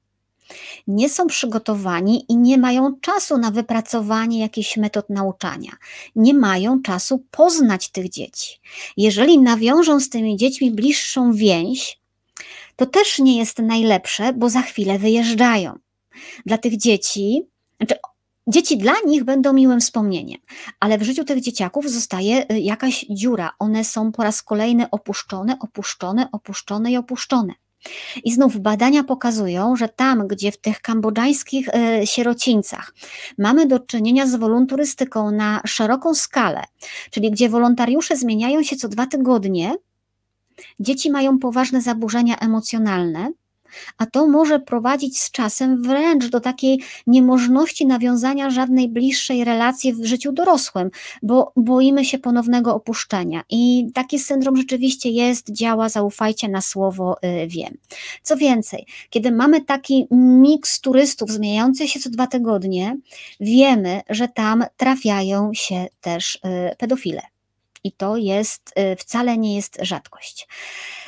Nie 0.87 1.09
są 1.09 1.27
przygotowani 1.27 2.25
i 2.29 2.37
nie 2.37 2.57
mają 2.57 2.99
czasu 2.99 3.37
na 3.37 3.51
wypracowanie 3.51 4.39
jakichś 4.39 4.77
metod 4.77 5.09
nauczania. 5.09 5.71
Nie 6.15 6.33
mają 6.33 6.81
czasu 6.81 7.23
poznać 7.31 7.89
tych 7.89 8.09
dzieci. 8.09 8.59
Jeżeli 8.97 9.39
nawiążą 9.39 9.99
z 9.99 10.09
tymi 10.09 10.37
dziećmi 10.37 10.71
bliższą 10.71 11.33
więź, 11.33 11.99
to 12.75 12.85
też 12.85 13.19
nie 13.19 13.37
jest 13.37 13.59
najlepsze, 13.59 14.33
bo 14.33 14.49
za 14.49 14.61
chwilę 14.61 14.99
wyjeżdżają. 14.99 15.79
Dla 16.45 16.57
tych 16.57 16.77
dzieci, 16.77 17.41
znaczy 17.77 17.95
Dzieci 18.47 18.77
dla 18.77 18.93
nich 19.05 19.23
będą 19.23 19.53
miłym 19.53 19.79
wspomnieniem, 19.79 20.39
ale 20.79 20.97
w 20.97 21.03
życiu 21.03 21.23
tych 21.23 21.41
dzieciaków 21.41 21.89
zostaje 21.89 22.51
y, 22.51 22.59
jakaś 22.59 23.05
dziura. 23.09 23.51
One 23.59 23.83
są 23.83 24.11
po 24.11 24.23
raz 24.23 24.41
kolejny 24.41 24.89
opuszczone, 24.89 25.57
opuszczone, 25.59 26.27
opuszczone 26.31 26.91
i 26.91 26.97
opuszczone. 26.97 27.53
I 28.23 28.31
znów 28.31 28.59
badania 28.59 29.03
pokazują, 29.03 29.75
że 29.75 29.89
tam, 29.89 30.27
gdzie 30.27 30.51
w 30.51 30.57
tych 30.57 30.81
kambodżańskich 30.81 31.67
y, 31.67 32.07
sierocińcach 32.07 32.93
mamy 33.37 33.65
do 33.67 33.79
czynienia 33.79 34.27
z 34.27 34.35
wolonturystyką 34.35 35.31
na 35.31 35.61
szeroką 35.65 36.13
skalę, 36.13 36.63
czyli 37.11 37.31
gdzie 37.31 37.49
wolontariusze 37.49 38.17
zmieniają 38.17 38.63
się 38.63 38.75
co 38.75 38.87
dwa 38.87 39.05
tygodnie, 39.05 39.73
dzieci 40.79 41.11
mają 41.11 41.39
poważne 41.39 41.81
zaburzenia 41.81 42.39
emocjonalne, 42.39 43.31
a 43.97 44.05
to 44.05 44.27
może 44.27 44.59
prowadzić 44.59 45.19
z 45.19 45.31
czasem 45.31 45.83
wręcz 45.83 46.27
do 46.27 46.39
takiej 46.39 46.81
niemożności 47.07 47.85
nawiązania 47.85 48.49
żadnej 48.49 48.89
bliższej 48.89 49.43
relacji 49.43 49.93
w 49.93 50.05
życiu 50.05 50.31
dorosłym, 50.31 50.89
bo 51.21 51.51
boimy 51.55 52.05
się 52.05 52.17
ponownego 52.17 52.75
opuszczenia. 52.75 53.43
I 53.49 53.87
taki 53.93 54.19
syndrom 54.19 54.57
rzeczywiście 54.57 55.09
jest, 55.09 55.51
działa, 55.51 55.89
zaufajcie 55.89 56.49
na 56.49 56.61
słowo, 56.61 57.17
y, 57.43 57.47
wiem. 57.47 57.77
Co 58.23 58.37
więcej, 58.37 58.85
kiedy 59.09 59.31
mamy 59.31 59.61
taki 59.61 60.07
miks 60.11 60.81
turystów 60.81 61.31
zmieniający 61.31 61.87
się 61.87 61.99
co 61.99 62.09
dwa 62.09 62.27
tygodnie, 62.27 62.97
wiemy, 63.39 64.01
że 64.09 64.27
tam 64.27 64.65
trafiają 64.77 65.51
się 65.53 65.87
też 66.01 66.35
y, 66.35 66.39
pedofile 66.77 67.32
i 67.83 67.91
to 67.91 68.17
jest 68.17 68.73
y, 68.79 68.95
wcale 68.95 69.37
nie 69.37 69.55
jest 69.55 69.77
rzadkość. 69.81 70.47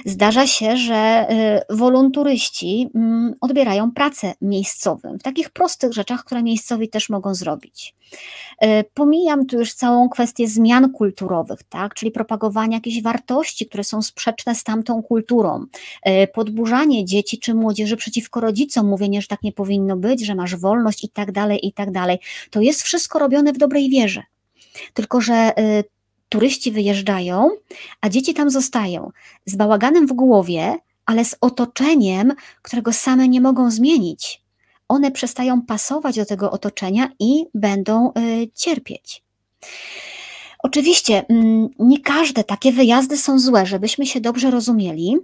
Zdarza 0.06 0.48
się, 0.48 0.78
że 0.78 1.28
y, 1.72 1.76
wolonturyści 1.76 2.90
mm, 2.96 3.34
odbierają 3.42 3.92
pracę 3.92 4.34
miejscowym 4.42 5.20
w 5.20 5.24
takich 5.24 5.50
prostych 5.50 5.94
rzeczach, 5.94 6.24
które 6.24 6.44
miejscowi 6.44 6.90
też 6.90 7.10
mogą 7.10 7.36
zrobić. 7.36 7.96
Y, 8.64 8.68
pomijam 8.94 9.46
tu 9.46 9.60
już 9.60 9.74
całą 9.74 10.10
kwestię 10.10 10.48
zmian 10.48 10.92
kulturowych, 10.92 11.64
tak? 11.64 11.94
czyli 11.94 12.12
propagowania 12.12 12.78
jakichś 12.78 13.02
wartości, 13.02 13.66
które 13.66 13.84
są 13.84 14.02
sprzeczne 14.02 14.56
z 14.56 14.64
tamtą 14.64 15.04
kulturą, 15.04 15.66
podburzanie 16.34 17.06
dzieci 17.06 17.40
czy 17.40 17.54
młodzieży 17.54 17.98
przeciwko 17.98 18.40
rodzicom, 18.40 18.88
mówienie, 18.88 19.22
że 19.22 19.28
tak 19.28 19.44
nie 19.44 19.52
powinno 19.52 19.98
być, 19.98 20.26
że 20.26 20.36
masz 20.36 20.56
wolność 20.56 21.04
i 21.04 21.10
tak 21.10 21.32
dalej, 21.32 21.68
i 21.68 21.74
tak 21.74 21.92
dalej. 21.92 22.20
To 22.50 22.62
jest 22.62 22.82
wszystko 22.82 23.20
robione 23.20 23.54
w 23.54 23.58
dobrej 23.58 23.90
wierze. 23.90 24.24
Tylko, 24.94 25.22
że 25.22 25.54
turyści 26.36 26.72
wyjeżdżają, 26.72 27.50
a 28.02 28.10
dzieci 28.10 28.34
tam 28.34 28.50
zostają 28.50 29.12
z 29.46 29.56
bałaganem 29.56 30.08
w 30.08 30.14
głowie, 30.14 30.76
ale 31.06 31.26
z 31.26 31.36
otoczeniem, 31.42 32.34
którego 32.62 32.94
same 32.94 33.28
nie 33.28 33.42
mogą 33.42 33.72
zmienić. 33.72 34.42
One 34.88 35.12
przestają 35.12 35.62
pasować 35.62 36.16
do 36.16 36.26
tego 36.26 36.52
otoczenia 36.52 37.10
i 37.20 37.46
będą 37.54 38.10
y, 38.10 38.48
cierpieć. 38.56 39.24
Oczywiście 40.60 41.26
mm, 41.30 41.70
nie 41.80 42.00
każde 42.02 42.44
takie 42.44 42.72
wyjazdy 42.72 43.18
są 43.18 43.40
złe, 43.40 43.66
żebyśmy 43.66 44.06
się 44.06 44.22
dobrze 44.22 44.52
rozumieli, 44.52 45.18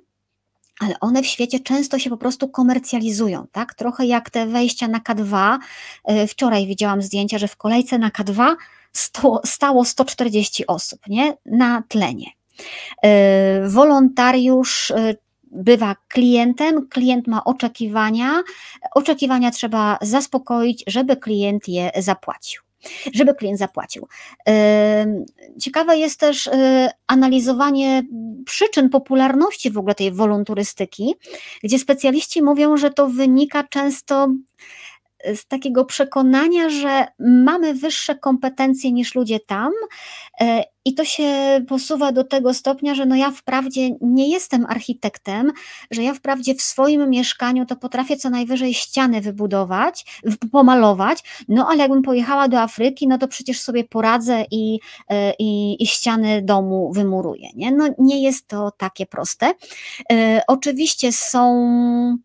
ale 0.80 1.00
one 1.00 1.24
w 1.24 1.28
świecie 1.28 1.60
często 1.60 2.00
się 2.00 2.10
po 2.10 2.18
prostu 2.18 2.50
komercjalizują, 2.50 3.48
tak? 3.52 3.74
Trochę 3.74 4.06
jak 4.06 4.30
te 4.30 4.46
wejścia 4.48 4.88
na 4.88 5.00
K2. 5.00 5.58
Y, 6.10 6.28
wczoraj 6.28 6.68
widziałam 6.68 7.02
zdjęcia, 7.02 7.38
że 7.38 7.48
w 7.48 7.56
kolejce 7.56 7.98
na 7.98 8.10
K2 8.10 8.56
stało 9.46 9.86
140 9.86 10.68
osób 10.68 11.00
nie? 11.08 11.38
na 11.46 11.84
tlenie. 11.88 12.28
E, 13.04 13.68
wolontariusz 13.70 14.92
e, 14.92 15.16
bywa 15.52 15.96
klientem, 16.08 16.88
klient 16.88 17.28
ma 17.28 17.44
oczekiwania, 17.44 18.44
oczekiwania 18.96 19.52
trzeba 19.52 19.98
zaspokoić, 20.02 20.84
żeby 20.88 21.18
klient 21.18 21.68
je 21.68 21.92
zapłacił 21.98 22.62
żeby 23.14 23.34
klient 23.34 23.60
zapłacił. 23.60 24.08
E, 24.48 25.06
ciekawe 25.60 25.98
jest 25.98 26.20
też 26.20 26.50
analizowanie 27.08 28.04
przyczyn 28.46 28.90
popularności 28.90 29.72
w 29.72 29.78
ogóle 29.78 29.96
tej 29.96 30.12
wolonturystyki, 30.12 31.16
gdzie 31.64 31.80
specjaliści 31.80 32.42
mówią, 32.42 32.78
że 32.78 32.90
to 32.90 33.08
wynika 33.08 33.64
często 33.64 34.28
z 35.36 35.46
takiego 35.48 35.86
przekonania, 35.86 36.70
że 36.70 37.06
mamy 37.20 37.74
wyższe 37.74 38.16
kompetencje 38.16 38.92
niż 38.92 39.16
ludzie 39.16 39.40
tam, 39.40 39.72
e, 40.42 40.64
i 40.86 40.94
to 40.94 41.06
się 41.06 41.62
posuwa 41.68 42.12
do 42.12 42.24
tego 42.24 42.54
stopnia, 42.54 42.96
że 42.96 43.06
no 43.06 43.16
ja 43.16 43.32
wprawdzie 43.32 43.90
nie 44.02 44.30
jestem 44.30 44.66
architektem, 44.66 45.52
że 45.92 46.04
ja 46.04 46.14
wprawdzie 46.14 46.56
w 46.56 46.62
swoim 46.62 47.10
mieszkaniu 47.10 47.66
to 47.66 47.76
potrafię 47.76 48.18
co 48.18 48.30
najwyżej 48.30 48.74
ściany 48.74 49.22
wybudować, 49.22 50.22
pomalować, 50.52 51.24
no 51.48 51.68
ale 51.70 51.78
jakbym 51.78 52.02
pojechała 52.02 52.48
do 52.48 52.60
Afryki, 52.60 53.08
no 53.08 53.18
to 53.18 53.28
przecież 53.28 53.62
sobie 53.62 53.84
poradzę 53.84 54.46
i, 54.52 54.80
e, 55.10 55.34
i, 55.40 55.84
i 55.84 55.88
ściany 55.88 56.42
domu 56.42 56.92
wymuruję. 56.94 57.50
Nie? 57.56 57.72
No 57.72 57.88
nie 57.98 58.24
jest 58.24 58.48
to 58.48 58.72
takie 58.78 59.06
proste. 59.06 59.54
E, 60.12 60.42
oczywiście 60.48 61.12
są 61.12 62.18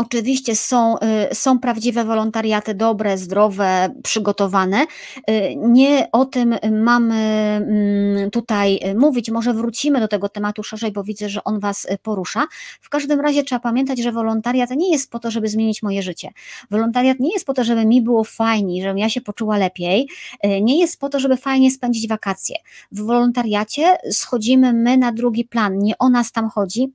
Oczywiście 0.00 0.56
są, 0.56 0.96
y, 1.30 1.34
są 1.34 1.58
prawdziwe 1.58 2.04
wolontariaty, 2.04 2.74
dobre, 2.74 3.18
zdrowe, 3.18 3.94
przygotowane. 4.02 4.86
Y, 5.30 5.54
nie 5.56 6.08
o 6.12 6.24
tym 6.24 6.56
mamy 6.70 7.14
mm, 7.14 8.30
tutaj 8.30 8.80
mówić, 8.96 9.30
może 9.30 9.54
wrócimy 9.54 10.00
do 10.00 10.08
tego 10.08 10.28
tematu 10.28 10.62
szerzej, 10.62 10.92
bo 10.92 11.04
widzę, 11.04 11.28
że 11.28 11.44
on 11.44 11.60
Was 11.60 11.86
porusza. 12.02 12.46
W 12.80 12.88
każdym 12.88 13.20
razie 13.20 13.42
trzeba 13.42 13.60
pamiętać, 13.60 13.98
że 13.98 14.12
wolontariat 14.12 14.70
nie 14.70 14.92
jest 14.92 15.10
po 15.10 15.18
to, 15.18 15.30
żeby 15.30 15.48
zmienić 15.48 15.82
moje 15.82 16.02
życie. 16.02 16.28
Wolontariat 16.70 17.20
nie 17.20 17.32
jest 17.32 17.46
po 17.46 17.54
to, 17.54 17.64
żeby 17.64 17.86
mi 17.86 18.02
było 18.02 18.24
fajniej, 18.24 18.82
żebym 18.82 18.98
ja 18.98 19.08
się 19.08 19.20
poczuła 19.20 19.58
lepiej. 19.58 20.08
Y, 20.44 20.60
nie 20.62 20.80
jest 20.80 21.00
po 21.00 21.08
to, 21.08 21.20
żeby 21.20 21.36
fajnie 21.36 21.70
spędzić 21.70 22.08
wakacje. 22.08 22.56
W 22.92 23.00
wolontariacie 23.00 23.96
schodzimy 24.10 24.72
my 24.72 24.96
na 24.96 25.12
drugi 25.12 25.44
plan. 25.44 25.78
Nie 25.78 25.98
o 25.98 26.08
nas 26.08 26.32
tam 26.32 26.50
chodzi, 26.50 26.92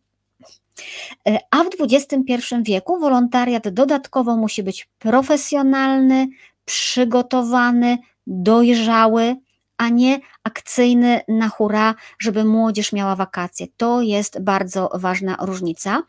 a 1.52 1.64
w 1.64 1.70
XXI 1.82 2.56
wieku 2.62 3.00
wolontariat 3.00 3.70
dodatkowo 3.70 4.36
musi 4.36 4.64
być 4.64 4.90
profesjonalny, 5.00 6.28
przygotowany, 6.66 7.98
dojrzały, 8.28 9.36
a 9.78 9.90
nie 9.90 10.20
akcyjny 10.44 11.22
na 11.28 11.50
hura, 11.50 11.96
żeby 12.20 12.44
młodzież 12.44 12.94
miała 12.94 13.16
wakacje. 13.16 13.68
To 13.78 14.02
jest 14.02 14.42
bardzo 14.42 14.90
ważna 14.94 15.38
różnica. 15.40 16.04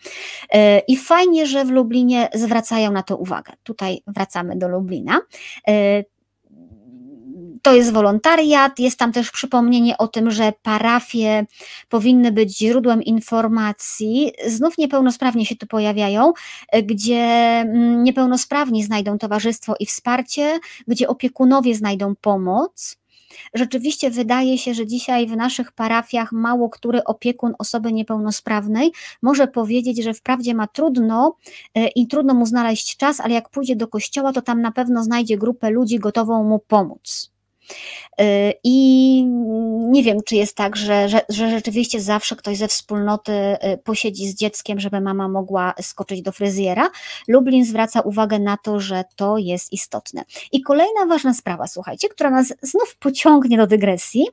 E, 0.52 0.78
I 0.78 0.96
fajnie, 0.96 1.46
że 1.46 1.64
w 1.64 1.70
Lublinie 1.70 2.28
zwracają 2.34 2.92
na 2.92 3.02
to 3.02 3.16
uwagę. 3.16 3.52
Tutaj 3.62 4.02
wracamy 4.06 4.56
do 4.56 4.68
Lublina. 4.68 5.20
To 7.62 7.74
jest 7.74 7.92
wolontariat, 7.92 8.78
jest 8.78 8.98
tam 8.98 9.12
też 9.12 9.30
przypomnienie 9.30 9.98
o 9.98 10.08
tym, 10.08 10.30
że 10.30 10.52
parafie 10.62 11.46
powinny 11.88 12.32
być 12.32 12.58
źródłem 12.58 13.02
informacji. 13.02 14.32
Znów 14.46 14.78
niepełnosprawni 14.78 15.46
się 15.46 15.56
tu 15.56 15.66
pojawiają, 15.66 16.32
gdzie 16.82 17.16
mm, 17.16 18.02
niepełnosprawni 18.02 18.84
znajdą 18.84 19.18
towarzystwo 19.18 19.74
i 19.80 19.86
wsparcie, 19.86 20.58
gdzie 20.88 21.08
opiekunowie 21.08 21.74
znajdą 21.74 22.14
pomoc. 22.20 22.96
Rzeczywiście 23.54 24.10
wydaje 24.10 24.58
się, 24.58 24.74
że 24.74 24.86
dzisiaj 24.86 25.26
w 25.26 25.36
naszych 25.36 25.72
parafiach 25.72 26.32
mało 26.32 26.68
który 26.70 27.04
opiekun 27.04 27.54
osoby 27.58 27.92
niepełnosprawnej 27.92 28.92
może 29.22 29.48
powiedzieć, 29.48 30.04
że 30.04 30.14
wprawdzie 30.14 30.54
ma 30.54 30.66
trudno 30.66 31.36
e, 31.74 31.88
i 31.88 32.06
trudno 32.06 32.34
mu 32.34 32.46
znaleźć 32.46 32.96
czas, 32.96 33.20
ale 33.20 33.34
jak 33.34 33.48
pójdzie 33.50 33.76
do 33.76 33.88
kościoła, 33.88 34.32
to 34.32 34.42
tam 34.42 34.62
na 34.62 34.72
pewno 34.72 35.02
znajdzie 35.04 35.38
grupę 35.38 35.70
ludzi 35.70 35.98
gotową 35.98 36.44
mu 36.44 36.58
pomóc. 36.58 37.35
Y, 38.20 38.52
I 38.64 39.24
nie 39.90 40.02
wiem, 40.02 40.18
czy 40.26 40.36
jest 40.36 40.56
tak, 40.56 40.76
że, 40.76 41.08
że, 41.08 41.20
że, 41.28 41.50
rzeczywiście 41.50 42.00
zawsze 42.00 42.36
ktoś 42.36 42.56
ze 42.56 42.68
wspólnoty 42.68 43.32
y, 43.32 43.78
posiedzi 43.84 44.28
z 44.28 44.34
dzieckiem, 44.34 44.80
żeby 44.80 45.00
mama 45.00 45.28
mogła 45.28 45.74
skoczyć 45.82 46.22
do 46.22 46.32
fryzjera. 46.32 46.90
Lublin 47.28 47.64
zwraca 47.64 48.00
uwagę 48.00 48.38
na 48.38 48.56
to, 48.56 48.80
że 48.80 49.04
to 49.16 49.38
jest 49.38 49.72
istotne. 49.72 50.24
I 50.52 50.62
kolejna 50.62 51.06
ważna 51.06 51.34
sprawa, 51.34 51.66
słuchajcie, 51.66 52.08
która 52.08 52.30
nas 52.30 52.54
znów 52.62 52.96
pociągnie 52.96 53.56
do 53.56 53.66
dygresji, 53.66 54.26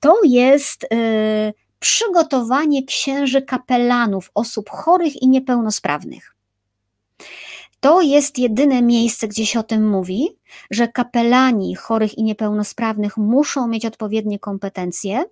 to 0.00 0.14
jest. 0.24 0.86
Yy, 0.90 1.52
przygotowanie 1.78 2.84
księży 2.84 3.42
kapelanów, 3.42 4.30
osób 4.34 4.70
chorych 4.70 5.22
i 5.22 5.28
niepełnosprawnych. 5.28 6.35
To 7.86 8.00
jest 8.00 8.38
jedyne 8.38 8.82
miejsce, 8.82 9.28
gdzie 9.28 9.46
się 9.46 9.60
o 9.60 9.62
tym 9.62 9.88
mówi, 9.90 10.28
że 10.70 10.88
kapelani 10.88 11.74
chorych 11.74 12.18
i 12.18 12.22
niepełnosprawnych 12.22 13.16
muszą 13.16 13.68
mieć 13.68 13.86
odpowiednie 13.86 14.38
kompetencje. 14.38 15.24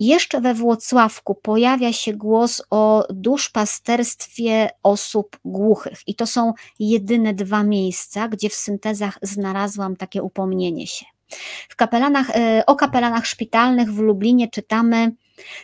Jeszcze 0.00 0.40
we 0.40 0.54
Włocławku 0.54 1.34
pojawia 1.34 1.92
się 1.92 2.12
głos 2.12 2.62
o 2.70 3.06
duszpasterstwie 3.10 4.70
osób 4.82 5.38
głuchych, 5.44 6.00
i 6.06 6.14
to 6.14 6.26
są 6.26 6.52
jedyne 6.78 7.34
dwa 7.34 7.62
miejsca, 7.62 8.28
gdzie 8.28 8.48
w 8.48 8.54
syntezach 8.54 9.18
znalazłam 9.22 9.96
takie 9.96 10.22
upomnienie 10.22 10.86
się. 10.86 11.06
W 11.68 11.76
kapelanach, 11.76 12.30
e, 12.30 12.62
o 12.66 12.76
kapelanach 12.76 13.26
szpitalnych 13.26 13.92
w 13.92 13.98
Lublinie 13.98 14.48
czytamy, 14.48 15.12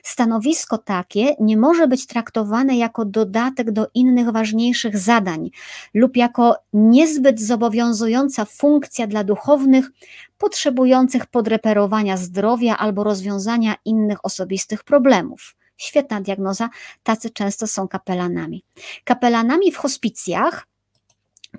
Stanowisko 0.03 0.79
takie 0.79 1.35
nie 1.41 1.57
może 1.57 1.89
być 1.89 2.07
traktowane 2.07 2.77
jako 2.77 3.05
dodatek 3.05 3.71
do 3.71 3.87
innych 3.95 4.31
ważniejszych 4.31 4.99
zadań 4.99 5.51
lub 5.95 6.17
jako 6.17 6.57
niezbyt 6.73 7.41
zobowiązująca 7.41 8.45
funkcja 8.45 9.07
dla 9.07 9.25
duchownych 9.25 9.91
potrzebujących 10.39 11.27
podreperowania 11.27 12.17
zdrowia 12.17 12.77
albo 12.77 13.05
rozwiązania 13.05 13.75
innych 13.85 14.25
osobistych 14.25 14.85
problemów. 14.85 15.57
Świetna 15.77 16.21
diagnoza, 16.21 16.69
tacy 17.03 17.31
często 17.31 17.67
są 17.67 17.89
kapelanami. 17.89 18.65
Kapelanami 19.05 19.73
w 19.73 19.77
hospicjach 19.77 20.67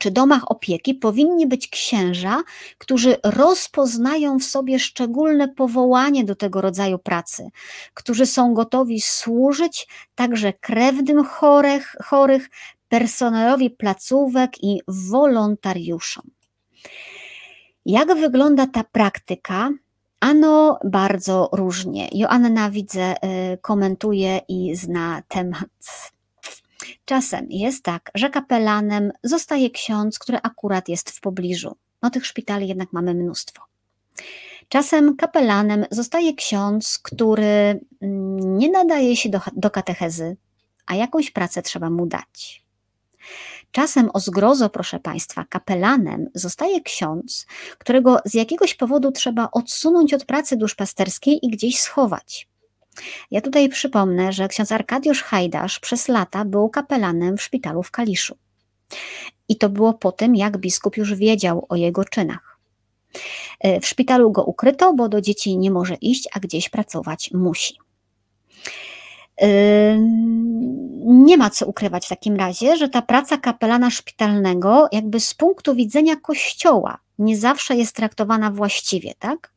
czy 0.01 0.11
domach 0.11 0.51
opieki 0.51 0.93
powinni 0.95 1.47
być 1.47 1.67
księża, 1.67 2.43
którzy 2.77 3.17
rozpoznają 3.23 4.39
w 4.39 4.43
sobie 4.43 4.79
szczególne 4.79 5.47
powołanie 5.47 6.23
do 6.23 6.35
tego 6.35 6.61
rodzaju 6.61 6.99
pracy, 6.99 7.49
którzy 7.93 8.25
są 8.25 8.53
gotowi 8.53 9.01
służyć 9.01 9.87
także 10.15 10.53
krewnym 10.53 11.23
chorych, 11.23 11.95
chorych 12.03 12.49
personelowi 12.89 13.69
placówek 13.69 14.63
i 14.63 14.81
wolontariuszom. 14.87 16.23
Jak 17.85 18.15
wygląda 18.15 18.67
ta 18.67 18.83
praktyka? 18.83 19.69
Ano 20.19 20.79
bardzo 20.85 21.49
różnie. 21.53 22.09
Joanna 22.11 22.69
widzę, 22.69 23.15
y, 23.53 23.57
komentuje 23.57 24.41
i 24.47 24.75
zna 24.75 25.23
temat. 25.27 25.69
Czasem 27.05 27.47
jest 27.49 27.83
tak, 27.83 28.11
że 28.15 28.29
kapelanem 28.29 29.11
zostaje 29.23 29.69
ksiądz, 29.69 30.19
który 30.19 30.37
akurat 30.43 30.89
jest 30.89 31.09
w 31.11 31.21
pobliżu. 31.21 31.77
No 32.01 32.09
tych 32.09 32.25
szpitali 32.25 32.67
jednak 32.67 32.93
mamy 32.93 33.13
mnóstwo. 33.13 33.63
Czasem 34.69 35.15
kapelanem 35.15 35.85
zostaje 35.91 36.33
ksiądz, 36.33 36.99
który 36.99 37.79
mm, 38.01 38.57
nie 38.57 38.71
nadaje 38.71 39.15
się 39.15 39.29
do, 39.29 39.39
do 39.55 39.69
katechezy, 39.69 40.37
a 40.85 40.95
jakąś 40.95 41.31
pracę 41.31 41.61
trzeba 41.61 41.89
mu 41.89 42.05
dać. 42.05 42.65
Czasem 43.71 44.09
o 44.13 44.19
zgrozo, 44.19 44.69
proszę 44.69 44.99
Państwa, 44.99 45.45
kapelanem 45.49 46.29
zostaje 46.35 46.81
ksiądz, 46.81 47.45
którego 47.77 48.19
z 48.25 48.33
jakiegoś 48.33 48.75
powodu 48.75 49.11
trzeba 49.11 49.49
odsunąć 49.51 50.13
od 50.13 50.25
pracy 50.25 50.57
duszpasterskiej 50.57 51.45
i 51.45 51.49
gdzieś 51.49 51.79
schować. 51.79 52.50
Ja 53.31 53.41
tutaj 53.41 53.69
przypomnę, 53.69 54.33
że 54.33 54.47
ksiądz 54.47 54.71
Arkadiusz 54.71 55.23
Hajdasz 55.23 55.79
przez 55.79 56.07
lata 56.07 56.45
był 56.45 56.69
kapelanem 56.69 57.37
w 57.37 57.41
szpitalu 57.41 57.83
w 57.83 57.91
Kaliszu. 57.91 58.37
I 59.49 59.57
to 59.57 59.69
było 59.69 59.93
po 59.93 60.11
tym, 60.11 60.35
jak 60.35 60.57
biskup 60.57 60.97
już 60.97 61.15
wiedział 61.15 61.65
o 61.69 61.75
jego 61.75 62.05
czynach. 62.05 62.59
E, 63.59 63.79
w 63.79 63.87
szpitalu 63.87 64.31
go 64.31 64.43
ukryto, 64.43 64.93
bo 64.93 65.09
do 65.09 65.21
dzieci 65.21 65.57
nie 65.57 65.71
może 65.71 65.95
iść, 65.95 66.27
a 66.33 66.39
gdzieś 66.39 66.69
pracować 66.69 67.31
musi. 67.33 67.77
Nie 71.05 71.37
ma 71.37 71.49
co 71.49 71.65
ukrywać 71.65 72.05
w 72.05 72.09
takim 72.09 72.35
razie, 72.35 72.77
że 72.77 72.89
ta 72.89 73.01
praca 73.01 73.37
kapelana 73.37 73.89
szpitalnego, 73.89 74.87
jakby 74.91 75.19
z 75.19 75.33
punktu 75.33 75.75
widzenia 75.75 76.15
kościoła, 76.15 76.97
nie 77.19 77.37
zawsze 77.37 77.75
jest 77.75 77.95
traktowana 77.95 78.51
właściwie, 78.51 79.13
tak? 79.19 79.53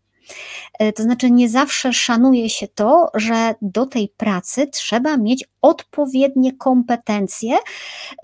E, 0.79 0.93
to 0.93 1.03
znaczy, 1.03 1.31
nie 1.31 1.49
zawsze 1.49 1.93
szanuje 1.93 2.51
się 2.51 2.69
to, 2.69 3.11
że 3.15 3.55
do 3.63 3.87
tej 3.87 4.09
pracy 4.09 4.67
trzeba 4.67 5.17
mieć 5.17 5.45
odpowiednie 5.63 6.53
kompetencje, 6.53 7.57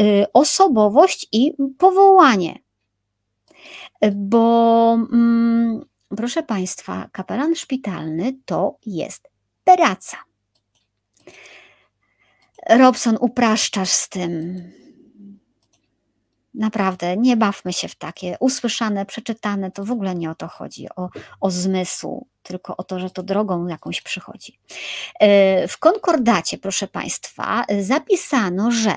y, 0.03 0.27
osobowość 0.33 1.29
i 1.33 1.53
powołanie. 1.79 2.59
E, 4.01 4.11
bo, 4.11 4.93
mm, 5.13 5.85
proszę 6.17 6.43
Państwa, 6.43 7.09
kapelan 7.13 7.55
szpitalny 7.55 8.37
to 8.45 8.77
jest 8.87 9.29
praca. 9.65 10.17
Robson, 12.69 13.17
upraszczasz 13.21 13.91
z 13.91 14.09
tym. 14.09 14.63
Naprawdę, 16.55 17.17
nie 17.17 17.37
bawmy 17.37 17.73
się 17.73 17.89
w 17.89 17.95
takie 17.95 18.37
usłyszane, 18.41 19.07
przeczytane, 19.07 19.71
to 19.71 19.85
w 19.85 19.91
ogóle 19.91 20.15
nie 20.15 20.31
o 20.31 20.35
to 20.35 20.49
chodzi, 20.49 20.87
o, 20.97 21.09
o 21.41 21.51
zmysł, 21.51 22.27
tylko 22.43 22.77
o 22.77 22.85
to, 22.85 22.99
że 22.99 23.11
to 23.11 23.23
drogą 23.23 23.67
jakąś 23.67 24.03
przychodzi. 24.03 24.59
E, 25.21 25.69
w 25.69 25.79
konkordacie, 25.79 26.59
proszę 26.59 26.89
Państwa, 26.89 27.65
zapisano, 27.81 28.71
że 28.71 28.95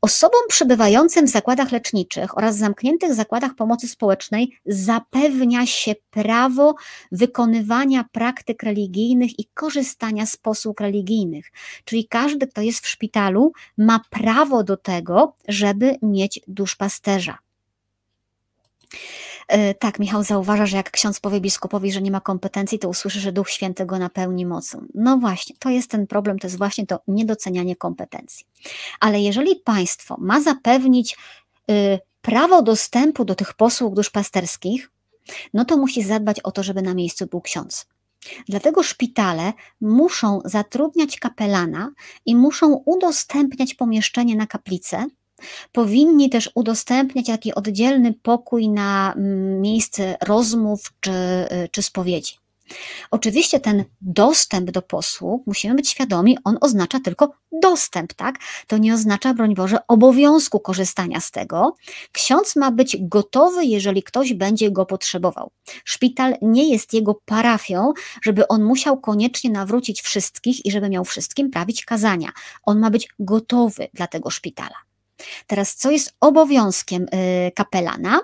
Osobom 0.00 0.40
przebywającym 0.48 1.26
w 1.26 1.30
zakładach 1.30 1.72
leczniczych 1.72 2.38
oraz 2.38 2.56
zamkniętych 2.56 3.14
zakładach 3.14 3.54
pomocy 3.54 3.88
społecznej 3.88 4.58
zapewnia 4.66 5.66
się 5.66 5.94
prawo 6.10 6.74
wykonywania 7.12 8.04
praktyk 8.12 8.62
religijnych 8.62 9.38
i 9.38 9.44
korzystania 9.54 10.26
z 10.26 10.36
posług 10.36 10.80
religijnych. 10.80 11.52
Czyli 11.84 12.08
każdy, 12.08 12.46
kto 12.46 12.60
jest 12.60 12.80
w 12.80 12.88
szpitalu, 12.88 13.52
ma 13.78 14.00
prawo 14.10 14.64
do 14.64 14.76
tego, 14.76 15.34
żeby 15.48 15.96
mieć 16.02 16.40
duszpasterza. 16.48 17.38
E, 19.48 19.74
tak, 19.74 19.98
Michał 19.98 20.22
zauważa, 20.22 20.66
że 20.66 20.76
jak 20.76 20.90
ksiądz 20.90 21.20
powie 21.20 21.40
biskupowi, 21.40 21.92
że 21.92 22.02
nie 22.02 22.10
ma 22.10 22.20
kompetencji, 22.20 22.78
to 22.78 22.88
usłyszy, 22.88 23.20
że 23.20 23.32
Duch 23.32 23.50
Święty 23.50 23.86
go 23.86 23.98
napełni 23.98 24.46
mocą. 24.46 24.86
No 24.94 25.18
właśnie, 25.18 25.56
to 25.58 25.70
jest 25.70 25.90
ten 25.90 26.06
problem, 26.06 26.38
to 26.38 26.46
jest 26.46 26.58
właśnie 26.58 26.86
to 26.86 27.00
niedocenianie 27.08 27.76
kompetencji. 27.76 28.46
Ale 29.00 29.20
jeżeli 29.20 29.56
państwo 29.56 30.16
ma 30.20 30.40
zapewnić 30.40 31.16
y, 31.70 31.98
prawo 32.22 32.62
dostępu 32.62 33.24
do 33.24 33.34
tych 33.34 33.54
posług 33.54 33.94
duszpasterskich, 33.94 34.90
no 35.54 35.64
to 35.64 35.76
musi 35.76 36.02
zadbać 36.02 36.40
o 36.40 36.50
to, 36.50 36.62
żeby 36.62 36.82
na 36.82 36.94
miejscu 36.94 37.26
był 37.26 37.40
ksiądz. 37.40 37.86
Dlatego 38.48 38.82
szpitale 38.82 39.52
muszą 39.80 40.40
zatrudniać 40.44 41.18
kapelana 41.18 41.92
i 42.26 42.36
muszą 42.36 42.82
udostępniać 42.86 43.74
pomieszczenie 43.74 44.36
na 44.36 44.46
kaplicę, 44.46 45.06
Powinni 45.72 46.30
też 46.30 46.50
udostępniać 46.54 47.26
taki 47.26 47.54
oddzielny 47.54 48.14
pokój 48.22 48.68
na 48.68 49.12
mm, 49.16 49.60
miejsce 49.60 50.16
rozmów 50.20 50.92
czy, 51.00 51.10
y, 51.10 51.68
czy 51.72 51.82
spowiedzi. 51.82 52.38
Oczywiście 53.10 53.60
ten 53.60 53.84
dostęp 54.00 54.70
do 54.70 54.82
posług, 54.82 55.46
musimy 55.46 55.74
być 55.74 55.88
świadomi, 55.88 56.38
on 56.44 56.58
oznacza 56.60 57.00
tylko 57.00 57.32
dostęp, 57.52 58.14
tak? 58.14 58.38
To 58.66 58.78
nie 58.78 58.94
oznacza, 58.94 59.34
broń 59.34 59.54
Boże, 59.54 59.78
obowiązku 59.88 60.60
korzystania 60.60 61.20
z 61.20 61.30
tego. 61.30 61.74
Ksiądz 62.12 62.56
ma 62.56 62.70
być 62.70 62.96
gotowy, 63.00 63.64
jeżeli 63.64 64.02
ktoś 64.02 64.34
będzie 64.34 64.70
go 64.70 64.86
potrzebował. 64.86 65.50
Szpital 65.84 66.34
nie 66.42 66.70
jest 66.70 66.94
jego 66.94 67.14
parafią, 67.24 67.92
żeby 68.22 68.48
on 68.48 68.64
musiał 68.64 69.00
koniecznie 69.00 69.50
nawrócić 69.50 70.02
wszystkich 70.02 70.66
i 70.66 70.70
żeby 70.70 70.88
miał 70.88 71.04
wszystkim 71.04 71.50
prawić 71.50 71.84
kazania. 71.84 72.28
On 72.62 72.78
ma 72.78 72.90
być 72.90 73.08
gotowy 73.18 73.88
dla 73.94 74.06
tego 74.06 74.30
szpitala. 74.30 74.87
Teraz, 75.46 75.74
co 75.74 75.90
jest 75.90 76.16
obowiązkiem 76.20 77.02
y, 77.02 77.52
kapelana? 77.54 78.20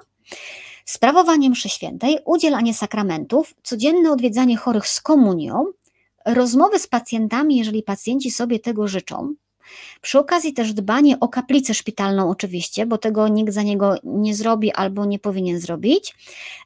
Sprawowanie 0.85 1.51
mszy 1.51 1.69
świętej, 1.69 2.19
udzielanie 2.25 2.75
sakramentów, 2.75 3.55
codzienne 3.63 4.11
odwiedzanie 4.13 4.57
chorych 4.57 4.89
z 4.89 5.01
komunią, 5.01 5.65
rozmowy 6.27 6.79
z 6.79 6.87
pacjentami, 6.87 7.57
jeżeli 7.57 7.83
pacjenci 7.83 8.31
sobie 8.31 8.61
tego 8.61 8.89
życzą, 8.89 9.35
przy 10.01 10.19
okazji 10.19 10.53
też 10.53 10.73
dbanie 10.73 11.21
o 11.21 11.29
kaplicę 11.29 11.75
szpitalną, 11.75 12.31
oczywiście, 12.31 12.87
bo 12.87 12.99
tego 12.99 13.29
nikt 13.29 13.53
za 13.53 13.63
niego 13.63 13.95
nie 14.05 14.35
zrobi 14.35 14.73
albo 14.73 15.05
nie 15.05 15.19
powinien 15.19 15.61
zrobić. 15.61 16.15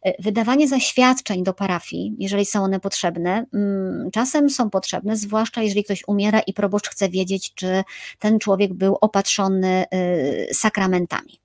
E, 0.02 0.22
wydawanie 0.22 0.68
zaświadczeń 0.68 1.44
do 1.44 1.54
parafii, 1.54 2.14
jeżeli 2.18 2.46
są 2.46 2.64
one 2.64 2.80
potrzebne, 2.80 3.46
mm, 3.54 4.10
czasem 4.10 4.50
są 4.50 4.70
potrzebne, 4.70 5.16
zwłaszcza 5.16 5.62
jeżeli 5.62 5.84
ktoś 5.84 6.04
umiera 6.06 6.40
i 6.40 6.52
proboszcz 6.52 6.88
chce 6.88 7.08
wiedzieć, 7.08 7.54
czy 7.54 7.84
ten 8.18 8.38
człowiek 8.38 8.74
był 8.74 8.98
opatrzony 9.00 9.84
y, 10.50 10.54
sakramentami. 10.54 11.40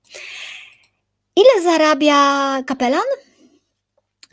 Ile 1.36 1.62
zarabia 1.62 2.62
kapelan? 2.66 3.04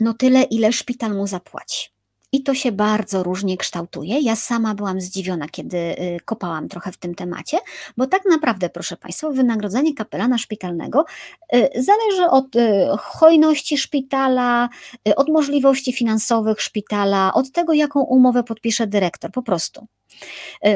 No 0.00 0.14
tyle, 0.14 0.42
ile 0.42 0.72
szpital 0.72 1.14
mu 1.14 1.26
zapłaci. 1.26 1.91
I 2.32 2.42
to 2.42 2.54
się 2.54 2.72
bardzo 2.72 3.22
różnie 3.22 3.56
kształtuje. 3.56 4.20
Ja 4.20 4.36
sama 4.36 4.74
byłam 4.74 5.00
zdziwiona, 5.00 5.48
kiedy 5.48 5.76
y, 5.76 6.18
kopałam 6.24 6.68
trochę 6.68 6.92
w 6.92 6.96
tym 6.96 7.14
temacie, 7.14 7.58
bo 7.96 8.06
tak 8.06 8.22
naprawdę, 8.30 8.68
proszę 8.68 8.96
Państwa, 8.96 9.30
wynagrodzenie 9.30 9.94
kapelana 9.94 10.38
szpitalnego 10.38 11.04
y, 11.54 11.68
zależy 11.82 12.30
od 12.30 12.56
y, 12.56 12.86
hojności 12.98 13.78
szpitala, 13.78 14.68
od 15.16 15.28
możliwości 15.28 15.92
finansowych 15.92 16.60
szpitala, 16.60 17.34
od 17.34 17.52
tego, 17.52 17.72
jaką 17.72 18.00
umowę 18.00 18.42
podpisze 18.42 18.86
dyrektor, 18.86 19.32
po 19.32 19.42
prostu. 19.42 19.86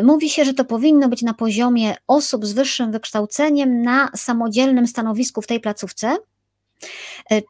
Mówi 0.02 0.30
się, 0.30 0.44
że 0.44 0.54
to 0.54 0.64
powinno 0.64 1.08
być 1.08 1.22
na 1.22 1.34
poziomie 1.34 1.94
osób 2.06 2.46
z 2.46 2.52
wyższym 2.52 2.92
wykształceniem 2.92 3.82
na 3.82 4.10
samodzielnym 4.16 4.86
stanowisku 4.86 5.42
w 5.42 5.46
tej 5.46 5.60
placówce, 5.60 6.16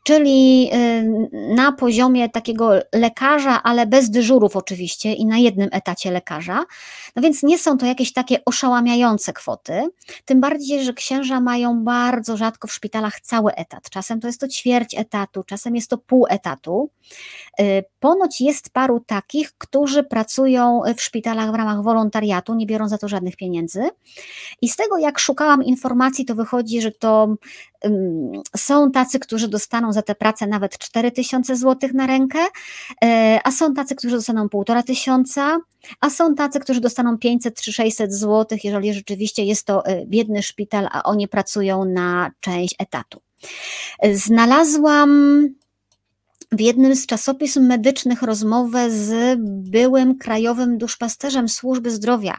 czyli 0.04 0.70
e, 0.72 1.02
na 1.32 1.72
poziomie 1.72 2.28
takiego 2.28 2.70
lekarza, 2.94 3.62
ale 3.62 3.86
bez 3.86 4.10
dyżurów 4.10 4.56
oczywiście 4.56 5.12
i 5.12 5.26
na 5.26 5.38
jednym 5.38 5.68
etacie 5.72 6.10
lekarza. 6.10 6.64
No 7.16 7.22
więc 7.22 7.42
nie 7.42 7.58
są 7.58 7.78
to 7.78 7.86
jakieś 7.86 8.12
takie 8.12 8.44
oszałamiające 8.44 9.32
kwoty, 9.32 9.88
tym 10.24 10.40
bardziej, 10.40 10.84
że 10.84 10.92
księża 10.92 11.40
mają 11.40 11.84
bardzo 11.84 12.36
rzadko 12.36 12.68
w 12.68 12.72
szpitalach 12.72 13.20
cały 13.20 13.54
etat. 13.54 13.90
Czasem 13.90 14.20
to 14.20 14.26
jest 14.26 14.40
to 14.40 14.48
ćwierć 14.48 14.94
etatu, 14.94 15.42
czasem 15.42 15.74
jest 15.74 15.90
to 15.90 15.98
pół 15.98 16.26
etatu. 16.28 16.90
E, 17.58 17.82
ponoć 18.00 18.40
jest 18.40 18.70
paru 18.70 19.00
takich, 19.06 19.52
którzy 19.58 20.04
pracują 20.04 20.80
w 20.96 21.02
szpitalach 21.02 21.50
w 21.50 21.54
ramach 21.54 21.82
wolontariatu, 21.82 22.54
nie 22.54 22.66
biorą 22.66 22.88
za 22.88 22.98
to 22.98 23.08
żadnych 23.08 23.36
pieniędzy. 23.36 23.82
I 24.62 24.68
z 24.68 24.76
tego, 24.76 24.98
jak 24.98 25.18
szukałam 25.18 25.64
informacji, 25.64 26.24
to 26.24 26.34
wychodzi, 26.34 26.80
że 26.80 26.92
to 26.92 27.36
są 28.56 28.90
tacy, 28.90 29.18
którzy 29.18 29.48
dostaną 29.48 29.92
za 29.92 30.02
tę 30.02 30.14
pracę 30.14 30.46
nawet 30.46 30.78
4000 30.78 31.56
zł 31.56 31.90
na 31.94 32.06
rękę, 32.06 32.38
e, 33.04 33.40
a 33.44 33.50
są 33.50 33.74
tacy, 33.74 33.94
którzy 33.94 34.16
dostaną 34.16 34.48
1,5 34.48 34.82
tysiąca, 34.82 35.58
a 36.00 36.10
są 36.10 36.34
tacy, 36.34 36.60
którzy 36.60 36.80
dostaną 36.80 37.18
500 37.18 37.60
czy 37.60 37.72
600 37.72 38.14
zł, 38.14 38.58
jeżeli 38.64 38.94
rzeczywiście 38.94 39.44
jest 39.44 39.66
to 39.66 39.86
e, 39.86 40.06
biedny 40.06 40.42
szpital, 40.42 40.88
a 40.92 41.02
oni 41.02 41.28
pracują 41.28 41.84
na 41.84 42.30
część 42.40 42.74
etatu. 42.78 43.20
Znalazłam 44.12 45.42
w 46.52 46.60
jednym 46.60 46.96
z 46.96 47.06
czasopism 47.06 47.66
medycznych 47.66 48.22
rozmowę 48.22 48.90
z 48.90 49.38
byłym 49.70 50.18
krajowym 50.18 50.78
duszpasterzem 50.78 51.48
służby 51.48 51.90
zdrowia, 51.90 52.36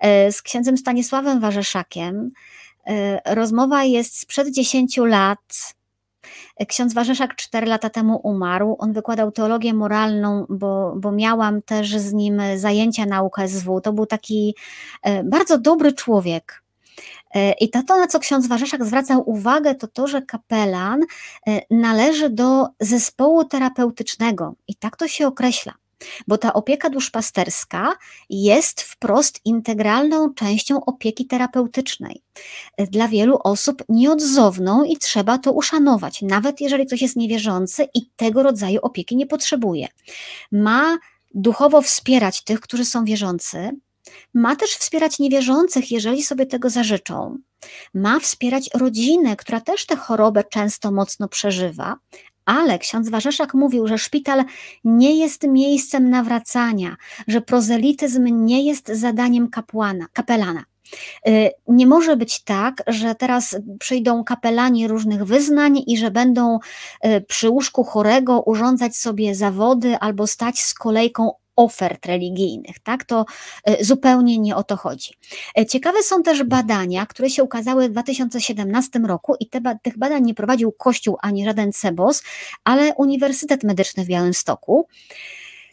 e, 0.00 0.32
z 0.32 0.42
księdzem 0.42 0.76
Stanisławem 0.76 1.40
Warzeszakiem. 1.40 2.30
E, 2.88 3.20
rozmowa 3.34 3.84
jest 3.84 4.20
sprzed 4.20 4.54
10 4.54 4.96
lat. 4.96 5.74
Ksiądz 6.68 6.94
Warzeszak 6.94 7.36
4 7.36 7.66
lata 7.66 7.90
temu 7.90 8.20
umarł. 8.22 8.76
On 8.78 8.92
wykładał 8.92 9.32
teologię 9.32 9.74
moralną, 9.74 10.46
bo, 10.48 10.94
bo 10.96 11.12
miałam 11.12 11.62
też 11.62 11.96
z 11.96 12.12
nim 12.12 12.42
zajęcia 12.56 13.06
na 13.06 13.22
UKSW. 13.22 13.80
To 13.80 13.92
był 13.92 14.06
taki 14.06 14.54
e, 15.02 15.24
bardzo 15.24 15.58
dobry 15.58 15.92
człowiek. 15.92 16.62
E, 17.34 17.52
I 17.52 17.70
to, 17.70 17.82
to, 17.82 17.96
na 17.96 18.06
co 18.06 18.18
ksiądz 18.18 18.46
Warzeszak 18.46 18.84
zwracał 18.84 19.30
uwagę, 19.30 19.74
to 19.74 19.88
to, 19.88 20.06
że 20.06 20.22
kapelan 20.22 21.00
e, 21.46 21.60
należy 21.70 22.30
do 22.30 22.66
zespołu 22.80 23.44
terapeutycznego 23.44 24.54
i 24.68 24.74
tak 24.74 24.96
to 24.96 25.08
się 25.08 25.26
określa. 25.26 25.74
Bo 26.26 26.38
ta 26.38 26.52
opieka 26.52 26.90
duszpasterska 26.90 27.94
jest 28.30 28.80
wprost 28.82 29.40
integralną 29.44 30.34
częścią 30.34 30.84
opieki 30.84 31.26
terapeutycznej. 31.26 32.22
Dla 32.78 33.08
wielu 33.08 33.38
osób 33.44 33.84
nieodzowną 33.88 34.84
i 34.84 34.96
trzeba 34.96 35.38
to 35.38 35.52
uszanować, 35.52 36.22
nawet 36.22 36.60
jeżeli 36.60 36.86
ktoś 36.86 37.02
jest 37.02 37.16
niewierzący 37.16 37.88
i 37.94 38.10
tego 38.16 38.42
rodzaju 38.42 38.80
opieki 38.82 39.16
nie 39.16 39.26
potrzebuje. 39.26 39.88
Ma 40.52 40.98
duchowo 41.34 41.82
wspierać 41.82 42.44
tych, 42.44 42.60
którzy 42.60 42.84
są 42.84 43.04
wierzący, 43.04 43.70
ma 44.34 44.56
też 44.56 44.70
wspierać 44.70 45.18
niewierzących, 45.18 45.90
jeżeli 45.90 46.22
sobie 46.22 46.46
tego 46.46 46.70
zażyczą. 46.70 47.38
Ma 47.94 48.20
wspierać 48.20 48.70
rodzinę, 48.74 49.36
która 49.36 49.60
też 49.60 49.86
tę 49.86 49.96
chorobę 49.96 50.44
często 50.44 50.92
mocno 50.92 51.28
przeżywa, 51.28 51.96
ale 52.48 52.78
ksiądz 52.78 53.08
Warzeszak 53.08 53.54
mówił, 53.54 53.86
że 53.86 53.98
szpital 53.98 54.44
nie 54.84 55.16
jest 55.16 55.42
miejscem 55.48 56.10
nawracania, 56.10 56.96
że 57.26 57.40
prozelityzm 57.40 58.46
nie 58.46 58.62
jest 58.62 58.88
zadaniem 58.88 59.50
kapłana, 59.50 60.06
kapelana. 60.12 60.64
Y, 61.28 61.50
nie 61.68 61.86
może 61.86 62.16
być 62.16 62.44
tak, 62.44 62.82
że 62.86 63.14
teraz 63.14 63.56
przyjdą 63.78 64.24
kapelani 64.24 64.88
różnych 64.88 65.24
wyznań 65.24 65.82
i 65.86 65.98
że 65.98 66.10
będą 66.10 66.58
y, 67.06 67.20
przy 67.20 67.50
łóżku 67.50 67.84
chorego 67.84 68.40
urządzać 68.40 68.96
sobie 68.96 69.34
zawody 69.34 69.98
albo 69.98 70.26
stać 70.26 70.60
z 70.60 70.74
kolejką 70.74 71.30
ofert 71.58 72.06
religijnych, 72.06 72.78
tak? 72.78 73.04
To 73.04 73.24
e, 73.64 73.84
zupełnie 73.84 74.38
nie 74.38 74.56
o 74.56 74.62
to 74.62 74.76
chodzi. 74.76 75.10
E, 75.58 75.66
ciekawe 75.66 76.02
są 76.02 76.22
też 76.22 76.42
badania, 76.42 77.06
które 77.06 77.30
się 77.30 77.44
ukazały 77.44 77.88
w 77.88 77.92
2017 77.92 78.98
roku 78.98 79.34
i 79.40 79.48
te, 79.48 79.60
tych 79.82 79.98
badań 79.98 80.22
nie 80.22 80.34
prowadził 80.34 80.72
Kościół 80.72 81.16
ani 81.22 81.44
żaden 81.44 81.72
CEBOS, 81.72 82.22
ale 82.64 82.94
Uniwersytet 82.94 83.64
Medyczny 83.64 84.04
w 84.04 84.06
Białymstoku. 84.06 84.86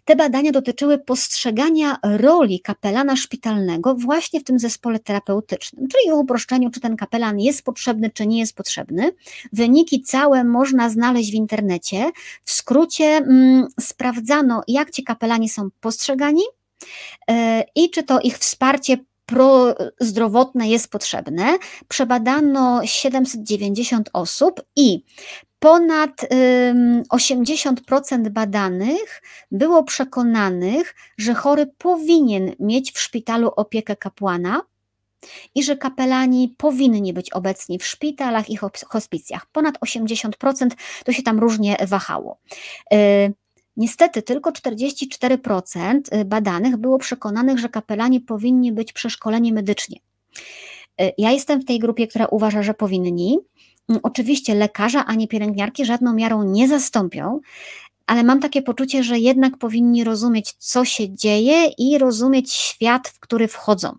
Te 0.05 0.15
badania 0.15 0.51
dotyczyły 0.51 0.97
postrzegania 0.97 1.97
roli 2.03 2.59
kapelana 2.59 3.15
szpitalnego 3.15 3.95
właśnie 3.95 4.39
w 4.39 4.43
tym 4.43 4.59
zespole 4.59 4.99
terapeutycznym, 4.99 5.87
czyli 5.87 6.11
w 6.11 6.19
uproszczeniu, 6.19 6.71
czy 6.71 6.79
ten 6.79 6.95
kapelan 6.95 7.39
jest 7.39 7.63
potrzebny, 7.63 8.09
czy 8.09 8.27
nie 8.27 8.39
jest 8.39 8.55
potrzebny. 8.55 9.11
Wyniki 9.53 10.01
całe 10.01 10.43
można 10.43 10.89
znaleźć 10.89 11.31
w 11.31 11.33
internecie. 11.33 12.11
W 12.43 12.51
skrócie 12.51 13.05
mm, 13.05 13.67
sprawdzano, 13.79 14.63
jak 14.67 14.91
ci 14.91 15.03
kapelani 15.03 15.49
są 15.49 15.69
postrzegani 15.81 16.43
yy, 17.27 17.35
i 17.75 17.89
czy 17.89 18.03
to 18.03 18.19
ich 18.19 18.37
wsparcie 18.37 18.97
prozdrowotne 19.25 20.69
jest 20.69 20.91
potrzebne. 20.91 21.57
Przebadano 21.87 22.81
790 22.85 24.09
osób 24.13 24.61
i 24.75 25.03
ponad 25.65 26.27
80% 27.13 28.29
badanych 28.29 29.21
było 29.51 29.83
przekonanych, 29.83 30.95
że 31.17 31.33
chory 31.33 31.67
powinien 31.77 32.51
mieć 32.59 32.91
w 32.91 32.99
szpitalu 32.99 33.47
opiekę 33.55 33.95
kapłana 33.95 34.61
i 35.55 35.63
że 35.63 35.77
kapelani 35.77 36.55
powinni 36.57 37.13
być 37.13 37.29
obecni 37.29 37.79
w 37.79 37.85
szpitalach 37.85 38.49
i 38.49 38.57
hospicjach. 38.89 39.45
Ponad 39.51 39.79
80% 39.79 40.69
to 41.05 41.11
się 41.11 41.23
tam 41.23 41.39
różnie 41.39 41.77
wahało. 41.87 42.37
Y, 42.93 43.33
niestety 43.77 44.21
tylko 44.21 44.51
44% 44.51 46.15
y, 46.15 46.25
badanych 46.25 46.77
było 46.77 46.97
przekonanych, 46.97 47.59
że 47.59 47.69
kapelani 47.69 48.21
powinni 48.21 48.71
być 48.71 48.93
przeszkoleni 48.93 49.53
medycznie. 49.53 49.99
Y, 51.01 51.13
ja 51.17 51.31
jestem 51.31 51.61
w 51.61 51.65
tej 51.65 51.79
grupie, 51.79 52.07
która 52.07 52.25
uważa, 52.25 52.63
że 52.63 52.73
powinni. 52.73 53.39
Mm, 53.89 53.99
oczywiście 54.03 54.55
lekarza 54.55 55.05
ani 55.05 55.27
pielęgniarki 55.27 55.85
żadną 55.85 56.13
miarą 56.13 56.43
nie 56.43 56.67
zastąpią, 56.67 57.39
ale 58.07 58.23
mam 58.23 58.39
takie 58.39 58.61
poczucie, 58.61 59.03
że 59.03 59.19
jednak 59.19 59.57
powinni 59.57 60.03
rozumieć, 60.03 60.53
co 60.57 60.85
się 60.85 61.15
dzieje 61.15 61.67
i 61.77 61.97
rozumieć 61.97 62.53
świat, 62.53 63.07
w 63.07 63.19
który 63.19 63.47
wchodzą, 63.47 63.95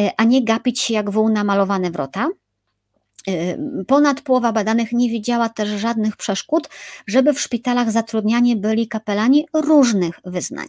e, 0.00 0.10
a 0.16 0.24
nie 0.24 0.44
gapić 0.44 0.80
się 0.80 0.94
jak 0.94 1.10
wół 1.10 1.28
na 1.28 1.44
malowane 1.44 1.90
wrota. 1.90 2.28
E, 3.28 3.58
ponad 3.86 4.20
połowa 4.20 4.52
badanych 4.52 4.92
nie 4.92 5.08
widziała 5.10 5.48
też 5.48 5.68
żadnych 5.68 6.16
przeszkód, 6.16 6.68
żeby 7.06 7.32
w 7.32 7.40
szpitalach 7.40 7.90
zatrudniani 7.90 8.56
byli 8.56 8.88
kapelani 8.88 9.46
różnych 9.52 10.20
wyznań. 10.24 10.66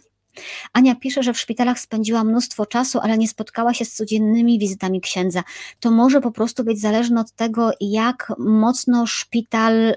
Ania 0.72 0.94
pisze, 0.94 1.22
że 1.22 1.32
w 1.32 1.38
szpitalach 1.38 1.80
spędziła 1.80 2.24
mnóstwo 2.24 2.66
czasu, 2.66 2.98
ale 3.02 3.18
nie 3.18 3.28
spotkała 3.28 3.74
się 3.74 3.84
z 3.84 3.92
codziennymi 3.92 4.58
wizytami 4.58 5.00
księdza. 5.00 5.42
To 5.80 5.90
może 5.90 6.20
po 6.20 6.30
prostu 6.30 6.64
być 6.64 6.80
zależne 6.80 7.20
od 7.20 7.32
tego, 7.32 7.70
jak 7.80 8.32
mocno 8.38 9.06
szpital 9.06 9.88
y, 9.88 9.96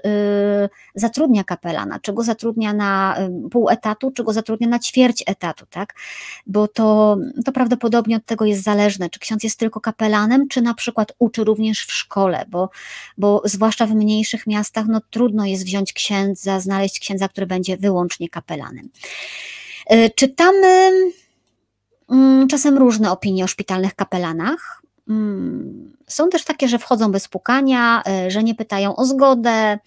zatrudnia 0.94 1.44
kapelana, 1.44 1.98
czy 2.00 2.12
go 2.12 2.22
zatrudnia 2.22 2.72
na 2.72 3.16
y, 3.46 3.50
pół 3.50 3.68
etatu, 3.68 4.10
czy 4.10 4.24
go 4.24 4.32
zatrudnia 4.32 4.68
na 4.68 4.78
ćwierć 4.78 5.24
etatu, 5.26 5.66
tak? 5.70 5.94
Bo 6.46 6.68
to, 6.68 7.16
to 7.44 7.52
prawdopodobnie 7.52 8.16
od 8.16 8.26
tego 8.26 8.44
jest 8.44 8.62
zależne, 8.62 9.10
czy 9.10 9.20
ksiądz 9.20 9.44
jest 9.44 9.58
tylko 9.58 9.80
kapelanem, 9.80 10.48
czy 10.48 10.62
na 10.62 10.74
przykład 10.74 11.12
uczy 11.18 11.44
również 11.44 11.86
w 11.86 11.92
szkole, 11.92 12.44
bo, 12.48 12.70
bo 13.18 13.42
zwłaszcza 13.44 13.86
w 13.86 13.94
mniejszych 13.94 14.46
miastach 14.46 14.86
no, 14.88 15.00
trudno 15.10 15.46
jest 15.46 15.64
wziąć 15.64 15.92
księdza, 15.92 16.60
znaleźć 16.60 17.00
księdza, 17.00 17.28
który 17.28 17.46
będzie 17.46 17.76
wyłącznie 17.76 18.28
kapelanem. 18.28 18.88
E, 19.86 20.10
czytamy 20.10 20.90
mm, 22.10 22.48
czasem 22.48 22.78
różne 22.78 23.12
opinie 23.12 23.44
o 23.44 23.48
szpitalnych 23.48 23.94
kapelanach. 23.94 24.82
Mm, 25.08 25.92
są 26.06 26.28
też 26.28 26.44
takie, 26.44 26.68
że 26.68 26.78
wchodzą 26.78 27.12
bez 27.12 27.28
pukania, 27.28 28.02
e, 28.06 28.30
że 28.30 28.42
nie 28.42 28.54
pytają 28.54 28.96
o 28.96 29.04
zgodę, 29.04 29.78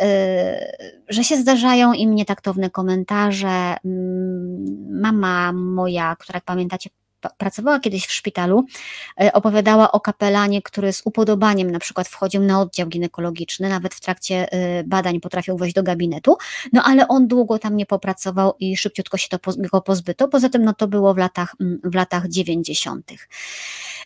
e, 0.00 0.76
że 1.08 1.24
się 1.24 1.36
zdarzają 1.36 1.92
im 1.92 2.14
nietaktowne 2.14 2.70
komentarze. 2.70 3.76
Mm, 3.84 5.00
mama 5.00 5.52
moja, 5.52 6.16
która 6.18 6.36
jak 6.36 6.44
pamiętacie, 6.44 6.90
pracowała 7.38 7.80
kiedyś 7.80 8.06
w 8.06 8.12
szpitalu, 8.12 8.64
e, 9.20 9.32
opowiadała 9.32 9.92
o 9.92 10.00
kapelanie, 10.00 10.62
który 10.62 10.92
z 10.92 11.02
upodobaniem 11.04 11.70
na 11.70 11.78
przykład 11.78 12.08
wchodził 12.08 12.42
na 12.42 12.60
oddział 12.60 12.88
ginekologiczny, 12.88 13.68
nawet 13.68 13.94
w 13.94 14.00
trakcie 14.00 14.52
e, 14.52 14.84
badań 14.84 15.20
potrafił 15.20 15.56
wejść 15.56 15.74
do 15.74 15.82
gabinetu, 15.82 16.36
no 16.72 16.82
ale 16.84 17.08
on 17.08 17.28
długo 17.28 17.58
tam 17.58 17.76
nie 17.76 17.86
popracował 17.86 18.54
i 18.60 18.76
szybciutko 18.76 19.16
się 19.16 19.28
to 19.28 19.38
go 19.72 19.80
pozbyto. 19.80 20.28
Poza 20.28 20.48
tym 20.48 20.64
no 20.64 20.74
to 20.74 20.88
było 20.88 21.14
w 21.14 21.16
latach, 21.16 21.54
mm, 21.60 21.80
w 21.84 21.94
latach 21.94 22.28
90. 22.28 23.12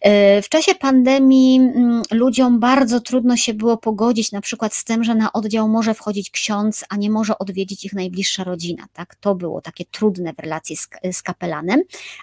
E, 0.00 0.42
w 0.42 0.48
czasie 0.48 0.74
pandemii 0.74 1.61
mm, 1.61 2.02
ludziom 2.11 2.61
bardzo 2.61 3.00
trudno 3.00 3.37
się 3.37 3.54
było 3.54 3.76
pogodzić 3.76 4.33
na 4.33 4.40
przykład 4.40 4.74
z 4.74 4.85
tym, 4.85 5.04
że 5.04 5.14
na 5.14 5.33
oddział 5.33 5.68
może 5.68 5.94
wchodzić 5.94 6.30
ksiądz, 6.30 6.85
a 6.88 6.96
nie 6.96 7.11
może 7.11 7.38
odwiedzić 7.38 7.85
ich 7.85 7.92
najbliższa 7.92 8.44
rodzina. 8.44 8.87
Tak? 8.92 9.14
To 9.14 9.35
było 9.35 9.61
takie 9.61 9.85
trudne 9.85 10.33
w 10.35 10.38
relacji 10.38 10.76
z, 10.76 10.88
z 11.12 11.22
kapelanem, 11.22 11.83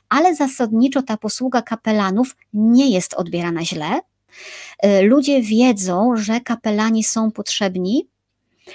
ale 0.10 0.36
zasadniczo 0.36 0.87
ta 1.02 1.17
posługa 1.17 1.62
kapelanów 1.62 2.36
nie 2.54 2.89
jest 2.89 3.13
odbierana 3.13 3.65
źle. 3.65 4.00
E, 4.80 5.02
ludzie 5.02 5.41
wiedzą, 5.41 6.15
że 6.15 6.41
kapelani 6.41 7.04
są 7.04 7.32
potrzebni, 7.32 8.08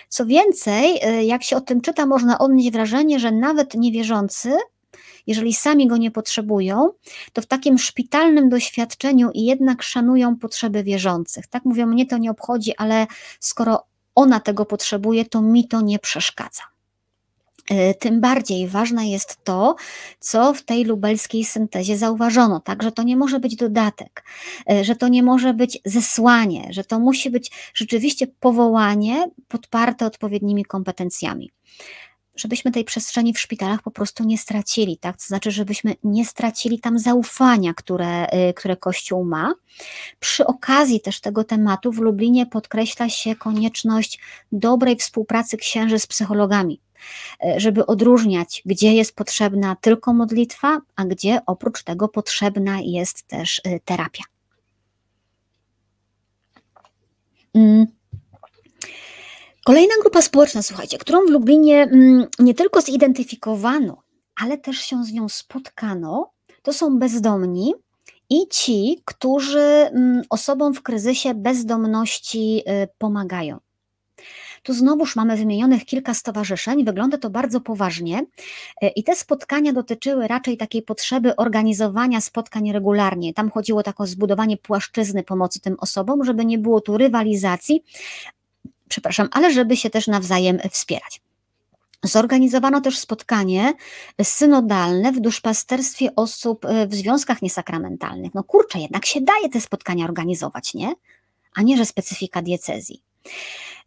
co 0.08 0.26
więcej, 0.26 0.98
e, 1.02 1.24
jak 1.24 1.42
się 1.42 1.56
o 1.56 1.60
tym 1.60 1.80
czyta, 1.80 2.06
można 2.06 2.38
odnieść 2.38 2.70
wrażenie, 2.70 3.20
że 3.20 3.32
nawet 3.32 3.74
niewierzący 3.74 4.52
jeżeli 5.26 5.54
sami 5.54 5.86
go 5.86 5.96
nie 5.96 6.10
potrzebują, 6.10 6.90
to 7.32 7.42
w 7.42 7.46
takim 7.46 7.78
szpitalnym 7.78 8.48
doświadczeniu 8.48 9.30
jednak 9.34 9.82
szanują 9.82 10.36
potrzeby 10.36 10.82
wierzących. 10.84 11.46
Tak 11.46 11.64
mówią, 11.64 11.86
mnie 11.86 12.06
to 12.06 12.18
nie 12.18 12.30
obchodzi, 12.30 12.76
ale 12.76 13.06
skoro 13.40 13.84
ona 14.14 14.40
tego 14.40 14.64
potrzebuje, 14.64 15.24
to 15.24 15.42
mi 15.42 15.68
to 15.68 15.80
nie 15.80 15.98
przeszkadza. 15.98 16.62
E, 17.70 17.94
tym 17.94 18.20
bardziej 18.20 18.68
ważne 18.68 19.10
jest 19.10 19.44
to, 19.44 19.76
co 20.20 20.54
w 20.54 20.62
tej 20.62 20.84
lubelskiej 20.84 21.44
syntezie 21.44 21.98
zauważono, 21.98 22.60
tak, 22.60 22.82
że 22.82 22.92
to 22.92 23.02
nie 23.02 23.16
może 23.16 23.40
być 23.40 23.56
dodatek, 23.56 24.24
e, 24.70 24.84
że 24.84 24.96
to 24.96 25.08
nie 25.08 25.22
może 25.22 25.54
być 25.54 25.78
zesłanie, 25.84 26.68
że 26.70 26.84
to 26.84 26.98
musi 26.98 27.30
być 27.30 27.50
rzeczywiście 27.74 28.26
powołanie 28.26 29.30
podparte 29.48 30.06
odpowiednimi 30.06 30.64
kompetencjami. 30.64 31.50
żebyśmy 32.36 32.72
tej 32.72 32.84
przestrzeni 32.84 33.32
w 33.34 33.40
szpitalach 33.40 33.82
po 33.82 33.90
prostu 33.90 34.24
nie 34.24 34.38
stracili, 34.38 34.96
tak? 34.98 35.16
To 35.16 35.24
znaczy, 35.26 35.50
żebyśmy 35.50 35.94
nie 36.04 36.24
stracili 36.24 36.80
tam 36.80 36.98
zaufania, 36.98 37.74
które, 37.74 38.26
y, 38.50 38.54
które 38.54 38.76
Kościół 38.76 39.24
ma. 39.24 39.54
Przy 40.20 40.46
okazji 40.46 41.00
też 41.00 41.20
tego 41.20 41.44
tematu 41.44 41.92
w 41.92 41.98
Lublinie 41.98 42.46
podkreśla 42.46 43.08
się 43.08 43.36
konieczność 43.36 44.18
dobrej 44.52 44.96
współpracy 44.96 45.56
księży 45.56 45.98
z 45.98 46.06
psychologami, 46.06 46.80
żeby 47.56 47.86
odróżniać, 47.86 48.62
gdzie 48.66 48.94
jest 48.94 49.16
potrzebna 49.16 49.76
tylko 49.80 50.12
modlitwa, 50.12 50.80
a 50.96 51.04
gdzie 51.04 51.40
oprócz 51.46 51.82
tego 51.82 52.08
potrzebna 52.08 52.78
jest 52.80 53.22
też 53.22 53.58
y, 53.66 53.80
terapia. 53.84 54.24
Mm. 57.54 57.86
Kolejna 59.64 59.94
grupa 60.00 60.22
społeczna, 60.22 60.62
słuchajcie, 60.62 60.98
którą 60.98 61.26
w 61.26 61.30
Lublinie 61.30 61.82
mm, 61.82 62.26
nie 62.38 62.54
tylko 62.54 62.80
zidentyfikowano, 62.80 64.02
ale 64.36 64.58
też 64.58 64.78
się 64.78 65.04
z 65.04 65.12
nią 65.12 65.28
spotkano, 65.28 66.30
to 66.62 66.72
są 66.72 66.98
bezdomni 66.98 67.74
i 68.30 68.48
ci, 68.50 69.02
którzy 69.04 69.60
mm, 69.60 70.22
osobom 70.30 70.74
w 70.74 70.82
kryzysie 70.82 71.34
bezdomności 71.34 72.62
y, 72.68 72.88
pomagają. 72.98 73.58
Tu 74.62 74.74
znowuż 74.74 75.16
mamy 75.16 75.36
wymienionych 75.36 75.84
kilka 75.84 76.14
stowarzyszeń, 76.14 76.84
wygląda 76.84 77.18
to 77.18 77.30
bardzo 77.30 77.60
poważnie 77.60 78.26
y, 78.82 78.88
i 78.88 79.04
te 79.04 79.16
spotkania 79.16 79.72
dotyczyły 79.72 80.28
raczej 80.28 80.56
takiej 80.56 80.82
potrzeby 80.82 81.36
organizowania 81.36 82.20
spotkań 82.20 82.72
regularnie. 82.72 83.34
Tam 83.34 83.50
chodziło 83.50 83.80
o 83.80 83.82
takie 83.82 84.06
zbudowanie 84.06 84.56
płaszczyzny 84.56 85.22
pomocy 85.22 85.60
tym 85.60 85.76
osobom, 85.80 86.24
żeby 86.24 86.44
nie 86.44 86.58
było 86.58 86.80
tu 86.80 86.98
rywalizacji, 86.98 87.84
przepraszam, 88.88 89.28
ale 89.32 89.52
żeby 89.52 89.76
się 89.76 89.90
też 89.90 90.06
nawzajem 90.06 90.58
wspierać. 90.70 91.20
Zorganizowano 92.04 92.80
też 92.80 92.98
spotkanie 92.98 93.72
synodalne 94.22 95.12
w 95.12 95.20
duszpasterstwie 95.20 96.08
osób 96.16 96.64
e, 96.64 96.86
w 96.86 96.94
związkach 96.94 97.42
niesakramentalnych. 97.42 98.34
No 98.34 98.44
kurczę, 98.44 98.78
jednak 98.78 99.06
się 99.06 99.20
daje 99.20 99.48
te 99.48 99.60
spotkania 99.60 100.04
organizować, 100.04 100.74
nie? 100.74 100.94
A 101.54 101.62
nie, 101.62 101.76
że 101.76 101.84
specyfika 101.84 102.42
diecezji. 102.42 103.02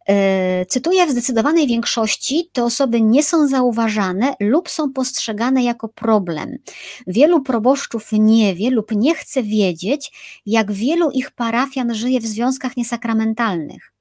E, 0.08 0.66
cytuję, 0.66 1.06
w 1.06 1.10
zdecydowanej 1.10 1.66
większości 1.66 2.50
te 2.52 2.64
osoby 2.64 3.00
nie 3.00 3.22
są 3.22 3.48
zauważane 3.48 4.34
lub 4.40 4.68
są 4.68 4.92
postrzegane 4.92 5.64
jako 5.64 5.88
problem. 5.88 6.58
Wielu 7.06 7.42
proboszczów 7.42 8.08
nie 8.12 8.54
wie 8.54 8.70
lub 8.70 8.92
nie 8.92 9.14
chce 9.14 9.42
wiedzieć, 9.42 10.12
jak 10.46 10.72
wielu 10.72 11.10
ich 11.10 11.30
parafian 11.30 11.94
żyje 11.94 12.20
w 12.20 12.26
związkach 12.26 12.76
niesakramentalnych. 12.76 13.92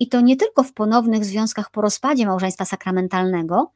I 0.00 0.08
to 0.08 0.20
nie 0.20 0.36
tylko 0.36 0.62
w 0.62 0.72
ponownych 0.72 1.24
związkach 1.24 1.70
po 1.70 1.80
rozpadzie 1.80 2.26
małżeństwa 2.26 2.64
sakramentalnego, 2.64 3.72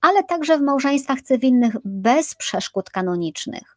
ale 0.00 0.24
także 0.24 0.58
w 0.58 0.62
małżeństwach 0.62 1.22
cywilnych 1.22 1.76
bez 1.84 2.34
przeszkód 2.34 2.90
kanonicznych. 2.90 3.76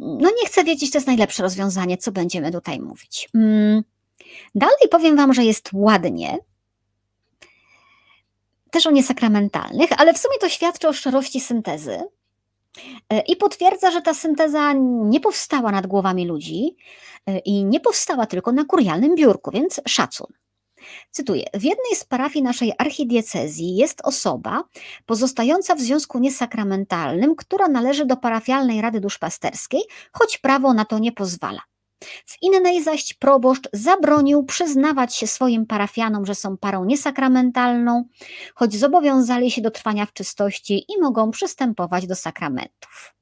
No 0.00 0.30
nie 0.40 0.46
chcę 0.46 0.64
wiedzieć, 0.64 0.90
to 0.90 0.98
jest 0.98 1.06
najlepsze 1.06 1.42
rozwiązanie, 1.42 1.96
co 1.96 2.12
będziemy 2.12 2.52
tutaj 2.52 2.80
mówić. 2.80 3.28
Mm, 3.34 3.82
dalej 4.54 4.88
powiem 4.90 5.16
Wam, 5.16 5.34
że 5.34 5.44
jest 5.44 5.70
ładnie, 5.72 6.38
też 8.70 8.86
o 8.86 8.90
niesakramentalnych, 8.90 9.90
ale 10.00 10.14
w 10.14 10.18
sumie 10.18 10.38
to 10.40 10.48
świadczy 10.48 10.88
o 10.88 10.92
szczerości 10.92 11.40
syntezy, 11.40 12.02
E, 13.10 13.20
I 13.20 13.36
potwierdza, 13.36 13.90
że 13.90 14.02
ta 14.02 14.14
synteza 14.14 14.72
nie 15.04 15.20
powstała 15.20 15.72
nad 15.72 15.86
głowami 15.86 16.26
ludzi 16.26 16.76
e, 17.26 17.38
i 17.38 17.64
nie 17.64 17.80
powstała 17.80 18.26
tylko 18.26 18.52
na 18.52 18.64
kurialnym 18.64 19.14
biurku, 19.14 19.50
więc 19.50 19.80
szacun. 19.88 20.26
Cytuję: 21.10 21.44
W 21.54 21.62
jednej 21.62 21.94
z 21.94 22.04
parafii 22.04 22.42
naszej 22.42 22.72
archidiecezji 22.78 23.76
jest 23.76 24.00
osoba 24.04 24.64
pozostająca 25.06 25.74
w 25.74 25.80
związku 25.80 26.18
niesakramentalnym, 26.18 27.36
która 27.36 27.68
należy 27.68 28.06
do 28.06 28.16
parafialnej 28.16 28.80
rady 28.80 29.00
duszpasterskiej, 29.00 29.82
choć 30.12 30.38
prawo 30.38 30.74
na 30.74 30.84
to 30.84 30.98
nie 30.98 31.12
pozwala. 31.12 31.60
W 32.26 32.42
innej 32.42 32.82
zaś 32.82 33.14
proboszcz 33.14 33.68
zabronił 33.72 34.44
przyznawać 34.44 35.16
się 35.16 35.26
swoim 35.26 35.66
parafianom, 35.66 36.26
że 36.26 36.34
są 36.34 36.56
parą 36.56 36.84
niesakramentalną, 36.84 38.04
choć 38.54 38.74
zobowiązali 38.74 39.50
się 39.50 39.62
do 39.62 39.70
trwania 39.70 40.06
w 40.06 40.12
czystości 40.12 40.84
i 40.88 41.00
mogą 41.00 41.30
przystępować 41.30 42.06
do 42.06 42.14
sakramentów. 42.14 43.14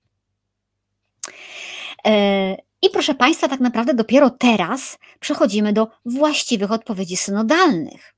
E, 2.07 2.55
I 2.83 2.91
proszę 2.93 3.14
Państwa, 3.14 3.49
tak 3.49 3.61
naprawdę 3.61 3.95
dopiero 3.95 4.31
teraz 4.31 4.99
przechodzimy 5.20 5.72
do 5.72 5.89
właściwych 6.05 6.72
odpowiedzi 6.72 7.16
synodalnych. 7.16 8.14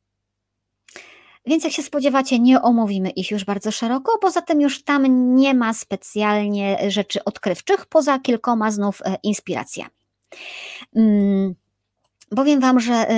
Więc 1.46 1.64
jak 1.64 1.72
się 1.72 1.82
spodziewacie, 1.82 2.38
nie 2.38 2.62
omówimy 2.62 3.10
ich 3.10 3.30
już 3.30 3.44
bardzo 3.44 3.70
szeroko, 3.70 4.18
poza 4.18 4.42
tym 4.42 4.60
już 4.60 4.84
tam 4.84 5.34
nie 5.34 5.54
ma 5.54 5.74
specjalnie 5.74 6.78
rzeczy 6.88 7.24
odkrywczych, 7.24 7.86
poza 7.86 8.18
kilkoma 8.18 8.70
znów 8.70 9.02
e, 9.04 9.16
inspiracjami. 9.22 10.01
Mm, 10.96 11.54
powiem 12.36 12.60
Wam, 12.60 12.80
że 12.80 13.10
y, 13.10 13.14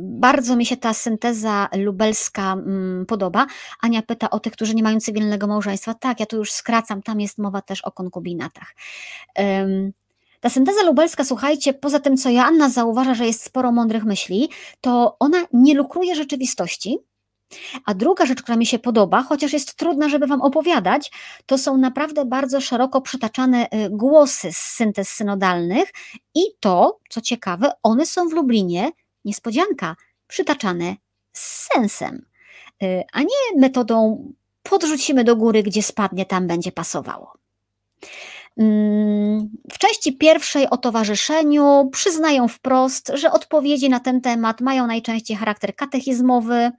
bardzo 0.00 0.56
mi 0.56 0.66
się 0.66 0.76
ta 0.76 0.94
synteza 0.94 1.68
lubelska 1.76 2.52
mm, 2.52 3.06
podoba. 3.06 3.46
Ania 3.80 4.02
pyta 4.02 4.30
o 4.30 4.40
tych, 4.40 4.52
którzy 4.52 4.74
nie 4.74 4.82
mają 4.82 5.00
cywilnego 5.00 5.46
małżeństwa. 5.46 5.94
Tak, 5.94 6.20
ja 6.20 6.26
tu 6.26 6.36
już 6.36 6.52
skracam, 6.52 7.02
tam 7.02 7.20
jest 7.20 7.38
mowa 7.38 7.62
też 7.62 7.82
o 7.82 7.92
konkubinatach. 7.92 8.74
Ta 10.40 10.50
synteza 10.50 10.82
lubelska, 10.82 11.24
słuchajcie, 11.24 11.74
poza 11.74 12.00
tym, 12.00 12.16
co 12.16 12.30
Joanna 12.30 12.70
zauważa, 12.70 13.14
że 13.14 13.26
jest 13.26 13.42
sporo 13.42 13.72
mądrych 13.72 14.04
myśli, 14.04 14.48
to 14.80 15.16
ona 15.20 15.38
nie 15.52 15.74
lukruje 15.74 16.14
rzeczywistości, 16.14 16.98
a 17.86 17.94
druga 17.94 18.26
rzecz, 18.26 18.42
która 18.42 18.56
mi 18.56 18.66
się 18.66 18.78
podoba, 18.78 19.22
chociaż 19.22 19.52
jest 19.52 19.74
trudna, 19.74 20.08
żeby 20.08 20.26
Wam 20.26 20.42
opowiadać, 20.42 21.10
to 21.46 21.58
są 21.58 21.76
naprawdę 21.76 22.24
bardzo 22.24 22.60
szeroko 22.60 23.00
przytaczane 23.00 23.66
y, 23.66 23.68
głosy 23.90 24.52
z 24.52 24.56
syntez 24.56 25.08
synodalnych 25.08 25.92
i 26.34 26.40
to, 26.60 26.98
co 27.08 27.20
ciekawe, 27.20 27.72
one 27.82 28.06
są 28.06 28.28
w 28.28 28.32
Lublinie, 28.32 28.90
niespodzianka, 29.24 29.96
przytaczane 30.26 30.96
z 31.32 31.68
sensem, 31.72 32.26
y, 32.82 33.02
a 33.12 33.20
nie 33.20 33.60
metodą 33.60 34.24
podrzucimy 34.62 35.24
do 35.24 35.36
góry, 35.36 35.62
gdzie 35.62 35.82
spadnie, 35.82 36.26
tam 36.26 36.46
będzie 36.46 36.72
pasowało. 36.72 37.32
Mm, 38.56 39.50
w 39.72 39.78
części 39.78 40.16
pierwszej 40.16 40.70
o 40.70 40.76
towarzyszeniu 40.76 41.88
przyznają 41.92 42.48
wprost, 42.48 43.12
że 43.14 43.32
odpowiedzi 43.32 43.88
na 43.88 44.00
ten 44.00 44.20
temat 44.20 44.60
mają 44.60 44.86
najczęściej 44.86 45.36
charakter 45.36 45.76
katechizmowy, 45.76 46.70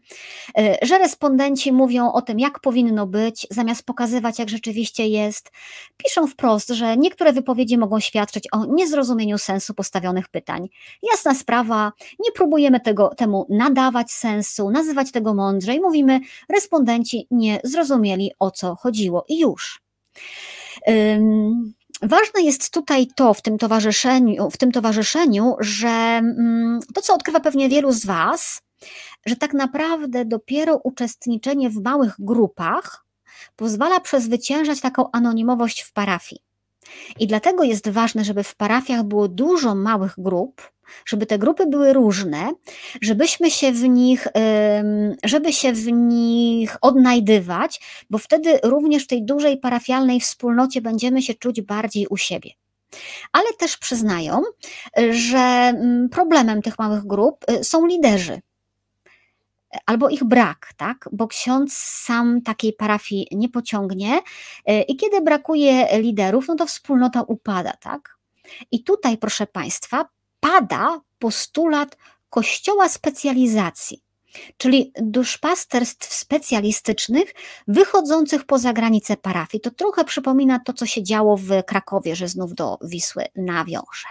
y, 0.60 0.76
że 0.82 0.98
respondenci 0.98 1.72
mówią 1.72 2.12
o 2.12 2.22
tym, 2.22 2.40
jak 2.40 2.60
powinno 2.60 3.08
być, 3.08 3.48
zamiast 3.52 3.86
pokazywać, 3.86 4.40
jak 4.40 4.50
rzeczywiście 4.50 5.08
jest. 5.08 5.52
Piszą 5.98 6.28
wprost, 6.28 6.70
że 6.70 6.98
niektóre 6.98 7.34
wypowiedzi 7.34 7.78
mogą 7.78 8.00
świadczyć 8.00 8.48
o 8.52 8.66
niezrozumieniu 8.66 9.38
sensu 9.38 9.74
postawionych 9.74 10.30
pytań. 10.30 10.68
Jasna 11.12 11.34
sprawa, 11.34 11.92
nie 12.20 12.32
próbujemy 12.32 12.80
tego, 12.80 13.12
temu 13.18 13.48
nadawać 13.50 14.12
sensu, 14.12 14.70
nazywać 14.70 15.12
tego 15.12 15.34
mądrzej. 15.34 15.80
Mówimy, 15.80 16.20
respondenci 16.50 17.28
nie 17.32 17.60
zrozumieli 17.64 18.32
o 18.40 18.52
co 18.52 18.76
chodziło 18.76 19.26
i 19.28 19.40
już. 19.40 19.82
Ważne 22.02 22.42
jest 22.42 22.74
tutaj 22.74 23.08
to 23.16 23.34
w 23.34 23.42
tym 23.42 23.58
towarzyszeniu, 23.58 24.50
w 24.50 24.58
tym 24.58 24.72
towarzyszeniu 24.72 25.56
że 25.60 25.88
mm, 25.88 26.80
to, 26.94 27.02
co 27.02 27.14
odkrywa 27.14 27.40
pewnie 27.40 27.70
wielu 27.70 27.92
z 27.92 28.06
Was, 28.06 28.62
że 29.26 29.36
tak 29.36 29.54
naprawdę 29.54 30.26
dopiero 30.26 30.78
uczestniczenie 30.84 31.70
w 31.70 31.84
małych 31.84 32.16
grupach 32.20 33.06
pozwala 33.56 34.00
przezwyciężać 34.00 34.82
taką 34.82 35.12
anonimowość 35.12 35.82
w 35.82 35.94
parafii. 35.94 36.45
I 37.20 37.28
dlatego 37.28 37.64
jest 37.64 37.90
ważne, 37.90 38.24
żeby 38.24 38.44
w 38.44 38.56
parafiach 38.56 39.04
było 39.04 39.28
dużo 39.28 39.76
małych 39.76 40.14
grup, 40.18 40.72
żeby 41.06 41.26
te 41.26 41.40
grupy 41.40 41.66
były 41.68 41.94
różne, 41.94 42.52
żebyśmy 43.02 43.52
się 43.52 43.72
w 43.72 43.84
nich, 43.84 44.28
żeby 45.24 45.54
się 45.54 45.74
w 45.74 45.92
nich 45.92 46.78
odnajdywać, 46.82 47.82
bo 48.10 48.18
wtedy 48.18 48.60
również 48.64 49.04
w 49.04 49.08
tej 49.08 49.26
dużej 49.26 49.58
parafialnej 49.58 50.20
wspólnocie 50.20 50.82
będziemy 50.82 51.22
się 51.22 51.34
czuć 51.34 51.62
bardziej 51.62 52.08
u 52.08 52.18
siebie. 52.18 52.52
Ale 53.32 53.46
też 53.60 53.78
przyznają, 53.78 54.42
że 55.12 55.38
mm, 55.38 56.10
problemem 56.10 56.62
tych 56.62 56.80
małych 56.80 57.06
grup 57.06 57.46
y, 57.52 57.64
są 57.64 57.86
liderzy 57.86 58.42
albo 59.86 60.10
ich 60.10 60.24
brak, 60.24 60.74
tak? 60.78 61.10
Bo 61.12 61.28
ksiądz 61.28 61.78
sam 61.78 62.42
takiej 62.42 62.74
parafii 62.74 63.28
nie 63.32 63.50
pociągnie 63.50 64.20
y, 64.70 64.82
i 64.82 64.96
kiedy 64.96 65.22
brakuje 65.22 65.88
liderów, 66.00 66.48
no 66.48 66.56
to 66.56 66.66
wspólnota 66.66 67.22
upada, 67.22 67.74
tak? 67.74 68.18
I 68.72 68.84
tutaj, 68.84 69.18
proszę 69.18 69.48
Państwa, 69.48 70.06
pada 70.40 71.02
postulat 71.20 71.98
kościoła 72.30 72.90
specjalizacji, 72.90 74.04
czyli 74.58 74.92
duszpasterstw 75.02 76.14
specjalistycznych 76.14 77.34
wychodzących 77.68 78.46
poza 78.46 78.74
granice 78.74 79.18
parafii. 79.18 79.62
To 79.62 79.72
trochę 79.72 80.06
przypomina 80.06 80.60
to, 80.60 80.74
co 80.74 80.86
się 80.86 81.04
działo 81.04 81.38
w 81.38 81.64
Krakowie, 81.68 82.16
że 82.16 82.28
znów 82.28 82.56
do 82.56 82.78
Wisły 82.82 83.26
nawiążę. 83.36 84.08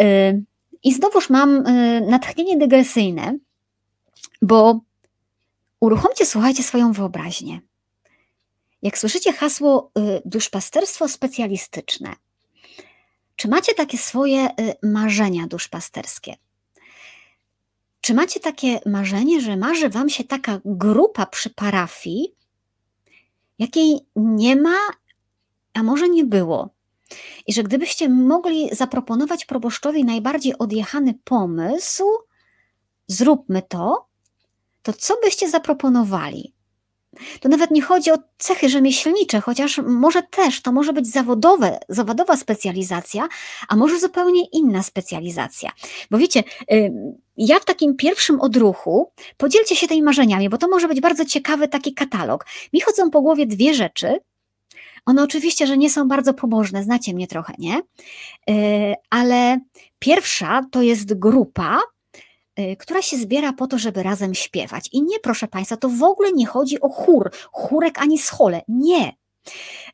Y, 0.00 0.44
I 0.82 0.92
znowuż 0.92 1.30
mam 1.30 1.66
y, 1.66 2.00
natchnienie 2.00 2.56
dygresyjne, 2.56 3.38
bo 4.42 4.80
uruchomcie, 5.80 6.26
słuchajcie, 6.26 6.62
swoją 6.62 6.92
wyobraźnię. 6.92 7.60
Jak 8.82 8.98
słyszycie 8.98 9.32
hasło 9.32 9.90
y, 9.98 10.22
duszpasterstwo 10.24 11.08
specjalistyczne, 11.08 12.16
czy 13.36 13.48
macie 13.48 13.74
takie 13.74 13.98
swoje 13.98 14.48
y, 14.48 14.74
marzenia 14.82 15.46
duszpasterskie? 15.46 16.36
Czy 18.00 18.14
macie 18.14 18.40
takie 18.40 18.80
marzenie, 18.86 19.40
że 19.40 19.56
marzy 19.56 19.88
Wam 19.88 20.08
się 20.08 20.24
taka 20.24 20.60
grupa 20.64 21.26
przy 21.26 21.50
parafii, 21.50 22.34
jakiej 23.58 24.00
nie 24.16 24.56
ma, 24.56 24.78
a 25.74 25.82
może 25.82 26.08
nie 26.08 26.24
było? 26.24 26.70
I 27.46 27.52
że 27.52 27.62
gdybyście 27.62 28.08
mogli 28.08 28.68
zaproponować 28.74 29.44
proboszczowi 29.44 30.04
najbardziej 30.04 30.58
odjechany 30.58 31.14
pomysł, 31.24 32.04
zróbmy 33.06 33.62
to, 33.62 34.07
to 34.82 34.92
co 34.92 35.14
byście 35.22 35.48
zaproponowali? 35.48 36.54
To 37.40 37.48
nawet 37.48 37.70
nie 37.70 37.82
chodzi 37.82 38.10
o 38.10 38.18
cechy 38.38 38.68
rzemieślnicze, 38.68 39.40
chociaż 39.40 39.78
może 39.78 40.22
też 40.22 40.62
to 40.62 40.72
może 40.72 40.92
być 40.92 41.06
zawodowe, 41.06 41.78
zawodowa 41.88 42.36
specjalizacja, 42.36 43.28
a 43.68 43.76
może 43.76 44.00
zupełnie 44.00 44.42
inna 44.52 44.82
specjalizacja. 44.82 45.70
Bo 46.10 46.18
wiecie, 46.18 46.42
ja 47.36 47.58
w 47.58 47.64
takim 47.64 47.96
pierwszym 47.96 48.40
odruchu 48.40 49.12
podzielcie 49.36 49.76
się 49.76 49.88
tymi 49.88 50.02
marzeniami, 50.02 50.48
bo 50.48 50.58
to 50.58 50.68
może 50.68 50.88
być 50.88 51.00
bardzo 51.00 51.24
ciekawy 51.24 51.68
taki 51.68 51.94
katalog. 51.94 52.46
Mi 52.72 52.80
chodzą 52.80 53.10
po 53.10 53.20
głowie 53.20 53.46
dwie 53.46 53.74
rzeczy. 53.74 54.20
One 55.06 55.22
oczywiście, 55.22 55.66
że 55.66 55.78
nie 55.78 55.90
są 55.90 56.08
bardzo 56.08 56.34
pobożne, 56.34 56.82
znacie 56.82 57.14
mnie 57.14 57.26
trochę, 57.26 57.52
nie? 57.58 57.80
E, 58.50 58.94
ale 59.10 59.60
pierwsza 59.98 60.62
to 60.70 60.82
jest 60.82 61.18
grupa, 61.18 61.80
która 62.78 63.02
się 63.02 63.16
zbiera 63.16 63.52
po 63.52 63.66
to, 63.66 63.78
żeby 63.78 64.02
razem 64.02 64.34
śpiewać. 64.34 64.88
I 64.92 65.02
nie, 65.02 65.20
proszę 65.20 65.48
Państwa, 65.48 65.76
to 65.76 65.88
w 65.88 66.02
ogóle 66.02 66.32
nie 66.32 66.46
chodzi 66.46 66.80
o 66.80 66.88
chór, 66.88 67.30
chórek 67.52 67.98
ani 67.98 68.18
schole. 68.18 68.62
Nie. 68.68 69.12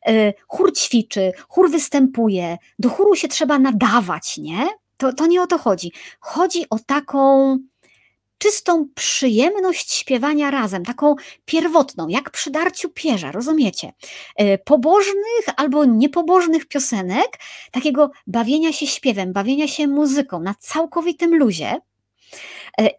Y, 0.09 0.33
chór 0.47 0.73
ćwiczy, 0.73 1.31
chór 1.47 1.71
występuje, 1.71 2.57
do 2.79 2.89
chóru 2.89 3.15
się 3.15 3.27
trzeba 3.27 3.59
nadawać, 3.59 4.37
nie? 4.37 4.67
To, 4.97 5.13
to 5.13 5.25
nie 5.25 5.41
o 5.41 5.47
to 5.47 5.57
chodzi. 5.57 5.91
Chodzi 6.19 6.65
o 6.69 6.79
taką 6.79 7.57
czystą 8.37 8.87
przyjemność 8.95 9.93
śpiewania 9.93 10.51
razem, 10.51 10.85
taką 10.85 11.15
pierwotną, 11.45 12.07
jak 12.07 12.29
przy 12.29 12.51
darciu 12.51 12.89
pierza, 12.89 13.31
rozumiecie? 13.31 13.93
Y, 14.41 14.59
pobożnych 14.65 15.45
albo 15.57 15.85
niepobożnych 15.85 16.65
piosenek, 16.65 17.39
takiego 17.71 18.11
bawienia 18.27 18.73
się 18.73 18.87
śpiewem, 18.87 19.33
bawienia 19.33 19.67
się 19.67 19.87
muzyką 19.87 20.39
na 20.39 20.55
całkowitym 20.59 21.35
luzie, 21.35 21.79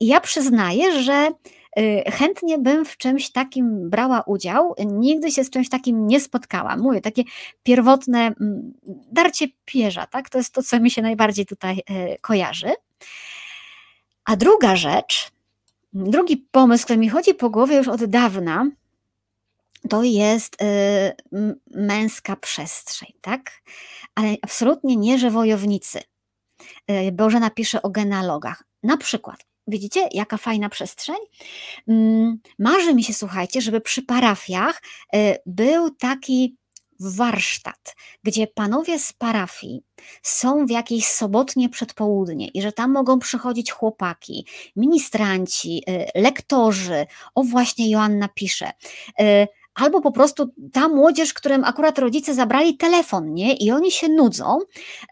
ja 0.00 0.20
przyznaję, 0.20 1.02
że 1.02 1.30
e, 1.76 2.10
chętnie 2.10 2.58
bym 2.58 2.84
w 2.84 2.96
czymś 2.96 3.30
takim 3.30 3.90
brała 3.90 4.22
udział. 4.26 4.74
Nigdy 4.86 5.30
się 5.30 5.44
z 5.44 5.50
czymś 5.50 5.68
takim 5.68 6.06
nie 6.06 6.20
spotkałam. 6.20 6.80
Mówię, 6.80 7.00
takie 7.00 7.22
pierwotne 7.62 8.18
mm, 8.20 8.74
darcie 9.12 9.46
pierza, 9.64 10.06
tak? 10.06 10.30
To 10.30 10.38
jest 10.38 10.52
to, 10.52 10.62
co 10.62 10.80
mi 10.80 10.90
się 10.90 11.02
najbardziej 11.02 11.46
tutaj 11.46 11.82
e, 11.86 12.18
kojarzy. 12.18 12.72
A 14.24 14.36
druga 14.36 14.76
rzecz, 14.76 15.30
drugi 15.92 16.36
pomysł, 16.36 16.84
który 16.84 16.98
mi 16.98 17.08
chodzi 17.08 17.34
po 17.34 17.50
głowie 17.50 17.76
już 17.76 17.88
od 17.88 18.04
dawna, 18.04 18.70
to 19.88 20.02
jest 20.02 20.56
męska 21.70 22.36
przestrzeń, 22.36 23.12
tak? 23.20 23.62
Ale 24.14 24.36
absolutnie 24.42 24.96
nie, 24.96 25.18
że 25.18 25.30
wojownicy. 25.30 26.00
Boże 27.12 27.40
napisze 27.40 27.82
o 27.82 27.90
genealogach. 27.90 28.64
Na 28.82 28.96
przykład 28.96 29.44
Widzicie, 29.66 30.08
jaka 30.12 30.36
fajna 30.36 30.68
przestrzeń? 30.68 31.16
Mm, 31.88 32.38
marzy 32.58 32.94
mi 32.94 33.04
się, 33.04 33.14
słuchajcie, 33.14 33.60
żeby 33.60 33.80
przy 33.80 34.02
parafiach 34.02 34.82
y, 35.14 35.36
był 35.46 35.90
taki 35.90 36.56
warsztat, 37.00 37.96
gdzie 38.22 38.46
panowie 38.46 38.98
z 38.98 39.12
parafii 39.12 39.82
są 40.22 40.66
w 40.66 40.70
jakieś 40.70 41.06
sobotnie 41.06 41.68
przedpołudnie 41.68 42.48
i 42.48 42.62
że 42.62 42.72
tam 42.72 42.92
mogą 42.92 43.18
przychodzić 43.18 43.70
chłopaki, 43.70 44.46
ministranci, 44.76 45.82
y, 45.88 46.20
lektorzy. 46.20 47.06
O, 47.34 47.42
właśnie 47.42 47.90
Joanna 47.90 48.28
pisze 48.28 48.70
y, 49.20 49.48
albo 49.76 50.00
po 50.00 50.12
prostu 50.12 50.50
ta 50.72 50.88
młodzież, 50.88 51.34
którym 51.34 51.64
akurat 51.64 51.98
rodzice 51.98 52.34
zabrali 52.34 52.76
telefon, 52.76 53.34
nie? 53.34 53.54
I 53.54 53.70
oni 53.70 53.90
się 53.90 54.08
nudzą 54.08 54.58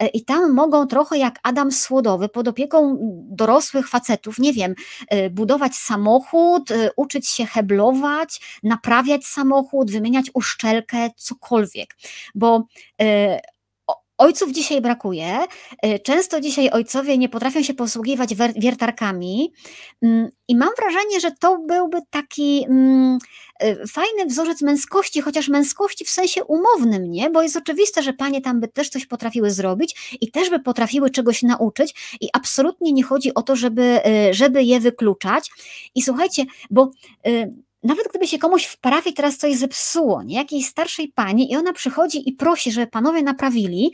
e, 0.00 0.06
i 0.06 0.24
tam 0.24 0.52
mogą 0.52 0.86
trochę 0.86 1.18
jak 1.18 1.38
Adam 1.42 1.72
Słodowy 1.72 2.28
pod 2.28 2.48
opieką 2.48 2.96
dorosłych 3.30 3.88
facetów, 3.88 4.38
nie 4.38 4.52
wiem, 4.52 4.74
e, 5.08 5.30
budować 5.30 5.74
samochód, 5.74 6.70
e, 6.70 6.90
uczyć 6.96 7.28
się 7.28 7.46
heblować, 7.46 8.60
naprawiać 8.62 9.26
samochód, 9.26 9.90
wymieniać 9.90 10.30
uszczelkę, 10.34 11.10
cokolwiek. 11.16 11.96
Bo 12.34 12.66
Ojców 14.18 14.52
dzisiaj 14.52 14.80
brakuje. 14.80 15.38
Y, 15.86 15.98
często 15.98 16.40
dzisiaj 16.40 16.70
ojcowie 16.70 17.18
nie 17.18 17.28
potrafią 17.28 17.62
się 17.62 17.74
posługiwać 17.74 18.34
wiertarkami, 18.56 19.52
mm, 20.02 20.28
i 20.48 20.56
mam 20.56 20.68
wrażenie, 20.78 21.20
że 21.20 21.30
to 21.30 21.58
byłby 21.58 21.98
taki 22.10 22.64
mm, 22.68 23.18
y, 23.62 23.86
fajny 23.86 24.26
wzorzec 24.26 24.62
męskości, 24.62 25.20
chociaż 25.20 25.48
męskości 25.48 26.04
w 26.04 26.10
sensie 26.10 26.44
umownym, 26.44 27.10
nie? 27.10 27.30
Bo 27.30 27.42
jest 27.42 27.56
oczywiste, 27.56 28.02
że 28.02 28.12
panie 28.12 28.40
tam 28.40 28.60
by 28.60 28.68
też 28.68 28.88
coś 28.88 29.06
potrafiły 29.06 29.50
zrobić 29.50 30.16
i 30.20 30.30
też 30.30 30.50
by 30.50 30.60
potrafiły 30.60 31.10
czegoś 31.10 31.42
nauczyć, 31.42 32.16
i 32.20 32.28
absolutnie 32.32 32.92
nie 32.92 33.02
chodzi 33.02 33.34
o 33.34 33.42
to, 33.42 33.56
żeby, 33.56 34.00
y, 34.30 34.34
żeby 34.34 34.62
je 34.62 34.80
wykluczać. 34.80 35.50
I 35.94 36.02
słuchajcie, 36.02 36.44
bo 36.70 36.90
nawet 37.84 38.08
gdyby 38.08 38.26
się 38.26 38.38
komuś 38.38 38.64
w 38.64 38.80
parafii 38.80 39.14
teraz 39.14 39.36
coś 39.36 39.56
zepsuło, 39.56 40.22
nie? 40.22 40.36
jakiejś 40.36 40.66
starszej 40.66 41.08
pani 41.08 41.52
i 41.52 41.56
ona 41.56 41.72
przychodzi 41.72 42.28
i 42.28 42.32
prosi, 42.32 42.72
żeby 42.72 42.86
panowie 42.86 43.22
naprawili 43.22 43.92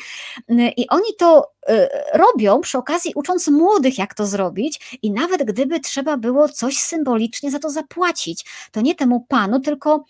y, 0.51 0.55
i 0.77 0.89
oni 0.89 1.17
to 1.19 1.53
y, 1.71 1.89
robią 2.15 2.61
przy 2.61 2.79
okazji 2.79 3.13
ucząc 3.15 3.49
młodych 3.49 3.99
jak 3.99 4.15
to 4.15 4.27
zrobić 4.27 4.99
i 5.03 5.13
nawet 5.13 5.45
gdyby 5.45 5.81
trzeba 5.81 6.17
było 6.17 6.49
coś 6.49 6.77
symbolicznie 6.77 7.51
za 7.51 7.59
to 7.59 7.71
zapłacić, 7.71 8.45
to 8.73 8.81
nie 8.81 8.95
temu 8.95 9.27
panu, 9.29 9.61
tylko 9.61 10.05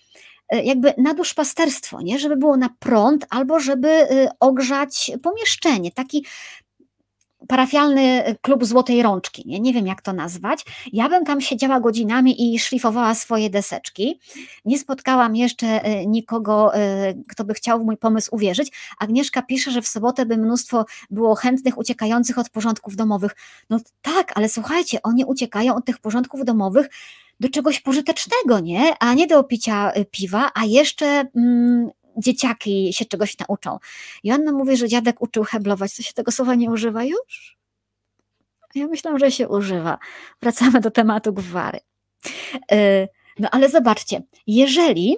y, 0.55 0.63
jakby 0.63 0.95
na 0.99 1.15
duszpasterstwo, 1.15 2.03
nie? 2.03 2.19
żeby 2.19 2.37
było 2.37 2.57
na 2.57 2.69
prąd 2.79 3.27
albo 3.31 3.61
żeby 3.61 4.09
ogrzać 4.41 5.11
pomieszczenie, 5.23 5.93
taki 5.93 6.27
parafialny 7.51 8.37
klub 8.41 8.65
Złotej 8.65 9.03
Rączki, 9.03 9.43
nie? 9.47 9.61
nie 9.61 9.73
wiem 9.73 9.87
jak 9.87 10.03
to 10.03 10.13
nazwać. 10.13 10.65
Ja 10.93 11.09
bym 11.09 11.25
tam 11.25 11.41
siedziała 11.41 11.81
godzinami 11.81 12.55
i 12.55 12.59
szlifowała 12.59 13.15
swoje 13.15 13.51
deseczki. 13.51 14.21
Nie 14.65 14.79
spotkałam 14.79 15.37
jeszcze 15.37 15.67
e, 15.67 16.07
nikogo, 16.07 16.75
e, 16.75 17.15
kto 17.29 17.45
by 17.45 17.55
chciał 17.55 17.81
w 17.81 17.85
mój 17.85 17.97
pomysł 17.97 18.35
uwierzyć. 18.35 18.73
Agnieszka 18.99 19.43
pisze, 19.43 19.71
że 19.71 19.83
w 19.83 19.89
sobotę 19.89 20.27
by 20.27 20.37
mnóstwo 20.37 20.85
było 21.11 21.35
chętnych 21.35 21.79
uciekających 21.79 22.39
od 22.39 22.51
porządków 22.51 22.97
domowych. 22.97 23.37
No 23.71 23.81
tak, 24.03 24.33
ale 24.35 24.49
słuchajcie, 24.49 25.03
oni 25.03 25.25
uciekają 25.25 25.75
od 25.75 25.85
tych 25.85 25.99
porządków 25.99 26.45
domowych 26.45 26.87
do 27.41 27.49
czegoś 27.49 27.81
pożytecznego, 27.81 28.61
nie? 28.61 28.99
A 28.99 29.15
nie 29.15 29.27
do 29.27 29.45
picia 29.45 29.93
piwa, 30.11 30.51
a 30.55 30.65
jeszcze 30.65 31.25
mm, 31.37 31.91
dzieciaki 32.17 32.93
się 32.93 33.05
czegoś 33.05 33.39
nauczą. 33.39 33.79
Joanna 34.25 34.53
mówi, 34.53 34.77
że 34.77 34.89
dziadek 34.89 35.23
uczył 35.23 35.45
heblować. 35.45 35.97
To 35.97 36.03
się 36.03 36.13
tego 36.13 36.33
słowa 36.33 36.55
nie 36.55 36.71
używa 36.71 37.05
już? 37.05 37.59
Ja 38.75 38.87
myślałam, 38.87 39.19
że 39.19 39.31
się 39.31 39.49
używa. 39.49 39.99
Wracamy 40.43 40.81
do 40.81 40.91
tematu 40.91 41.33
gwary. 41.33 41.81
E, 42.73 43.09
no 43.39 43.49
ale 43.51 43.69
zobaczcie, 43.69 44.23
jeżeli 44.47 45.17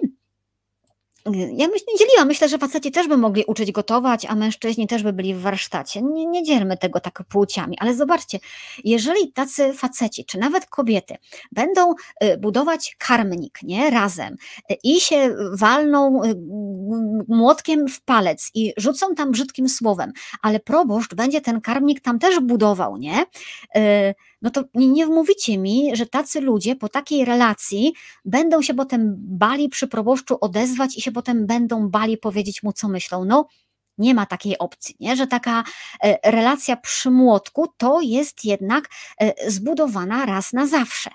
ja 1.31 1.67
myślę, 1.67 1.85
nie 1.93 1.99
dzieliłam. 1.99 2.27
Myślę, 2.27 2.49
że 2.49 2.57
faceci 2.57 2.91
też 2.91 3.07
by 3.07 3.17
mogli 3.17 3.43
uczyć 3.47 3.71
gotować, 3.71 4.25
a 4.25 4.35
mężczyźni 4.35 4.87
też 4.87 5.03
by 5.03 5.13
byli 5.13 5.35
w 5.35 5.41
warsztacie. 5.41 6.01
Nie, 6.01 6.25
nie 6.25 6.43
dzielmy 6.43 6.77
tego 6.77 6.99
tak 6.99 7.23
płciami, 7.29 7.77
ale 7.79 7.95
zobaczcie, 7.95 8.39
jeżeli 8.83 9.31
tacy 9.31 9.73
faceci, 9.73 10.25
czy 10.25 10.37
nawet 10.37 10.65
kobiety 10.65 11.15
będą 11.51 11.91
y, 12.23 12.37
budować 12.37 12.95
karmnik, 12.99 13.59
nie, 13.63 13.89
razem 13.89 14.35
y, 14.71 14.75
i 14.83 14.99
się 14.99 15.35
walną 15.53 16.23
y, 16.23 16.35
młotkiem 17.27 17.87
w 17.87 18.01
palec 18.01 18.51
i 18.53 18.73
rzucą 18.77 19.15
tam 19.15 19.31
brzydkim 19.31 19.69
słowem, 19.69 20.13
ale 20.41 20.59
proboszcz 20.59 21.15
będzie 21.15 21.41
ten 21.41 21.61
karmnik 21.61 22.01
tam 22.01 22.19
też 22.19 22.39
budował, 22.39 22.97
nie, 22.97 23.25
no 24.43 24.49
to 24.49 24.63
nie, 24.73 24.87
nie 24.87 25.05
wmówicie 25.05 25.57
mi, 25.57 25.95
że 25.95 26.05
tacy 26.05 26.41
ludzie 26.41 26.75
po 26.75 26.89
takiej 26.89 27.25
relacji 27.25 27.93
będą 28.25 28.61
się 28.61 28.73
potem 28.73 29.15
bali 29.17 29.69
przy 29.69 29.87
proboszczu 29.87 30.37
odezwać 30.41 30.97
i 30.97 31.01
się 31.01 31.11
potem 31.11 31.47
będą 31.47 31.89
bali 31.89 32.17
powiedzieć 32.17 32.63
mu, 32.63 32.73
co 32.73 32.87
myślą. 32.87 33.25
No, 33.25 33.47
nie 33.97 34.13
ma 34.13 34.25
takiej 34.25 34.57
opcji, 34.57 34.95
nie? 34.99 35.15
że 35.15 35.27
taka 35.27 35.63
e, 36.03 36.31
relacja 36.31 36.77
przy 36.77 37.11
młotku 37.11 37.67
to 37.77 38.01
jest 38.01 38.45
jednak 38.45 38.89
e, 39.21 39.51
zbudowana 39.51 40.25
raz 40.25 40.53
na 40.53 40.67
zawsze. 40.67 41.09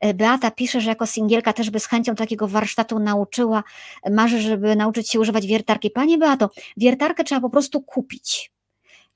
E, 0.00 0.14
Beata 0.14 0.50
pisze, 0.50 0.80
że 0.80 0.88
jako 0.88 1.06
singielka 1.06 1.52
też 1.52 1.70
by 1.70 1.80
z 1.80 1.86
chęcią 1.86 2.14
takiego 2.14 2.48
warsztatu 2.48 2.98
nauczyła, 2.98 3.64
marzy, 4.10 4.40
żeby 4.40 4.76
nauczyć 4.76 5.10
się 5.10 5.20
używać 5.20 5.46
wiertarki. 5.46 5.90
Panie 5.90 6.18
Beato, 6.18 6.50
wiertarkę 6.76 7.24
trzeba 7.24 7.40
po 7.40 7.50
prostu 7.50 7.82
kupić 7.82 8.52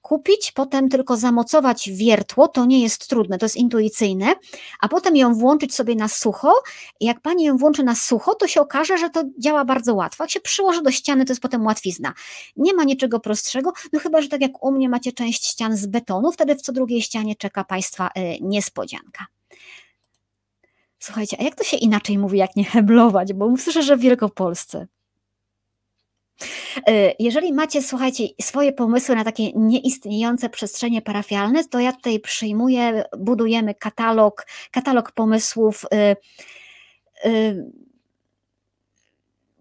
kupić, 0.02 0.52
potem 0.52 0.88
tylko 0.88 1.16
zamocować 1.16 1.90
wiertło, 1.90 2.48
to 2.48 2.64
nie 2.64 2.82
jest 2.82 3.08
trudne, 3.08 3.38
to 3.38 3.44
jest 3.46 3.56
intuicyjne, 3.56 4.34
a 4.80 4.88
potem 4.88 5.16
ją 5.16 5.34
włączyć 5.34 5.74
sobie 5.74 5.94
na 5.94 6.08
sucho. 6.08 6.54
Jak 7.00 7.20
pani 7.20 7.44
ją 7.44 7.56
włączy 7.56 7.84
na 7.84 7.94
sucho, 7.94 8.34
to 8.34 8.48
się 8.48 8.60
okaże, 8.60 8.98
że 8.98 9.10
to 9.10 9.24
działa 9.38 9.64
bardzo 9.64 9.94
łatwo. 9.94 10.24
Jak 10.24 10.30
się 10.30 10.40
przyłoży 10.40 10.82
do 10.82 10.90
ściany, 10.90 11.24
to 11.24 11.32
jest 11.32 11.42
potem 11.42 11.66
łatwizna. 11.66 12.12
Nie 12.56 12.74
ma 12.74 12.84
niczego 12.84 13.20
prostszego, 13.20 13.72
no 13.92 14.00
chyba, 14.00 14.22
że 14.22 14.28
tak 14.28 14.40
jak 14.40 14.64
u 14.64 14.72
mnie 14.72 14.88
macie 14.88 15.12
część 15.12 15.46
ścian 15.46 15.76
z 15.76 15.86
betonu, 15.86 16.32
wtedy 16.32 16.54
w 16.54 16.62
co 16.62 16.72
drugiej 16.72 17.02
ścianie 17.02 17.36
czeka 17.36 17.64
państwa 17.64 18.08
y, 18.08 18.38
niespodzianka. 18.40 19.26
Słuchajcie, 20.98 21.36
a 21.40 21.42
jak 21.42 21.54
to 21.54 21.64
się 21.64 21.76
inaczej 21.76 22.18
mówi, 22.18 22.38
jak 22.38 22.56
nie 22.56 22.64
heblować? 22.64 23.32
Bo 23.32 23.56
słyszę, 23.56 23.82
że 23.82 23.96
w 23.96 24.00
Wielkopolsce. 24.00 24.86
E, 26.88 27.14
jeżeli 27.18 27.52
macie, 27.52 27.82
słuchajcie, 27.82 28.24
swoje 28.42 28.72
pomysły 28.72 29.16
na 29.16 29.24
takie 29.24 29.52
nieistniejące 29.52 30.48
przestrzenie 30.48 31.02
parafialne, 31.02 31.64
to 31.64 31.80
ja 31.80 31.92
tutaj 31.92 32.20
przyjmuję, 32.20 33.04
budujemy 33.18 33.74
katalog, 33.74 34.46
katalog 34.70 35.12
pomysłów. 35.12 35.84
Yy, 35.92 37.32
yy, 37.32 37.91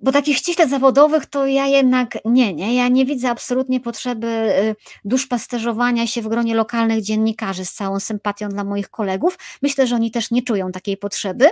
bo 0.02 0.12
takich 0.12 0.38
ściśle 0.38 0.68
zawodowych 0.68 1.26
to 1.26 1.48
ja 1.48 1.68
jednak 1.68 2.18
nie, 2.26 2.54
nie. 2.54 2.76
Ja 2.76 2.88
nie 2.88 3.06
widzę 3.06 3.30
absolutnie 3.30 3.80
potrzeby 3.80 4.28
y, 4.28 4.76
duszpasterzowania 5.06 6.08
się 6.08 6.22
w 6.22 6.28
gronie 6.28 6.56
lokalnych 6.56 7.02
dziennikarzy 7.02 7.66
z 7.66 7.74
całą 7.74 8.00
sympatią 8.00 8.50
dla 8.50 8.64
moich 8.64 8.90
kolegów. 8.90 9.38
Myślę, 9.62 9.88
że 9.88 9.96
oni 9.96 10.12
też 10.12 10.32
nie 10.32 10.42
czują 10.42 10.72
takiej 10.72 10.98
potrzeby. 10.98 11.50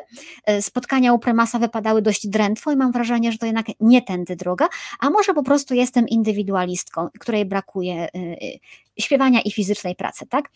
Y, 0.50 0.62
spotkania 0.62 1.14
u 1.14 1.20
premasa 1.20 1.60
wypadały 1.60 2.02
dość 2.02 2.28
drętwo 2.28 2.72
i 2.72 2.76
mam 2.76 2.92
wrażenie, 2.92 3.32
że 3.32 3.38
to 3.38 3.46
jednak 3.46 3.66
nie 3.80 4.02
tędy 4.02 4.36
droga, 4.36 4.68
a 5.00 5.10
może 5.10 5.34
po 5.34 5.44
prostu 5.44 5.74
jestem 5.74 6.08
indywidualistką, 6.08 7.08
której 7.20 7.46
brakuje 7.46 8.08
y, 8.16 8.60
śpiewania 9.00 9.42
i 9.42 9.52
fizycznej 9.52 9.96
pracy, 9.96 10.26
tak? 10.30 10.50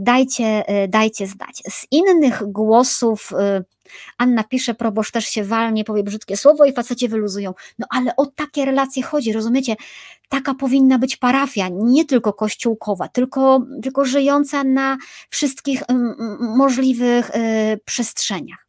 Dajcie, 0.00 0.64
dajcie 0.88 1.26
zdać. 1.26 1.62
Z 1.68 1.86
innych 1.90 2.42
głosów 2.46 3.32
Anna 4.18 4.44
pisze, 4.44 4.74
proboszcz 4.74 5.10
też 5.10 5.24
się 5.24 5.44
walnie, 5.44 5.84
powie 5.84 6.02
brzydkie 6.02 6.36
słowo 6.36 6.64
i 6.64 6.72
facecie 6.72 7.08
wyluzują. 7.08 7.54
No 7.78 7.86
ale 7.90 8.16
o 8.16 8.26
takie 8.26 8.64
relacje 8.64 9.02
chodzi, 9.02 9.32
rozumiecie? 9.32 9.76
Taka 10.28 10.54
powinna 10.54 10.98
być 10.98 11.16
parafia, 11.16 11.68
nie 11.72 12.04
tylko 12.04 12.32
kościółkowa, 12.32 13.08
tylko, 13.08 13.66
tylko 13.82 14.04
żyjąca 14.04 14.64
na 14.64 14.96
wszystkich 15.30 15.82
możliwych 16.40 17.30
y, 17.30 17.80
przestrzeniach. 17.84 18.66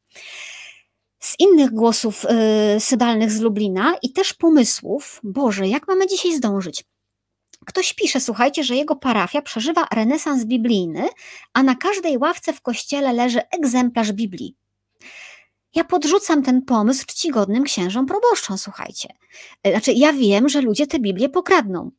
Z 1.19 1.35
innych 1.39 1.71
głosów 1.71 2.25
y, 2.75 2.79
sydalnych 2.79 3.31
z 3.31 3.41
Lublina 3.41 3.95
i 4.01 4.13
też 4.13 4.33
pomysłów, 4.33 5.19
Boże, 5.23 5.67
jak 5.67 5.87
mamy 5.87 6.07
dzisiaj 6.07 6.33
zdążyć? 6.33 6.83
Ktoś 7.65 7.93
pisze, 7.93 8.19
słuchajcie, 8.19 8.63
że 8.63 8.75
jego 8.75 8.95
parafia 8.95 9.41
przeżywa 9.41 9.87
renesans 9.93 10.45
biblijny, 10.45 11.09
a 11.53 11.63
na 11.63 11.75
każdej 11.75 12.17
ławce 12.17 12.53
w 12.53 12.61
kościele 12.61 13.13
leży 13.13 13.41
egzemplarz 13.51 14.11
Biblii. 14.11 14.55
Ja 15.75 15.83
podrzucam 15.83 16.43
ten 16.43 16.61
pomysł 16.61 17.05
czcigodnym 17.05 17.63
księżom 17.63 18.05
proboszczom, 18.05 18.57
słuchajcie. 18.57 19.09
E, 19.63 19.71
znaczy, 19.71 19.93
ja 19.93 20.13
wiem, 20.13 20.49
że 20.49 20.61
ludzie 20.61 20.87
te 20.87 20.99
Biblię 20.99 21.29
pokradną, 21.29 21.91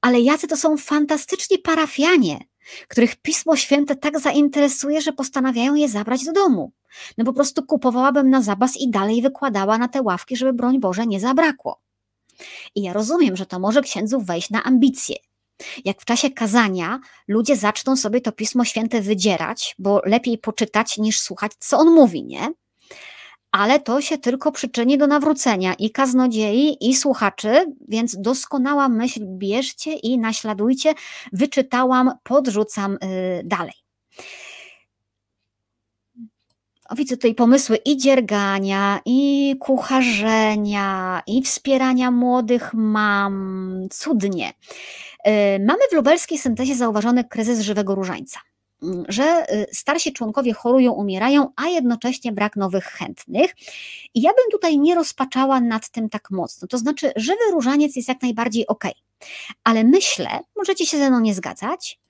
ale 0.00 0.20
jacy 0.20 0.48
to 0.48 0.56
są 0.56 0.76
fantastyczni 0.76 1.58
parafianie, 1.58 2.38
których 2.88 3.16
Pismo 3.16 3.56
Święte 3.56 3.96
tak 3.96 4.20
zainteresuje, 4.20 5.00
że 5.00 5.12
postanawiają 5.12 5.74
je 5.74 5.88
zabrać 5.88 6.24
do 6.24 6.32
domu. 6.32 6.72
No 7.18 7.24
po 7.24 7.32
prostu 7.32 7.62
kupowałabym 7.62 8.30
na 8.30 8.42
zapas 8.42 8.76
i 8.76 8.90
dalej 8.90 9.22
wykładała 9.22 9.78
na 9.78 9.88
te 9.88 10.02
ławki, 10.02 10.36
żeby 10.36 10.52
broń 10.52 10.80
Boże 10.80 11.06
nie 11.06 11.20
zabrakło. 11.20 11.80
I 12.74 12.82
ja 12.82 12.92
rozumiem, 12.92 13.36
że 13.36 13.46
to 13.46 13.58
może 13.58 13.82
księdzów 13.82 14.26
wejść 14.26 14.50
na 14.50 14.62
ambicje. 14.62 15.16
Jak 15.84 16.00
w 16.00 16.04
czasie 16.04 16.30
kazania 16.30 17.00
ludzie 17.28 17.56
zaczną 17.56 17.96
sobie 17.96 18.20
to 18.20 18.32
Pismo 18.32 18.64
Święte 18.64 19.00
wydzierać, 19.00 19.74
bo 19.78 20.00
lepiej 20.04 20.38
poczytać 20.38 20.98
niż 20.98 21.20
słuchać, 21.20 21.52
co 21.58 21.78
on 21.78 21.90
mówi, 21.90 22.24
nie? 22.24 22.48
Ale 23.54 23.80
to 23.80 24.00
się 24.00 24.18
tylko 24.18 24.52
przyczyni 24.52 24.98
do 24.98 25.06
nawrócenia 25.06 25.74
i 25.74 25.90
kaznodziei, 25.90 26.88
i 26.90 26.96
słuchaczy, 26.96 27.74
więc 27.88 28.16
doskonała 28.20 28.88
myśl 28.88 29.20
bierzcie 29.26 29.92
i 29.92 30.18
naśladujcie. 30.18 30.94
Wyczytałam, 31.32 32.10
podrzucam 32.22 32.94
y, 32.94 33.42
dalej. 33.44 33.74
Widzę 36.96 37.16
tutaj 37.16 37.34
pomysły 37.34 37.76
i 37.76 37.96
dziergania, 37.96 39.00
i 39.04 39.56
kucharzenia, 39.60 41.22
i 41.26 41.42
wspierania 41.42 42.10
młodych 42.10 42.74
mam. 42.74 43.86
Cudnie. 43.90 44.48
Y, 44.48 45.32
mamy 45.66 45.80
w 45.90 45.94
lubelskiej 45.94 46.38
syntezie 46.38 46.76
zauważony 46.76 47.24
kryzys 47.24 47.60
żywego 47.60 47.94
różańca. 47.94 48.40
Że 49.08 49.46
y, 49.52 49.66
starsi 49.72 50.12
członkowie 50.12 50.52
chorują, 50.52 50.92
umierają, 50.92 51.48
a 51.56 51.68
jednocześnie 51.68 52.32
brak 52.32 52.56
nowych 52.56 52.84
chętnych. 52.84 53.54
I 54.14 54.22
ja 54.22 54.30
bym 54.30 54.50
tutaj 54.50 54.78
nie 54.78 54.94
rozpaczała 54.94 55.60
nad 55.60 55.88
tym 55.88 56.08
tak 56.08 56.30
mocno. 56.30 56.68
To 56.68 56.78
znaczy, 56.78 57.12
żywy 57.16 57.50
różaniec 57.52 57.96
jest 57.96 58.08
jak 58.08 58.22
najbardziej 58.22 58.66
ok, 58.66 58.84
ale 59.64 59.84
myślę, 59.84 60.40
możecie 60.56 60.86
się 60.86 60.98
ze 60.98 61.10
mną 61.10 61.20
nie 61.20 61.34
zgadzać, 61.34 62.00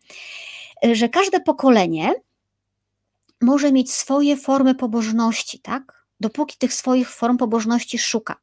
y, 0.86 0.94
że 0.94 1.08
każde 1.08 1.40
pokolenie 1.40 2.14
może 3.40 3.72
mieć 3.72 3.92
swoje 3.92 4.36
formy 4.36 4.74
pobożności, 4.74 5.58
tak? 5.58 6.04
Dopóki 6.20 6.56
tych 6.58 6.74
swoich 6.74 7.10
form 7.10 7.36
pobożności 7.36 7.98
szuka. 7.98 8.36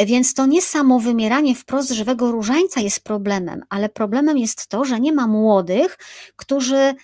Więc 0.00 0.34
to 0.34 0.46
nie 0.46 0.62
samo 0.62 1.00
wymieranie 1.00 1.54
wprost 1.54 1.90
żywego 1.90 2.32
różańca 2.32 2.80
jest 2.80 3.04
problemem, 3.04 3.62
ale 3.68 3.88
problemem 3.88 4.38
jest 4.38 4.66
to, 4.66 4.84
że 4.84 5.00
nie 5.00 5.12
ma 5.12 5.26
młodych, 5.26 5.98
którzy 6.36 6.94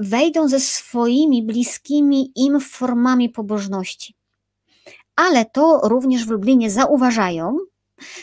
wejdą 0.00 0.48
ze 0.48 0.60
swoimi 0.60 1.42
bliskimi 1.42 2.32
im 2.36 2.60
formami 2.60 3.28
pobożności. 3.28 4.14
Ale 5.16 5.44
to 5.44 5.80
również 5.84 6.26
w 6.26 6.30
Lublinie 6.30 6.70
zauważają, 6.70 7.58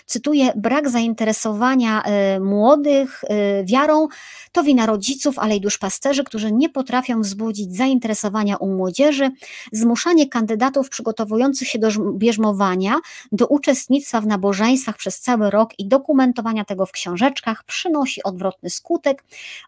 cytuję, 0.06 0.52
brak 0.56 0.90
zainteresowania 0.90 2.04
y, 2.36 2.40
młodych 2.40 3.24
y, 3.24 3.28
wiarą 3.66 4.08
to 4.52 4.64
wina 4.64 4.86
rodziców, 4.86 5.40
ale 5.40 5.56
i 5.56 5.62
duszpasterzy, 5.62 6.24
którzy 6.24 6.52
nie 6.52 6.70
potrafią 6.70 7.22
wzbudzić 7.22 7.76
zainteresowania 7.78 8.58
u 8.58 8.68
młodzieży, 8.68 9.32
zmuszanie 9.72 10.30
kandydatów 10.30 10.90
przygotowujących 10.90 11.68
się 11.68 11.80
do 11.80 11.90
bierzmowania, 12.14 12.96
do 13.32 13.48
uczestnictwa 13.48 14.22
w 14.22 14.28
nabożeństwach 14.28 14.98
przez 14.98 15.20
cały 15.20 15.50
rok 15.50 15.80
i 15.80 15.88
dokumentowania 15.88 16.66
tego 16.66 16.86
w 16.86 16.92
książeczkach 16.92 17.64
przynosi 17.64 18.24
odwrotny 18.24 18.70
skutek, 18.70 19.24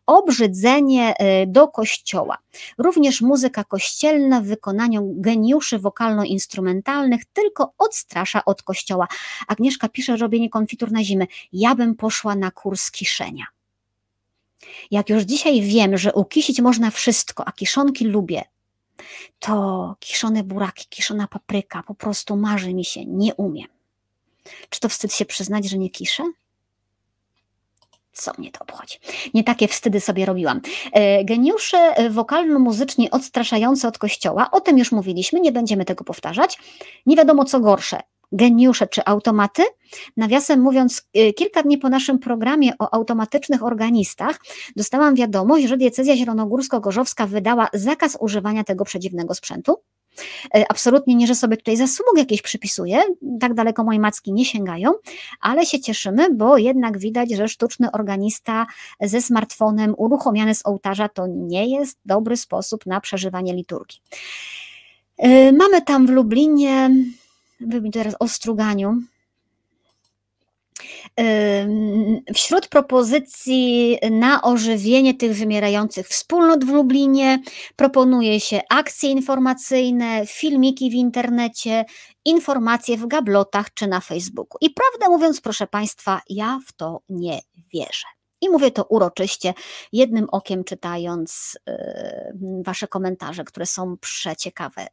obrzydzenie 0.05 1.13
do 1.47 1.67
kościoła. 1.67 2.37
Również 2.77 3.21
muzyka 3.21 3.63
kościelna 3.63 4.41
w 4.41 4.45
wykonaniu 4.45 5.13
geniuszy 5.15 5.79
wokalno-instrumentalnych 5.79 7.21
tylko 7.33 7.73
odstrasza 7.77 8.45
od 8.45 8.63
kościoła. 8.63 9.07
Agnieszka 9.47 9.89
pisze, 9.89 10.00
pisze 10.01 10.17
robienie 10.17 10.49
konfitur 10.49 10.91
na 10.91 11.03
zimę. 11.03 11.25
Ja 11.53 11.75
bym 11.75 11.95
poszła 11.95 12.35
na 12.35 12.51
kurs 12.51 12.91
kiszenia. 12.91 13.45
Jak 14.91 15.09
już 15.09 15.23
dzisiaj 15.23 15.61
wiem, 15.61 15.97
że 15.97 16.13
ukisić 16.13 16.61
można 16.61 16.91
wszystko, 16.91 17.47
a 17.47 17.51
kiszonki 17.51 18.05
lubię, 18.05 18.43
to 19.39 19.95
kiszone 19.99 20.43
buraki, 20.43 20.85
kiszona 20.89 21.27
papryka, 21.27 21.83
po 21.83 21.95
prostu 21.95 22.37
marzy 22.37 22.73
mi 22.73 22.85
się, 22.85 23.05
nie 23.05 23.35
umiem. 23.35 23.67
Czy 24.69 24.79
to 24.79 24.89
wstyd 24.89 25.13
się 25.13 25.25
przyznać, 25.25 25.69
że 25.69 25.77
nie 25.77 25.89
kiszę? 25.89 26.23
Co 28.13 28.31
mnie 28.37 28.51
to 28.51 28.59
obchodzi? 28.59 28.97
Nie 29.33 29.43
takie 29.43 29.67
wstydy 29.67 29.99
sobie 29.99 30.25
robiłam. 30.25 30.61
E, 30.91 31.25
geniusze 31.25 31.95
wokalno-muzycznie 32.09 33.11
odstraszające 33.11 33.87
od 33.87 33.97
kościoła, 33.97 34.51
o 34.51 34.61
tym 34.61 34.77
już 34.77 34.91
mówiliśmy, 34.91 35.39
nie 35.39 35.51
będziemy 35.51 35.85
tego 35.85 36.03
powtarzać. 36.03 36.57
Nie 37.05 37.15
wiadomo 37.15 37.45
co 37.45 37.59
gorsze, 37.59 38.01
geniusze 38.31 38.87
czy 38.87 39.05
automaty. 39.05 39.63
Nawiasem 40.17 40.61
mówiąc, 40.61 41.09
y, 41.17 41.33
kilka 41.33 41.63
dni 41.63 41.77
po 41.77 41.89
naszym 41.89 42.19
programie 42.19 42.71
o 42.79 42.93
automatycznych 42.93 43.63
organistach 43.63 44.39
dostałam 44.75 45.15
wiadomość, 45.15 45.65
że 45.65 45.77
diecezja 45.77 46.15
zielonogórsko-gorzowska 46.15 47.27
wydała 47.27 47.67
zakaz 47.73 48.17
używania 48.19 48.63
tego 48.63 48.85
przedziwnego 48.85 49.33
sprzętu. 49.33 49.75
Y, 50.57 50.63
absolutnie 50.69 51.15
nie, 51.15 51.27
że 51.27 51.35
sobie 51.35 51.57
tutaj 51.57 51.77
zasług 51.77 52.17
jakieś 52.17 52.41
przypisuję, 52.41 53.01
tak 53.39 53.53
daleko 53.53 53.83
moje 53.83 53.99
macki 53.99 54.33
nie 54.33 54.45
sięgają, 54.45 54.91
ale 55.41 55.65
się 55.65 55.79
cieszymy, 55.79 56.33
bo 56.33 56.57
jednak 56.57 56.97
widać, 56.97 57.31
że 57.31 57.47
sztuczny 57.47 57.91
organista 57.91 58.67
ze 59.01 59.21
smartfonem 59.21 59.93
uruchomiony 59.97 60.55
z 60.55 60.65
ołtarza 60.65 61.09
to 61.09 61.27
nie 61.27 61.79
jest 61.79 61.97
dobry 62.05 62.37
sposób 62.37 62.85
na 62.85 63.01
przeżywanie 63.01 63.53
liturgii. 63.53 64.01
Y, 65.25 65.53
mamy 65.53 65.81
tam 65.81 66.07
w 66.07 66.09
Lublinie 66.09 66.89
Mówimy 67.61 67.91
teraz 67.91 68.15
o 68.19 68.27
struganiu. 68.27 69.01
Wśród 72.33 72.67
propozycji 72.67 73.97
na 74.11 74.41
ożywienie 74.41 75.13
tych 75.13 75.35
wymierających 75.35 76.07
wspólnot 76.07 76.65
w 76.65 76.69
Lublinie 76.69 77.39
proponuje 77.75 78.39
się 78.39 78.61
akcje 78.69 79.09
informacyjne, 79.09 80.25
filmiki 80.27 80.89
w 80.89 80.93
internecie, 80.93 81.85
informacje 82.25 82.97
w 82.97 83.07
gablotach 83.07 83.73
czy 83.73 83.87
na 83.87 84.01
Facebooku. 84.01 84.57
I 84.61 84.69
prawdę 84.69 85.09
mówiąc, 85.15 85.41
proszę 85.41 85.67
Państwa, 85.67 86.21
ja 86.29 86.59
w 86.67 86.73
to 86.73 87.01
nie 87.09 87.39
wierzę. 87.73 88.05
I 88.41 88.49
mówię 88.49 88.71
to 88.71 88.83
uroczyście, 88.83 89.53
jednym 89.93 90.27
okiem 90.31 90.63
czytając 90.63 91.57
Wasze 92.65 92.87
komentarze, 92.87 93.43
które 93.43 93.65
są 93.65 93.97
przeciekawe. 93.97 94.87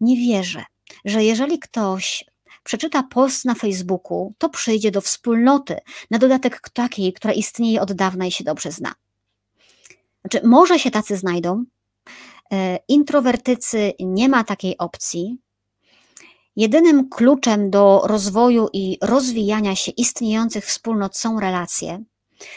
Nie 0.00 0.16
wierzę, 0.16 0.64
że 1.04 1.24
jeżeli 1.24 1.58
ktoś 1.58 2.24
przeczyta 2.64 3.02
post 3.02 3.44
na 3.44 3.54
Facebooku, 3.54 4.34
to 4.38 4.48
przyjdzie 4.48 4.90
do 4.90 5.00
wspólnoty, 5.00 5.76
na 6.10 6.18
dodatek 6.18 6.60
takiej, 6.72 7.12
która 7.12 7.34
istnieje 7.34 7.80
od 7.80 7.92
dawna 7.92 8.26
i 8.26 8.32
się 8.32 8.44
dobrze 8.44 8.72
zna. 8.72 8.94
Znaczy, 10.20 10.46
może 10.46 10.78
się 10.78 10.90
tacy 10.90 11.16
znajdą. 11.16 11.64
E, 12.52 12.78
introwertycy 12.88 13.92
nie 14.00 14.28
ma 14.28 14.44
takiej 14.44 14.78
opcji. 14.78 15.38
Jedynym 16.56 17.08
kluczem 17.08 17.70
do 17.70 18.02
rozwoju 18.04 18.68
i 18.72 18.98
rozwijania 19.02 19.76
się 19.76 19.92
istniejących 19.92 20.66
wspólnot 20.66 21.16
są 21.16 21.40
relacje, 21.40 22.04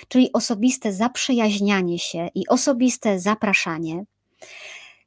czyli 0.08 0.34
osobiste 0.34 0.94
zaprzyjaźnianie 0.94 2.00
się 2.00 2.30
i 2.36 2.48
osobiste 2.48 3.20
zapraszanie. 3.20 4.06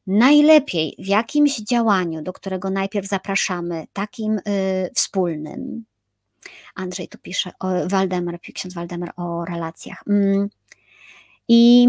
Najlepiej 0.08 0.96
w 0.98 1.06
jakimś 1.06 1.56
działaniu, 1.56 2.22
do 2.22 2.32
którego 2.32 2.70
najpierw 2.70 3.06
zapraszamy, 3.06 3.86
takim 3.92 4.38
y, 4.38 4.90
wspólnym. 4.94 5.84
Andrzej 6.74 7.08
tu 7.08 7.18
pisze, 7.18 7.50
o, 7.60 7.68
Waldemar, 7.86 8.40
ksiądz 8.54 8.74
Waldemar 8.74 9.12
o 9.16 9.44
relacjach. 9.44 10.02
Mm. 10.08 10.48
I 11.48 11.88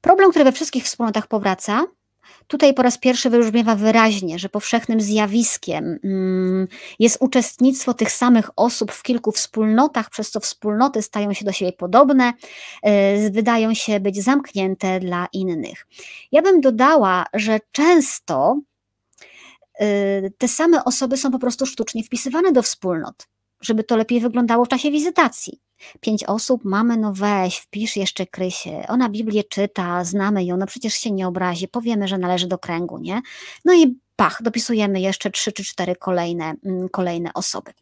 problem, 0.00 0.30
który 0.30 0.44
we 0.44 0.52
wszystkich 0.52 0.84
wspólnotach 0.84 1.26
powraca, 1.26 1.86
Tutaj 2.46 2.74
po 2.74 2.82
raz 2.82 2.98
pierwszy 2.98 3.30
wybrzmiewa 3.30 3.74
wyraźnie, 3.74 4.38
że 4.38 4.48
powszechnym 4.48 5.00
zjawiskiem 5.00 5.98
mm, 6.04 6.68
jest 6.98 7.16
uczestnictwo 7.20 7.94
tych 7.94 8.12
samych 8.12 8.50
osób 8.56 8.92
w 8.92 9.02
kilku 9.02 9.32
wspólnotach, 9.32 10.10
przez 10.10 10.30
co 10.30 10.40
wspólnoty 10.40 11.02
stają 11.02 11.32
się 11.32 11.44
do 11.44 11.52
siebie 11.52 11.72
podobne, 11.72 12.32
y, 13.26 13.30
wydają 13.30 13.74
się 13.74 14.00
być 14.00 14.24
zamknięte 14.24 15.00
dla 15.00 15.28
innych. 15.32 15.86
Ja 16.32 16.42
bym 16.42 16.60
dodała, 16.60 17.26
że 17.34 17.58
często 17.72 18.60
y, 19.80 20.32
te 20.38 20.48
same 20.48 20.84
osoby 20.84 21.16
są 21.16 21.30
po 21.30 21.38
prostu 21.38 21.66
sztucznie 21.66 22.04
wpisywane 22.04 22.52
do 22.52 22.62
wspólnot, 22.62 23.28
żeby 23.60 23.84
to 23.84 23.96
lepiej 23.96 24.20
wyglądało 24.20 24.64
w 24.64 24.68
czasie 24.68 24.90
wizytacji. 24.90 25.60
Pięć 26.00 26.24
osób, 26.24 26.64
mamy, 26.64 26.96
no 26.96 27.12
weź, 27.12 27.56
wpisz 27.58 27.96
jeszcze 27.96 28.26
Krysie. 28.26 28.84
Ona 28.88 29.08
Biblię 29.08 29.44
czyta, 29.44 30.04
znamy 30.04 30.44
ją, 30.44 30.56
no 30.56 30.66
przecież 30.66 30.94
się 30.94 31.10
nie 31.10 31.28
obrazi, 31.28 31.68
powiemy, 31.68 32.08
że 32.08 32.18
należy 32.18 32.46
do 32.46 32.58
kręgu, 32.58 32.98
nie? 32.98 33.22
No 33.64 33.74
i 33.74 33.98
pach, 34.16 34.42
dopisujemy 34.42 35.00
jeszcze 35.00 35.30
trzy 35.30 35.52
czy 35.52 35.64
cztery 35.64 35.96
kolejne, 35.96 36.54
mm, 36.64 36.88
kolejne 36.88 37.30
osoby. 37.34 37.72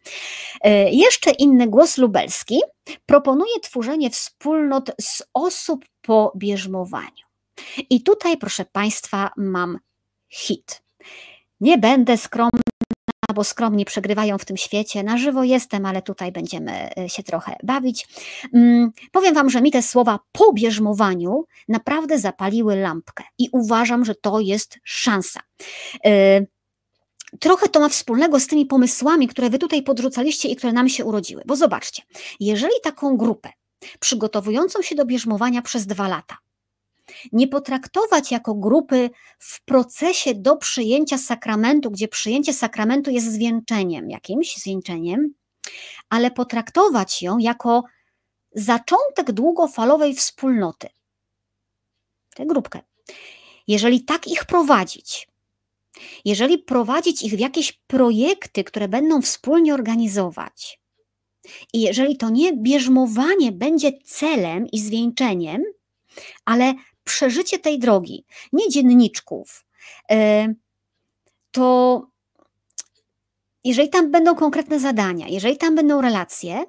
E, 0.60 0.90
jeszcze 0.90 1.30
inny 1.30 1.66
głos 1.68 1.98
lubelski 1.98 2.60
proponuje 3.06 3.60
tworzenie 3.62 4.10
wspólnot 4.10 4.90
z 5.00 5.22
osób 5.34 5.84
po 6.02 6.32
bierzmowaniu. 6.36 7.24
I 7.90 8.02
tutaj, 8.02 8.36
proszę 8.38 8.64
Państwa, 8.64 9.30
mam 9.36 9.78
hit. 10.28 10.82
Nie 11.60 11.78
będę 11.78 12.16
skromny 12.16 12.60
bo 13.32 13.44
skromni 13.44 13.84
przegrywają 13.84 14.38
w 14.38 14.44
tym 14.44 14.56
świecie. 14.56 15.02
Na 15.02 15.18
żywo 15.18 15.44
jestem, 15.44 15.86
ale 15.86 16.02
tutaj 16.02 16.32
będziemy 16.32 16.90
e, 16.98 17.08
się 17.08 17.22
trochę 17.22 17.56
bawić. 17.62 18.08
Mm, 18.54 18.90
powiem 19.12 19.34
Wam, 19.34 19.50
że 19.50 19.62
mi 19.62 19.70
te 19.70 19.82
słowa 19.82 20.18
po 20.32 20.52
bierzmowaniu 20.52 21.44
naprawdę 21.68 22.18
zapaliły 22.18 22.76
lampkę 22.76 23.24
i 23.38 23.48
uważam, 23.52 24.04
że 24.04 24.14
to 24.14 24.40
jest 24.40 24.78
szansa. 24.84 25.40
E, 26.04 26.40
trochę 27.40 27.68
to 27.68 27.80
ma 27.80 27.88
wspólnego 27.88 28.40
z 28.40 28.46
tymi 28.46 28.66
pomysłami, 28.66 29.28
które 29.28 29.50
Wy 29.50 29.58
tutaj 29.58 29.82
podrzucaliście 29.82 30.48
i 30.48 30.56
które 30.56 30.72
nam 30.72 30.88
się 30.88 31.04
urodziły. 31.04 31.42
Bo 31.46 31.56
zobaczcie, 31.56 32.02
jeżeli 32.40 32.74
taką 32.82 33.16
grupę 33.16 33.50
przygotowującą 34.00 34.82
się 34.82 34.94
do 34.94 35.04
bierzmowania 35.04 35.62
przez 35.62 35.86
dwa 35.86 36.08
lata 36.08 36.36
nie 37.32 37.48
potraktować 37.48 38.30
jako 38.30 38.54
grupy 38.54 39.10
w 39.38 39.64
procesie 39.64 40.34
do 40.34 40.56
przyjęcia 40.56 41.18
sakramentu, 41.18 41.90
gdzie 41.90 42.08
przyjęcie 42.08 42.52
sakramentu 42.52 43.10
jest 43.10 43.32
zwieńczeniem, 43.32 44.10
jakimś 44.10 44.56
zwieńczeniem, 44.56 45.34
ale 46.10 46.30
potraktować 46.30 47.22
ją 47.22 47.38
jako 47.38 47.84
zaczątek 48.54 49.32
długofalowej 49.32 50.14
wspólnoty. 50.14 50.88
Tę 52.34 52.46
grupkę. 52.46 52.80
Jeżeli 53.68 54.04
tak 54.04 54.28
ich 54.28 54.44
prowadzić, 54.44 55.28
jeżeli 56.24 56.58
prowadzić 56.58 57.22
ich 57.22 57.34
w 57.34 57.38
jakieś 57.38 57.72
projekty, 57.72 58.64
które 58.64 58.88
będą 58.88 59.22
wspólnie 59.22 59.74
organizować, 59.74 60.80
i 61.72 61.80
jeżeli 61.80 62.16
to 62.16 62.30
nie 62.30 62.56
bierzmowanie 62.56 63.52
będzie 63.52 63.92
celem 64.04 64.66
i 64.66 64.80
zwieńczeniem, 64.80 65.62
ale 66.44 66.74
przeżycie 67.10 67.58
tej 67.58 67.78
drogi, 67.78 68.24
nie 68.52 68.68
dzienniczków, 68.68 69.64
e, 70.10 70.48
to 71.50 72.06
jeżeli 73.64 73.88
tam 73.88 74.10
będą 74.10 74.34
konkretne 74.34 74.80
zadania, 74.80 75.28
jeżeli 75.28 75.56
tam 75.56 75.74
będą 75.74 76.00
relacje, 76.00 76.64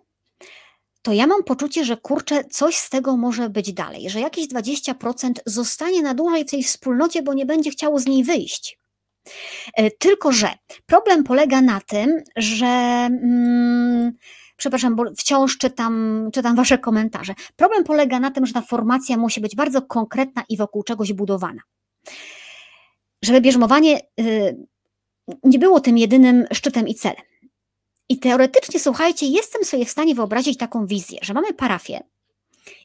to 1.02 1.14
ja 1.14 1.28
mam 1.28 1.44
poczucie, 1.44 1.86
że 1.86 1.98
kurczę, 1.98 2.44
coś 2.44 2.76
z 2.78 2.89
tego 2.89 3.18
może 3.18 3.50
być 3.50 3.74
dalej, 3.74 4.10
że 4.10 4.20
jakieś 4.20 4.48
20% 4.48 5.32
zostanie 5.46 6.02
na 6.02 6.14
dłużej 6.14 6.46
w 6.46 6.52
tej 6.52 6.64
wspólnocie, 6.64 7.22
bo 7.22 7.34
nie 7.34 7.46
będzie 7.46 7.72
chciało 7.72 8.00
z 8.00 8.06
niej 8.06 8.24
wyjść. 8.24 8.80
E, 9.74 9.92
tylko, 9.92 10.32
że 10.32 10.50
problem 10.86 11.24
polega 11.24 11.62
na 11.62 11.82
tym, 11.82 12.24
że 12.36 12.66
mm, 12.66 14.12
przepraszam, 14.62 14.95
bo 14.95 15.03
wciąż 15.18 15.57
czytam, 15.57 16.30
czytam 16.34 16.55
Wasze 16.55 16.78
komentarze. 16.78 17.34
Problem 17.55 17.84
polega 17.84 18.20
na 18.20 18.32
tym, 18.32 18.45
że 18.45 18.53
ta 18.53 18.62
formacja 18.62 19.18
musi 19.18 19.41
być 19.41 19.55
bardzo 19.55 19.82
konkretna 19.82 20.43
i 20.49 20.57
wokół 20.57 20.84
czegoś 20.84 21.14
budowana. 21.14 21.62
Żeby 23.24 23.41
bierzmowanie 23.41 23.99
y, 24.20 24.57
nie 25.43 25.59
było 25.59 25.80
tym 25.80 25.97
jedynym 25.97 26.45
szczytem 26.53 26.88
i 26.88 26.95
celem. 26.95 27.26
I 28.09 28.20
teoretycznie, 28.20 28.80
słuchajcie, 28.80 29.26
jestem 29.26 29.66
sobie 29.66 29.86
w 29.86 29.89
stanie 29.89 30.16
wyobrazić 30.16 30.57
taką 30.57 30.86
wizję, 30.86 31.20
że 31.22 31.34
mamy 31.34 31.53
parafię 31.53 32.03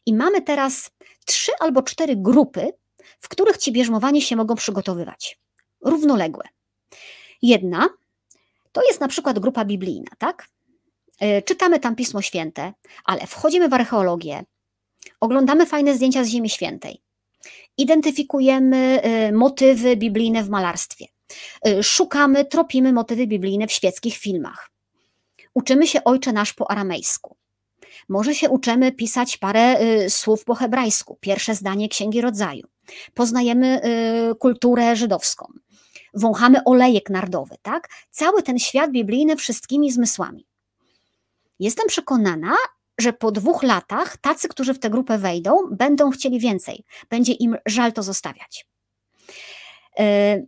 i 0.07 0.15
mamy 0.15 0.43
teraz 0.43 0.91
trzy 1.27 1.53
albo 1.61 1.83
cztery 1.83 2.17
grupy, 2.17 2.73
w 3.21 3.29
których 3.29 3.57
ci 3.57 3.73
bierzmowanie 3.73 4.23
się 4.23 4.37
mogą 4.37 4.55
przygotowywać. 4.55 5.39
Równoległe. 5.81 6.45
Jedna 7.43 7.89
to 8.73 8.83
jest 8.83 9.01
na 9.01 9.09
przykład 9.09 9.39
grupa 9.39 9.65
biblijna, 9.65 10.11
tak? 10.19 10.49
E, 11.21 11.43
czytamy 11.43 11.81
tam 11.81 11.97
Pismo 11.97 12.23
Święte, 12.23 12.73
ale 13.05 13.27
wchodzimy 13.27 13.69
w 13.69 13.75
archeologię, 13.75 14.45
oglądamy 15.21 15.67
fajne 15.67 15.95
zdjęcia 15.95 16.25
z 16.25 16.29
Ziemi 16.29 16.51
Świętej, 16.51 17.03
identyfikujemy 17.79 19.01
e, 19.03 19.33
motywy 19.33 19.97
biblijne 19.97 20.43
w 20.43 20.49
malarstwie, 20.49 21.07
e, 21.67 21.83
szukamy, 21.83 22.45
tropimy 22.45 22.93
motywy 22.93 23.27
biblijne 23.27 23.67
w 23.67 23.73
świeckich 23.73 24.17
filmach. 24.17 24.71
Uczymy 25.55 25.87
się 25.87 26.05
Ojcze 26.05 26.33
Nasz 26.33 26.53
po 26.53 26.71
aramejsku. 26.71 27.37
Może 28.09 28.35
się 28.35 28.51
uczymy 28.51 28.93
pisać 28.93 29.37
parę 29.37 29.77
słów 30.11 30.45
po 30.45 30.55
hebrajsku, 30.55 31.19
pierwsze 31.21 31.55
zdanie 31.55 31.89
Księgi 31.89 32.21
Rodzaju. 32.21 32.67
Poznajemy 33.15 33.81
kulturę 34.39 34.97
żydowską. 34.97 35.53
Wąchamy 36.15 36.65
olejek 36.65 37.11
nardowy, 37.11 37.57
tak? 37.63 37.89
Cały 38.11 38.43
ten 38.43 38.59
świat 38.59 38.91
biblijny 38.91 39.37
wszystkimi 39.37 39.93
zmysłami. 39.93 40.47
Jestem 41.59 41.87
przekonana, 41.87 42.57
że 42.99 43.13
po 43.13 43.33
dwóch 43.33 43.63
latach 43.63 44.17
tacy, 44.17 44.49
którzy 44.49 44.75
w 44.75 44.79
tę 44.79 44.91
grupę 44.91 45.19
wejdą, 45.19 45.59
będą 45.71 46.11
chcieli 46.11 46.41
więcej. 46.41 46.85
Będzie 47.11 47.33
im 47.33 47.57
żal 47.67 47.93
to 47.93 48.03
zostawiać. 48.03 48.67
E, 49.99 50.43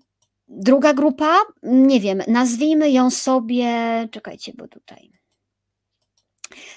druga 0.48 0.94
grupa, 0.94 1.36
nie 1.62 2.00
wiem, 2.00 2.22
nazwijmy 2.28 2.90
ją 2.90 3.10
sobie, 3.10 3.68
czekajcie, 4.10 4.52
bo 4.56 4.68
tutaj. 4.68 5.10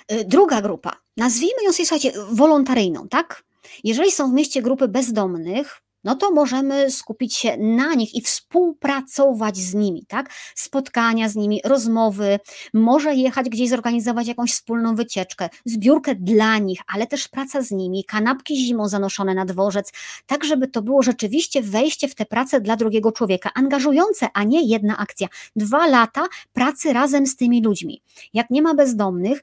E, 0.08 0.26
druga 0.26 0.62
grupa, 0.62 0.96
nazwijmy 1.18 1.64
ją 1.64 1.72
sobie, 1.72 1.86
słuchajcie, 1.86 2.12
wolontaryjną, 2.32 3.08
tak? 3.08 3.44
Jeżeli 3.84 4.12
są 4.12 4.32
w 4.32 4.34
mieście 4.34 4.62
grupy 4.62 4.88
bezdomnych, 4.88 5.82
no 6.04 6.16
to 6.16 6.32
możemy 6.32 6.92
skupić 6.92 7.36
się 7.36 7.58
na 7.58 7.94
nich 7.94 8.16
i 8.16 8.22
współpracować 8.22 9.58
z 9.58 9.74
nimi, 9.74 10.06
tak? 10.08 10.30
Spotkania 10.56 11.30
z 11.30 11.36
nimi, 11.36 11.62
rozmowy, 11.66 12.40
może 12.74 13.16
jechać 13.16 13.50
gdzieś 13.50 13.70
zorganizować 13.70 14.28
jakąś 14.28 14.52
wspólną 14.52 14.96
wycieczkę, 14.96 15.50
zbiórkę 15.66 16.16
dla 16.16 16.58
nich, 16.58 16.80
ale 16.94 17.08
też 17.08 17.28
praca 17.28 17.62
z 17.62 17.72
nimi, 17.72 18.06
kanapki 18.06 18.66
zimą 18.66 18.88
zanoszone 18.88 19.34
na 19.34 19.46
dworzec, 19.46 19.92
tak 20.26 20.44
żeby 20.44 20.68
to 20.68 20.82
było 20.82 21.02
rzeczywiście 21.02 21.62
wejście 21.62 22.08
w 22.08 22.16
tę 22.16 22.26
pracę 22.26 22.62
dla 22.62 22.76
drugiego 22.76 23.12
człowieka, 23.12 23.50
angażujące, 23.56 24.28
a 24.34 24.44
nie 24.44 24.68
jedna 24.68 24.98
akcja. 24.98 25.28
Dwa 25.56 25.88
lata 25.88 26.28
pracy 26.54 26.94
razem 26.94 27.28
z 27.28 27.36
tymi 27.36 27.64
ludźmi. 27.64 28.02
Jak 28.34 28.50
nie 28.50 28.62
ma 28.62 28.74
bezdomnych, 28.74 29.42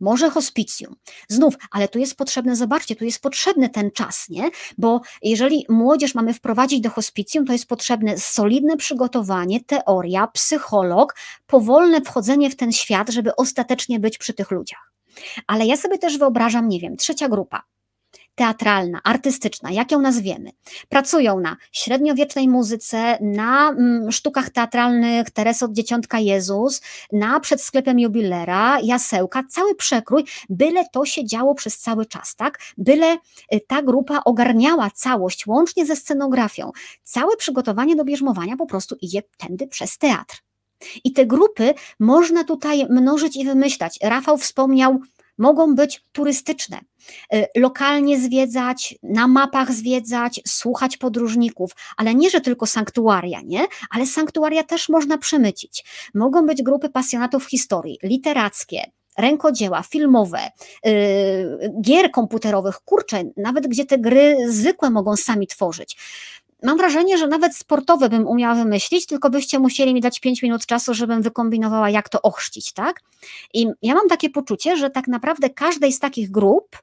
może 0.00 0.30
hospicjum. 0.30 0.96
Znów, 1.28 1.54
ale 1.70 1.88
tu 1.88 1.98
jest 1.98 2.16
potrzebne, 2.16 2.56
zobaczcie, 2.56 2.96
tu 2.96 3.04
jest 3.04 3.22
potrzebny 3.22 3.68
ten 3.68 3.90
czas, 3.90 4.28
nie? 4.28 4.50
Bo 4.78 5.00
jeżeli 5.22 5.66
młodzież 5.68 6.14
mamy 6.14 6.34
wprowadzić 6.34 6.80
do 6.80 6.90
hospicjum, 6.90 7.46
to 7.46 7.52
jest 7.52 7.66
potrzebne 7.66 8.18
solidne 8.18 8.76
przygotowanie, 8.76 9.64
teoria, 9.64 10.26
psycholog, 10.26 11.16
powolne 11.46 12.00
wchodzenie 12.00 12.50
w 12.50 12.56
ten 12.56 12.72
świat, 12.72 13.10
żeby 13.10 13.36
ostatecznie 13.36 14.00
być 14.00 14.18
przy 14.18 14.34
tych 14.34 14.50
ludziach. 14.50 14.92
Ale 15.46 15.66
ja 15.66 15.76
sobie 15.76 15.98
też 15.98 16.18
wyobrażam, 16.18 16.68
nie 16.68 16.80
wiem, 16.80 16.96
trzecia 16.96 17.28
grupa, 17.28 17.62
teatralna, 18.40 19.00
artystyczna, 19.04 19.70
jak 19.70 19.92
ją 19.92 20.00
nazwiemy, 20.00 20.50
pracują 20.88 21.40
na 21.40 21.56
średniowiecznej 21.72 22.48
muzyce, 22.48 23.18
na 23.20 23.70
mm, 23.70 24.12
sztukach 24.12 24.50
teatralnych 24.50 25.30
Teres 25.30 25.62
od 25.62 25.72
Dzieciątka 25.72 26.18
Jezus, 26.18 26.80
na 27.12 27.40
przed 27.40 27.62
sklepem 27.62 27.98
jubilera, 27.98 28.80
jasełka, 28.82 29.42
cały 29.48 29.74
przekrój, 29.74 30.24
byle 30.48 30.84
to 30.92 31.04
się 31.04 31.24
działo 31.24 31.54
przez 31.54 31.78
cały 31.78 32.06
czas, 32.06 32.36
tak? 32.36 32.58
Byle 32.78 33.16
y, 33.54 33.60
ta 33.66 33.82
grupa 33.82 34.20
ogarniała 34.24 34.90
całość, 34.90 35.46
łącznie 35.46 35.86
ze 35.86 35.96
scenografią. 35.96 36.70
Całe 37.02 37.36
przygotowanie 37.36 37.96
do 37.96 38.04
bierzmowania 38.04 38.56
po 38.56 38.66
prostu 38.66 38.96
idzie 39.00 39.22
tędy 39.36 39.66
przez 39.66 39.98
teatr. 39.98 40.42
I 41.04 41.12
te 41.12 41.26
grupy 41.26 41.74
można 41.98 42.44
tutaj 42.44 42.86
mnożyć 42.90 43.36
i 43.36 43.44
wymyślać. 43.44 43.98
Rafał 44.02 44.38
wspomniał, 44.38 45.00
mogą 45.38 45.74
być 45.74 46.04
turystyczne, 46.12 46.80
lokalnie 47.56 48.20
zwiedzać, 48.20 48.94
na 49.02 49.28
mapach 49.28 49.72
zwiedzać, 49.72 50.40
słuchać 50.46 50.96
podróżników, 50.96 51.70
ale 51.96 52.14
nie, 52.14 52.30
że 52.30 52.40
tylko 52.40 52.66
sanktuaria, 52.66 53.40
nie? 53.44 53.66
Ale 53.90 54.06
sanktuaria 54.06 54.62
też 54.62 54.88
można 54.88 55.18
przemycić. 55.18 55.84
Mogą 56.14 56.46
być 56.46 56.62
grupy 56.62 56.88
pasjonatów 56.88 57.46
historii, 57.46 57.98
literackie, 58.02 58.90
rękodzieła, 59.18 59.82
filmowe, 59.82 60.50
yy, 60.84 60.92
gier 61.82 62.10
komputerowych, 62.10 62.80
kurczę, 62.80 63.22
nawet 63.36 63.66
gdzie 63.66 63.84
te 63.84 63.98
gry 63.98 64.36
zwykłe 64.48 64.90
mogą 64.90 65.16
sami 65.16 65.46
tworzyć 65.46 65.96
mam 66.62 66.76
wrażenie, 66.76 67.18
że 67.18 67.26
nawet 67.26 67.56
sportowe 67.56 68.08
bym 68.08 68.26
umiała 68.26 68.54
wymyślić, 68.54 69.06
tylko 69.06 69.30
byście 69.30 69.58
musieli 69.58 69.94
mi 69.94 70.00
dać 70.00 70.20
5 70.20 70.42
minut 70.42 70.66
czasu, 70.66 70.94
żebym 70.94 71.22
wykombinowała, 71.22 71.90
jak 71.90 72.08
to 72.08 72.22
ochrzcić, 72.22 72.72
tak? 72.72 73.00
I 73.54 73.66
ja 73.82 73.94
mam 73.94 74.08
takie 74.08 74.30
poczucie, 74.30 74.76
że 74.76 74.90
tak 74.90 75.08
naprawdę 75.08 75.50
każdej 75.50 75.92
z 75.92 75.98
takich 75.98 76.30
grup, 76.30 76.76
y, 76.76 76.80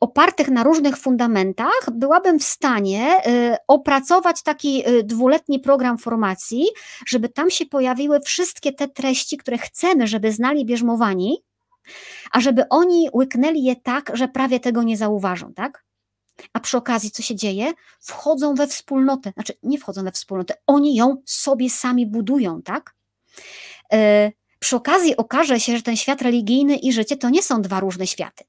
opartych 0.00 0.48
na 0.48 0.62
różnych 0.62 0.96
fundamentach, 0.96 1.88
byłabym 1.92 2.38
w 2.38 2.44
stanie 2.44 3.26
y, 3.26 3.56
opracować 3.68 4.42
taki 4.42 4.88
y, 4.88 5.02
dwuletni 5.02 5.60
program 5.60 5.98
formacji, 5.98 6.66
żeby 7.06 7.28
tam 7.28 7.50
się 7.50 7.66
pojawiły 7.66 8.20
wszystkie 8.20 8.72
te 8.72 8.88
treści, 8.88 9.36
które 9.36 9.58
chcemy, 9.58 10.06
żeby 10.06 10.32
znali 10.32 10.66
bierzmowani, 10.66 11.42
a 12.32 12.40
żeby 12.40 12.68
oni 12.68 13.08
łyknęli 13.14 13.62
je 13.62 13.76
tak, 13.76 14.10
że 14.14 14.28
prawie 14.28 14.60
tego 14.60 14.82
nie 14.82 14.96
zauważą, 14.96 15.54
tak? 15.54 15.84
A 16.52 16.60
przy 16.60 16.76
okazji, 16.76 17.10
co 17.10 17.22
się 17.22 17.34
dzieje? 17.34 17.72
Wchodzą 18.00 18.54
we 18.54 18.66
wspólnotę, 18.66 19.32
znaczy 19.34 19.52
nie 19.62 19.78
wchodzą 19.78 20.04
we 20.04 20.12
wspólnotę, 20.12 20.54
oni 20.66 20.94
ją 20.94 21.16
sobie 21.24 21.70
sami 21.70 22.06
budują, 22.06 22.62
tak? 22.62 22.94
Przy 24.58 24.76
okazji 24.76 25.16
okaże 25.16 25.60
się, 25.60 25.76
że 25.76 25.82
ten 25.82 25.96
świat 25.96 26.22
religijny 26.22 26.76
i 26.76 26.92
życie 26.92 27.16
to 27.16 27.30
nie 27.30 27.42
są 27.42 27.62
dwa 27.62 27.80
różne 27.80 28.06
światy. 28.06 28.44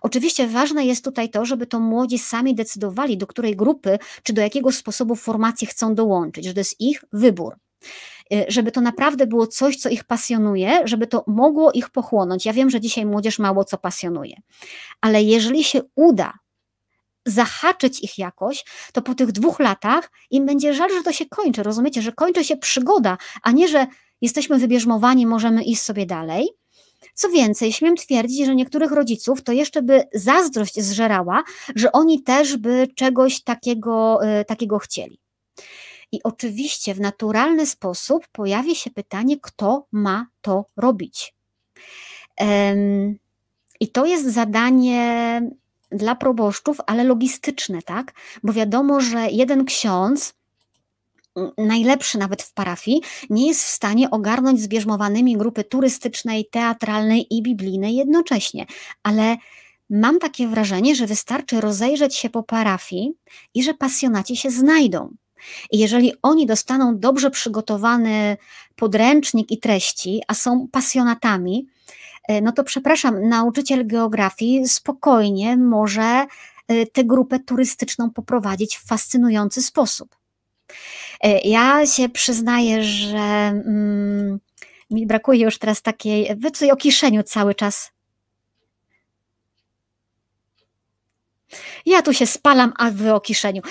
Oczywiście 0.00 0.46
ważne 0.48 0.86
jest 0.86 1.04
tutaj 1.04 1.30
to, 1.30 1.44
żeby 1.44 1.66
to 1.66 1.80
młodzi 1.80 2.18
sami 2.18 2.54
decydowali, 2.54 3.18
do 3.18 3.26
której 3.26 3.56
grupy 3.56 3.98
czy 4.22 4.32
do 4.32 4.42
jakiego 4.42 4.72
sposobu 4.72 5.14
formacji 5.14 5.66
chcą 5.66 5.94
dołączyć, 5.94 6.44
że 6.44 6.54
to 6.54 6.60
jest 6.60 6.80
ich 6.80 7.04
wybór. 7.12 7.56
E, 8.32 8.44
żeby 8.48 8.72
to 8.72 8.80
naprawdę 8.80 9.26
było 9.26 9.46
coś, 9.46 9.76
co 9.76 9.88
ich 9.88 10.04
pasjonuje, 10.04 10.80
żeby 10.84 11.06
to 11.06 11.24
mogło 11.26 11.72
ich 11.72 11.90
pochłonąć. 11.90 12.46
Ja 12.46 12.52
wiem, 12.52 12.70
że 12.70 12.80
dzisiaj 12.80 13.06
młodzież 13.06 13.38
mało 13.38 13.64
co 13.64 13.78
pasjonuje, 13.78 14.36
ale 15.00 15.22
jeżeli 15.22 15.64
się 15.64 15.80
uda 15.94 16.32
zahaczyć 17.26 18.00
ich 18.00 18.18
jakoś, 18.18 18.64
to 18.92 19.02
po 19.02 19.14
tych 19.14 19.32
dwóch 19.32 19.60
latach 19.60 20.10
im 20.30 20.46
będzie 20.46 20.74
żal, 20.74 20.90
że 20.90 21.02
to 21.02 21.12
się 21.12 21.26
kończy. 21.26 21.62
Rozumiecie, 21.62 22.02
że 22.02 22.12
kończy 22.12 22.44
się 22.44 22.56
przygoda, 22.56 23.18
a 23.42 23.50
nie, 23.50 23.68
że 23.68 23.86
jesteśmy 24.20 24.58
wybierzmowani, 24.58 25.26
możemy 25.26 25.64
iść 25.64 25.82
sobie 25.82 26.06
dalej. 26.06 26.48
Co 27.14 27.28
więcej, 27.28 27.72
śmiem 27.72 27.96
twierdzić, 27.96 28.46
że 28.46 28.54
niektórych 28.54 28.92
rodziców 28.92 29.42
to 29.42 29.52
jeszcze 29.52 29.82
by 29.82 30.02
zazdrość 30.14 30.80
zżerała, 30.80 31.42
że 31.76 31.92
oni 31.92 32.22
też 32.22 32.56
by 32.56 32.88
czegoś 32.94 33.42
takiego, 33.42 34.20
y, 34.40 34.44
takiego 34.44 34.78
chcieli. 34.78 35.20
I 36.12 36.22
oczywiście 36.22 36.94
w 36.94 37.00
naturalny 37.00 37.66
sposób 37.66 38.28
pojawi 38.32 38.76
się 38.76 38.90
pytanie, 38.90 39.36
kto 39.40 39.86
ma 39.92 40.26
to 40.40 40.66
robić. 40.76 41.34
I 43.80 43.88
to 43.88 44.06
jest 44.06 44.32
zadanie 44.32 45.42
dla 45.90 46.14
proboszczów, 46.14 46.78
ale 46.86 47.04
logistyczne, 47.04 47.82
tak? 47.82 48.12
Bo 48.42 48.52
wiadomo, 48.52 49.00
że 49.00 49.30
jeden 49.30 49.64
ksiądz, 49.64 50.34
najlepszy 51.58 52.18
nawet 52.18 52.42
w 52.42 52.52
parafii, 52.52 53.02
nie 53.30 53.46
jest 53.46 53.62
w 53.62 53.68
stanie 53.68 54.10
ogarnąć 54.10 54.60
zbierzmowanymi 54.60 55.36
grupy 55.36 55.64
turystycznej, 55.64 56.48
teatralnej 56.50 57.26
i 57.34 57.42
biblijnej 57.42 57.96
jednocześnie. 57.96 58.66
Ale 59.02 59.36
mam 59.90 60.18
takie 60.18 60.48
wrażenie, 60.48 60.94
że 60.94 61.06
wystarczy 61.06 61.60
rozejrzeć 61.60 62.16
się 62.16 62.30
po 62.30 62.42
parafii 62.42 63.12
i 63.54 63.62
że 63.62 63.74
pasjonaci 63.74 64.36
się 64.36 64.50
znajdą. 64.50 65.14
I 65.70 65.78
jeżeli 65.78 66.12
oni 66.22 66.46
dostaną 66.46 66.98
dobrze 66.98 67.30
przygotowany 67.30 68.36
podręcznik 68.76 69.50
i 69.50 69.58
treści, 69.58 70.22
a 70.28 70.34
są 70.34 70.68
pasjonatami, 70.72 71.66
E, 72.28 72.40
no 72.40 72.52
to 72.52 72.64
przepraszam, 72.64 73.28
nauczyciel 73.28 73.86
geografii 73.86 74.68
spokojnie 74.68 75.56
może 75.56 76.26
e, 76.68 76.86
tę 76.86 77.04
grupę 77.04 77.38
turystyczną 77.38 78.10
poprowadzić 78.10 78.76
w 78.76 78.86
fascynujący 78.86 79.62
sposób. 79.62 80.16
E, 81.24 81.40
ja 81.40 81.86
się 81.86 82.08
przyznaję, 82.08 82.82
że 82.82 83.18
mm, 83.18 84.40
mi 84.90 85.06
brakuje 85.06 85.44
już 85.44 85.58
teraz 85.58 85.82
takiej, 85.82 86.36
wy 86.36 86.50
o 86.72 86.76
kieszeniu 86.76 87.22
cały 87.22 87.54
czas 87.54 87.93
Ja 91.86 92.02
tu 92.02 92.12
się 92.12 92.26
spalam, 92.26 92.72
a 92.76 92.90
wy 92.90 93.14
o 93.14 93.20
kieszeniu. 93.20 93.62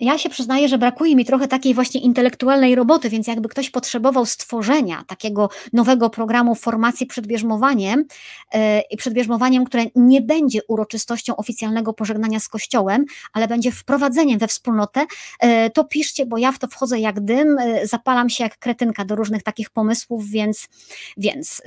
Ja 0.00 0.18
się 0.18 0.28
przyznaję, 0.28 0.68
że 0.68 0.78
brakuje 0.78 1.16
mi 1.16 1.24
trochę 1.24 1.48
takiej 1.48 1.74
właśnie 1.74 2.00
intelektualnej 2.00 2.74
roboty, 2.74 3.10
więc 3.10 3.26
jakby 3.26 3.48
ktoś 3.48 3.70
potrzebował 3.70 4.26
stworzenia 4.26 5.04
takiego 5.06 5.48
nowego 5.72 6.10
programu 6.10 6.54
formacji 6.54 7.06
przed 7.06 7.26
bierzmowaniem 7.26 8.04
e, 8.52 8.80
i 8.80 8.96
przed 8.96 9.14
bierzmowaniem, 9.14 9.64
które 9.64 9.84
nie 9.94 10.20
będzie 10.20 10.60
uroczystością 10.68 11.36
oficjalnego 11.36 11.92
pożegnania 11.92 12.40
z 12.40 12.48
Kościołem, 12.48 13.04
ale 13.32 13.48
będzie 13.48 13.72
wprowadzeniem 13.72 14.38
we 14.38 14.48
wspólnotę, 14.48 15.06
e, 15.40 15.70
to 15.70 15.84
piszcie, 15.84 16.26
bo 16.26 16.38
ja 16.38 16.52
w 16.52 16.58
to 16.58 16.66
wchodzę 16.66 17.00
jak 17.00 17.20
dym, 17.20 17.58
e, 17.58 17.86
zapalam 17.86 18.30
się 18.30 18.44
jak 18.44 18.58
kretynka 18.58 19.04
do 19.04 19.16
różnych 19.16 19.42
takich 19.42 19.70
pomysłów, 19.70 20.28
więc, 20.28 20.68
więc 21.16 21.62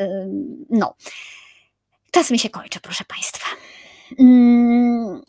no. 0.69 0.95
Czas 2.11 2.31
mi 2.31 2.39
się 2.39 2.49
kończy, 2.49 2.79
proszę 2.79 3.03
Państwa. 3.07 3.47
Mm, 4.19 5.21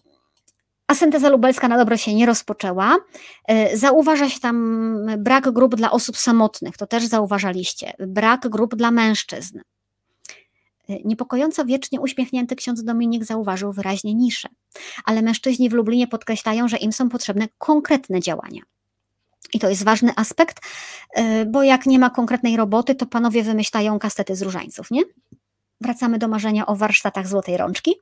a 0.89 0.95
synteza 0.95 1.29
lubelska 1.29 1.69
na 1.69 1.79
dobro 1.79 1.97
się 1.97 2.15
nie 2.15 2.27
rozpoczęła. 2.27 2.97
E, 3.49 3.77
zauważa 3.77 4.29
się 4.29 4.41
tam 4.41 4.97
brak 5.19 5.51
grup 5.51 5.77
dla 5.77 5.91
osób 5.91 6.17
samotnych, 6.17 6.77
to 6.77 6.87
też 6.87 7.05
zauważaliście. 7.07 7.93
Brak 7.99 8.49
grup 8.49 8.77
dla 8.77 8.91
mężczyzn. 8.91 9.61
E, 10.89 10.97
niepokojąco 11.05 11.65
wiecznie 11.65 12.01
uśmiechnięty 12.01 12.57
ksiądz 12.57 12.85
Dominik 12.85 13.25
zauważył 13.25 13.73
wyraźnie 13.73 14.15
niszę, 14.15 14.49
ale 15.05 15.23
mężczyźni 15.23 15.69
w 15.69 15.73
Lublinie 15.73 16.09
podkreślają, 16.09 16.69
że 16.69 16.77
im 16.77 16.93
są 16.93 17.09
potrzebne 17.09 17.49
konkretne 17.59 18.21
działania. 18.21 18.63
I 19.53 19.59
to 19.59 19.69
jest 19.69 19.85
ważny 19.85 20.13
aspekt, 20.17 20.61
e, 21.15 21.47
bo 21.47 21.63
jak 21.63 21.87
nie 21.87 21.99
ma 21.99 22.11
konkretnej 22.11 22.57
roboty, 22.57 22.95
to 22.95 23.07
panowie 23.07 23.43
wymyślają 23.43 23.99
kastety 23.99 24.37
z 24.37 24.43
różańców, 24.43 24.91
nie? 24.91 25.03
Wracamy 25.81 26.19
do 26.19 26.29
marzenia 26.29 26.67
o 26.67 26.77
warsztatach 26.77 27.29
złotej 27.29 27.57
rączki. 27.57 27.95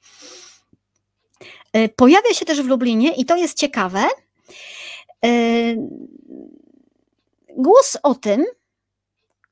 E, 1.72 1.88
pojawia 1.88 2.34
się 2.34 2.44
też 2.44 2.62
w 2.62 2.66
Lublinie 2.66 3.14
i 3.14 3.24
to 3.24 3.36
jest 3.36 3.59
ciekawe. 3.59 4.05
E, 5.24 5.30
głos 7.57 7.97
o 8.03 8.14
tym, 8.14 8.44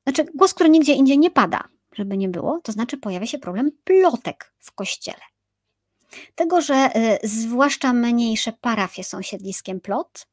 znaczy 0.03 0.25
głos, 0.35 0.55
który 0.55 0.71
nigdzie 0.71 0.93
indziej 0.93 1.19
nie 1.19 1.31
pada, 1.31 1.65
żeby 1.93 2.17
nie 2.17 2.29
było, 2.29 2.61
to 2.63 2.73
znaczy 2.73 2.97
pojawia 2.97 3.27
się 3.27 3.39
problem 3.39 3.71
plotek 3.85 4.53
w 4.59 4.73
kościele. 4.73 5.21
Tego, 6.35 6.61
że 6.61 6.75
e, 6.75 7.19
zwłaszcza 7.23 7.93
mniejsze 7.93 8.53
parafie 8.53 9.05
są 9.05 9.23
siedliskiem 9.23 9.81
plot 9.81 10.27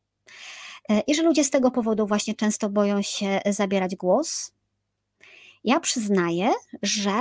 i 1.07 1.15
że 1.15 1.23
ludzie 1.23 1.43
z 1.43 1.49
tego 1.49 1.71
powodu 1.71 2.07
właśnie 2.07 2.35
często 2.35 2.69
boją 2.69 3.01
się 3.01 3.41
zabierać 3.45 3.95
głos. 3.95 4.51
Ja 5.63 5.79
przyznaję, 5.79 6.51
że 6.81 7.11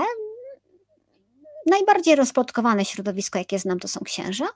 najbardziej 1.67 2.17
rozplotkowane 2.17 2.85
środowisko, 2.85 3.39
jakie 3.39 3.59
znam, 3.59 3.79
to 3.79 3.89
są 3.89 4.01
księża 4.01 4.47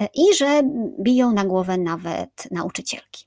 e, 0.00 0.08
i 0.14 0.34
że 0.34 0.62
biją 1.00 1.32
na 1.32 1.44
głowę 1.44 1.78
nawet 1.78 2.48
nauczycielki. 2.50 3.26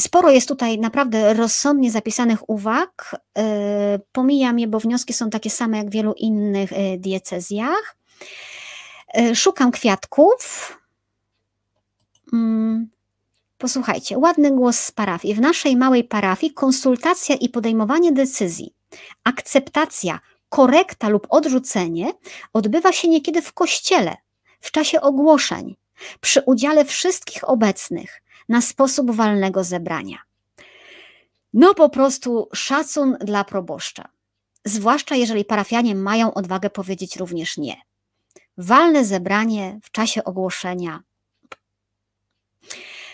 Sporo 0.00 0.30
jest 0.30 0.48
tutaj 0.48 0.78
naprawdę 0.78 1.34
rozsądnie 1.34 1.90
zapisanych 1.90 2.50
uwag. 2.50 3.16
E, 3.38 3.98
pomijam 4.12 4.58
je, 4.58 4.66
bo 4.66 4.80
wnioski 4.80 5.12
są 5.12 5.30
takie 5.30 5.50
same 5.50 5.78
jak 5.78 5.88
w 5.88 5.92
wielu 5.92 6.14
innych 6.16 6.72
e, 6.72 6.98
diecezjach. 6.98 7.96
Szukam 9.34 9.70
kwiatków. 9.70 10.72
Mm, 12.32 12.90
posłuchajcie, 13.58 14.18
ładny 14.18 14.50
głos 14.50 14.78
z 14.78 14.92
parafii. 14.92 15.34
W 15.34 15.40
naszej 15.40 15.76
małej 15.76 16.04
parafii 16.04 16.52
konsultacja 16.52 17.34
i 17.36 17.48
podejmowanie 17.48 18.12
decyzji, 18.12 18.74
akceptacja, 19.24 20.20
korekta 20.52 21.08
lub 21.08 21.26
odrzucenie 21.30 22.12
odbywa 22.52 22.92
się 22.92 23.08
niekiedy 23.08 23.42
w 23.42 23.52
kościele, 23.52 24.16
w 24.60 24.70
czasie 24.70 25.00
ogłoszeń, 25.00 25.76
przy 26.20 26.42
udziale 26.46 26.84
wszystkich 26.84 27.48
obecnych 27.48 28.22
na 28.48 28.60
sposób 28.60 29.10
walnego 29.10 29.64
zebrania. 29.64 30.18
No 31.54 31.74
po 31.74 31.88
prostu 31.88 32.48
szacun 32.54 33.16
dla 33.20 33.44
proboszcza. 33.44 34.08
Zwłaszcza 34.64 35.14
jeżeli 35.14 35.44
parafianie 35.44 35.94
mają 35.94 36.34
odwagę 36.34 36.70
powiedzieć 36.70 37.16
również 37.16 37.58
nie. 37.58 37.76
Walne 38.58 39.04
zebranie 39.04 39.78
w 39.82 39.90
czasie 39.90 40.24
ogłoszenia. 40.24 41.02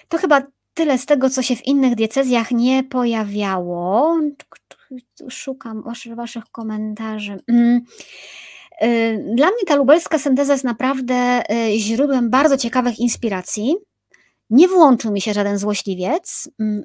To 0.09 0.19
chyba 0.19 0.43
tyle 0.75 0.99
z 0.99 1.07
tego, 1.07 1.31
co 1.31 1.43
się 1.43 1.57
w 1.57 1.67
innych 1.67 1.95
diecezjach 1.95 2.51
nie 2.51 2.85
pojawiało. 2.85 4.17
Szukam 5.29 5.83
waszych 6.17 6.45
komentarzy. 6.53 7.37
Mm. 7.49 7.81
Y, 8.83 9.25
dla 9.35 9.47
mnie 9.47 9.65
ta 9.67 9.77
lubelska 9.77 10.19
synteza 10.19 10.53
jest 10.53 10.65
naprawdę 10.65 11.43
y, 11.53 11.79
źródłem 11.79 12.31
bardzo 12.31 12.57
ciekawych 12.57 12.99
inspiracji. 12.99 13.77
Nie 14.51 14.69
włączył 14.69 15.13
mi 15.13 15.21
się 15.21 15.33
żaden 15.33 15.59
złośliwiec. 15.59 16.51
Mm, 16.61 16.85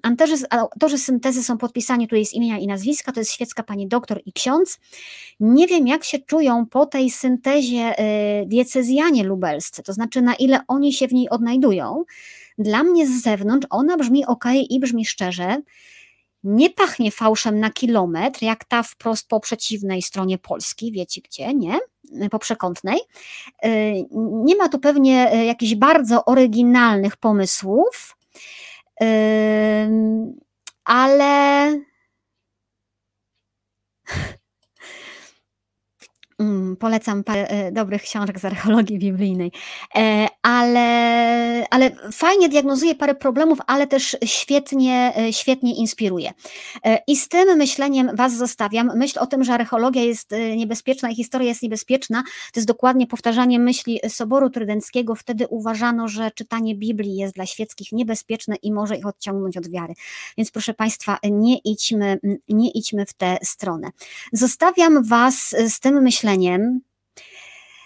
autorzy 0.50 0.98
syntezy 0.98 1.44
są 1.44 1.58
podpisani 1.58 2.08
tutaj 2.08 2.26
z 2.26 2.34
imienia 2.34 2.58
i 2.58 2.68
nazwiska, 2.68 3.12
to 3.12 3.20
jest 3.20 3.32
świecka 3.32 3.64
pani 3.64 3.88
doktor 3.88 4.22
i 4.26 4.34
ksiądz. 4.34 4.80
Nie 5.40 5.68
wiem, 5.68 5.88
jak 5.88 6.04
się 6.04 6.20
czują 6.20 6.66
po 6.66 6.86
tej 6.86 7.10
syntezie 7.10 8.00
y, 8.00 8.46
diecezjanie 8.46 9.24
lubelscy, 9.24 9.84
to 9.84 9.94
znaczy 9.94 10.22
na 10.22 10.36
ile 10.36 10.60
oni 10.68 10.94
się 10.94 11.08
w 11.08 11.14
niej 11.14 11.30
odnajdują. 11.30 12.04
Dla 12.58 12.84
mnie 12.84 13.08
z 13.08 13.24
zewnątrz 13.24 13.68
ona 13.70 13.98
brzmi 13.98 14.26
ok 14.26 14.46
i 14.70 14.80
brzmi 14.80 15.06
szczerze. 15.06 15.62
Nie 16.44 16.70
pachnie 16.70 17.12
fałszem 17.12 17.60
na 17.60 17.70
kilometr, 17.70 18.44
jak 18.44 18.66
ta 18.66 18.84
wprost 18.84 19.28
po 19.28 19.40
przeciwnej 19.40 20.02
stronie 20.02 20.38
Polski, 20.38 20.92
wiecie 20.92 21.22
gdzie, 21.22 21.54
nie? 21.54 21.80
Po 22.32 22.40
przekątnej. 22.40 23.00
Y, 23.66 24.06
nie 24.20 24.56
ma 24.56 24.70
tu 24.70 24.80
pewnie 24.80 25.34
y, 25.34 25.46
jakichś 25.46 25.76
bardzo 25.76 26.26
oryginalnych 26.26 27.18
pomysłów, 27.18 28.18
y, 29.02 29.06
ale 30.84 31.70
Mm, 36.44 36.76
polecam 36.76 37.24
parę 37.24 37.48
e, 37.48 37.72
dobrych 37.72 38.02
książek 38.02 38.40
z 38.40 38.46
archeologii 38.46 39.00
biblijnej, 39.00 39.52
e, 39.96 40.28
ale, 40.42 41.68
ale 41.70 41.92
fajnie 42.12 42.50
diagnozuje 42.50 42.96
parę 42.96 43.16
problemów, 43.16 43.60
ale 43.68 43.88
też 43.88 44.18
świetnie, 44.26 45.14
e, 45.18 45.34
świetnie 45.34 45.76
inspiruje. 45.76 46.34
I 47.08 47.16
z 47.16 47.28
tym 47.28 47.58
myśleniem 47.58 48.16
Was 48.16 48.38
zostawiam. 48.38 48.92
Myśl 48.98 49.20
o 49.20 49.26
tym, 49.26 49.44
że 49.44 49.54
archeologia 49.54 50.04
jest 50.04 50.32
niebezpieczna 50.58 51.10
i 51.10 51.16
historia 51.16 51.48
jest 51.48 51.62
niebezpieczna, 51.62 52.24
to 52.24 52.60
jest 52.60 52.68
dokładnie 52.68 53.08
powtarzanie 53.08 53.60
myśli 53.60 54.00
Soboru 54.10 54.50
Trydenckiego. 54.50 55.16
Wtedy 55.16 55.48
uważano, 55.48 56.08
że 56.08 56.32
czytanie 56.32 56.76
Biblii 56.76 57.16
jest 57.16 57.36
dla 57.36 57.46
świeckich 57.46 57.92
niebezpieczne 57.92 58.56
i 58.56 58.72
może 58.72 58.98
ich 58.98 59.06
odciągnąć 59.06 59.58
od 59.58 59.70
wiary. 59.70 59.94
Więc 60.38 60.52
proszę 60.52 60.74
Państwa, 60.74 61.18
nie 61.24 61.58
idźmy, 61.58 62.20
nie 62.50 62.72
idźmy 62.72 63.06
w 63.06 63.14
tę 63.14 63.38
stronę. 63.44 63.90
Zostawiam 64.34 65.04
Was 65.04 65.56
z 65.68 65.80
tym 65.80 66.02
myśleniem, 66.02 66.33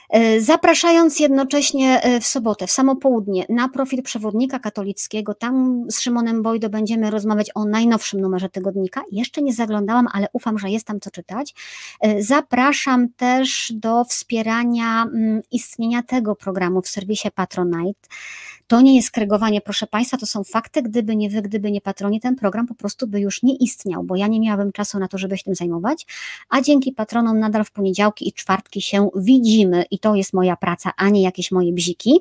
e, 0.09 0.41
zapraszając 0.41 1.19
jednocześnie 1.19 2.01
e, 2.01 2.19
w 2.19 2.25
sobotę, 2.27 2.67
w 2.67 2.71
samo 2.71 2.95
południe 2.95 3.45
na 3.49 3.69
profil 3.69 4.03
przewodnika 4.03 4.59
katolickiego. 4.59 5.33
Tam 5.33 5.85
z 5.91 5.99
Szymonem 5.99 6.41
Bojdo 6.41 6.69
będziemy 6.69 7.11
rozmawiać 7.11 7.51
o 7.55 7.65
najnowszym 7.65 8.21
numerze 8.21 8.49
tygodnika. 8.49 9.03
Jeszcze 9.11 9.41
nie 9.41 9.53
zaglądałam, 9.53 10.07
ale 10.13 10.27
ufam, 10.33 10.59
że 10.59 10.69
jest 10.69 10.87
tam 10.87 10.99
co 10.99 11.11
czytać. 11.11 11.53
E, 12.01 12.23
zapraszam 12.23 13.09
też 13.09 13.73
do 13.75 14.03
wspierania 14.03 15.03
mm, 15.03 15.41
istnienia 15.51 16.03
tego 16.03 16.35
programu 16.35 16.81
w 16.81 16.87
serwisie 16.87 17.31
Patronite. 17.35 18.07
To 18.67 18.81
nie 18.81 18.95
jest 18.95 19.11
kregowanie, 19.11 19.61
proszę 19.61 19.87
Państwa, 19.87 20.17
to 20.17 20.25
są 20.25 20.43
fakty. 20.43 20.81
Gdyby 20.81 21.15
nie 21.15 21.29
wy, 21.29 21.41
gdyby 21.41 21.71
nie 21.71 21.81
patroni, 21.81 22.19
ten 22.19 22.35
program 22.35 22.67
po 22.67 22.75
prostu 22.75 23.07
by 23.07 23.19
już 23.19 23.43
nie 23.43 23.55
istniał, 23.55 24.03
bo 24.03 24.15
ja 24.15 24.27
nie 24.27 24.39
miałabym 24.39 24.71
czasu 24.71 24.99
na 24.99 25.07
to, 25.07 25.17
żeby 25.17 25.37
się 25.37 25.43
tym 25.43 25.55
zajmować, 25.55 26.05
a 26.49 26.61
dzięki 26.61 26.91
patronom 26.91 27.39
nadal 27.39 27.63
w 27.63 27.71
poniedziałki 27.71 28.27
i 28.27 28.33
czwartki 28.33 28.81
się 28.81 29.09
widzimy 29.15 29.85
i 29.91 29.99
to 29.99 30.15
jest 30.15 30.33
moja 30.33 30.55
praca, 30.55 30.91
a 30.97 31.09
nie 31.09 31.21
jakieś 31.21 31.51
moje 31.51 31.73
bziki. 31.73 32.19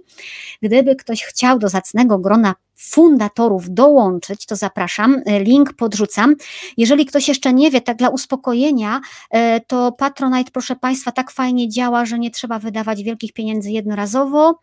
Gdyby 0.62 0.97
ktoś 0.97 1.24
chciał 1.24 1.59
do 1.59 1.68
zacnego 1.68 2.18
grona 2.18 2.55
fundatorów 2.74 3.74
dołączyć, 3.74 4.47
to 4.47 4.57
zapraszam, 4.57 5.22
link 5.40 5.72
podrzucam. 5.72 6.34
Jeżeli 6.76 7.07
ktoś 7.07 7.28
jeszcze 7.28 7.53
nie 7.53 7.70
wie, 7.70 7.80
tak 7.80 7.97
dla 7.97 8.09
uspokojenia, 8.09 9.01
e, 9.30 9.61
to 9.61 9.92
Patronite, 9.92 10.51
proszę 10.51 10.76
Państwa, 10.76 11.12
tak 11.12 11.30
fajnie 11.30 11.68
działa, 11.68 12.07
że 12.07 12.18
nie 12.18 12.30
trzeba 12.30 12.59
wydawać 12.59 13.03
wielkich 13.03 13.32
pieniędzy 13.32 13.70
jednorazowo. 13.70 14.59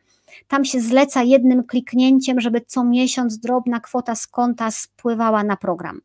Tam 0.48 0.66
się 0.66 0.80
zleca 0.80 1.24
jednym 1.24 1.64
kliknięciem, 1.64 2.42
żeby 2.42 2.62
co 2.62 2.84
miesiąc 2.84 3.40
drobna 3.40 3.80
kwota 3.80 4.16
z 4.16 4.28
konta 4.28 4.72
spływała 4.72 5.44
na 5.44 5.58
program. 5.58 6.02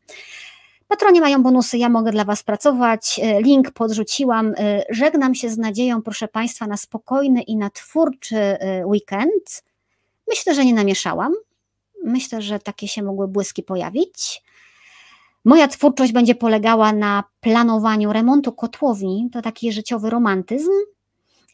Patronie 0.88 1.20
mają 1.20 1.42
bonusy, 1.42 1.78
ja 1.78 1.88
mogę 1.88 2.12
dla 2.12 2.24
Was 2.24 2.42
pracować. 2.42 3.20
E, 3.22 3.42
link 3.42 3.70
podrzuciłam. 3.70 4.54
E, 4.58 4.82
żegnam 4.90 5.34
się 5.34 5.48
z 5.48 5.58
nadzieją, 5.58 6.02
proszę 6.02 6.28
Państwa, 6.28 6.66
na 6.66 6.76
spokojny 6.76 7.42
i 7.42 7.56
na 7.56 7.70
twórczy 7.70 8.36
e, 8.36 8.86
weekend. 8.86 9.64
Myślę, 10.28 10.54
że 10.54 10.64
nie 10.64 10.74
namieszałam. 10.74 11.32
Myślę, 12.04 12.42
że 12.42 12.58
takie 12.58 12.88
się 12.88 13.02
mogły 13.02 13.28
błyski 13.28 13.62
pojawić. 13.62 14.42
Moja 15.44 15.68
twórczość 15.68 16.12
będzie 16.12 16.34
polegała 16.34 16.92
na 16.92 17.24
planowaniu 17.40 18.12
remontu 18.12 18.52
kotłowni. 18.52 19.28
To 19.32 19.42
taki 19.42 19.72
życiowy 19.72 20.10
romantyzm. 20.10 20.70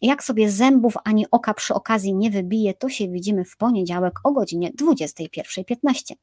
Jak 0.03 0.25
sobie 0.25 0.51
zębów 0.51 0.95
ani 1.05 1.31
oka 1.31 1.55
przy 1.55 1.75
okazji 1.75 2.15
nie 2.15 2.31
wybije, 2.31 2.75
to 2.75 2.89
się 2.89 3.09
widzimy 3.09 3.45
w 3.45 3.57
poniedziałek 3.57 4.21
o 4.25 4.33
godzinie 4.33 4.71
21.15. 4.73 6.15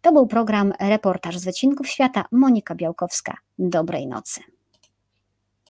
To 0.00 0.12
był 0.12 0.26
program 0.26 0.72
Reportaż 0.80 1.38
z 1.38 1.44
Wycinków 1.44 1.88
Świata. 1.88 2.24
Monika 2.32 2.74
Białkowska. 2.74 3.36
Dobrej 3.58 4.06
nocy. 4.06 4.40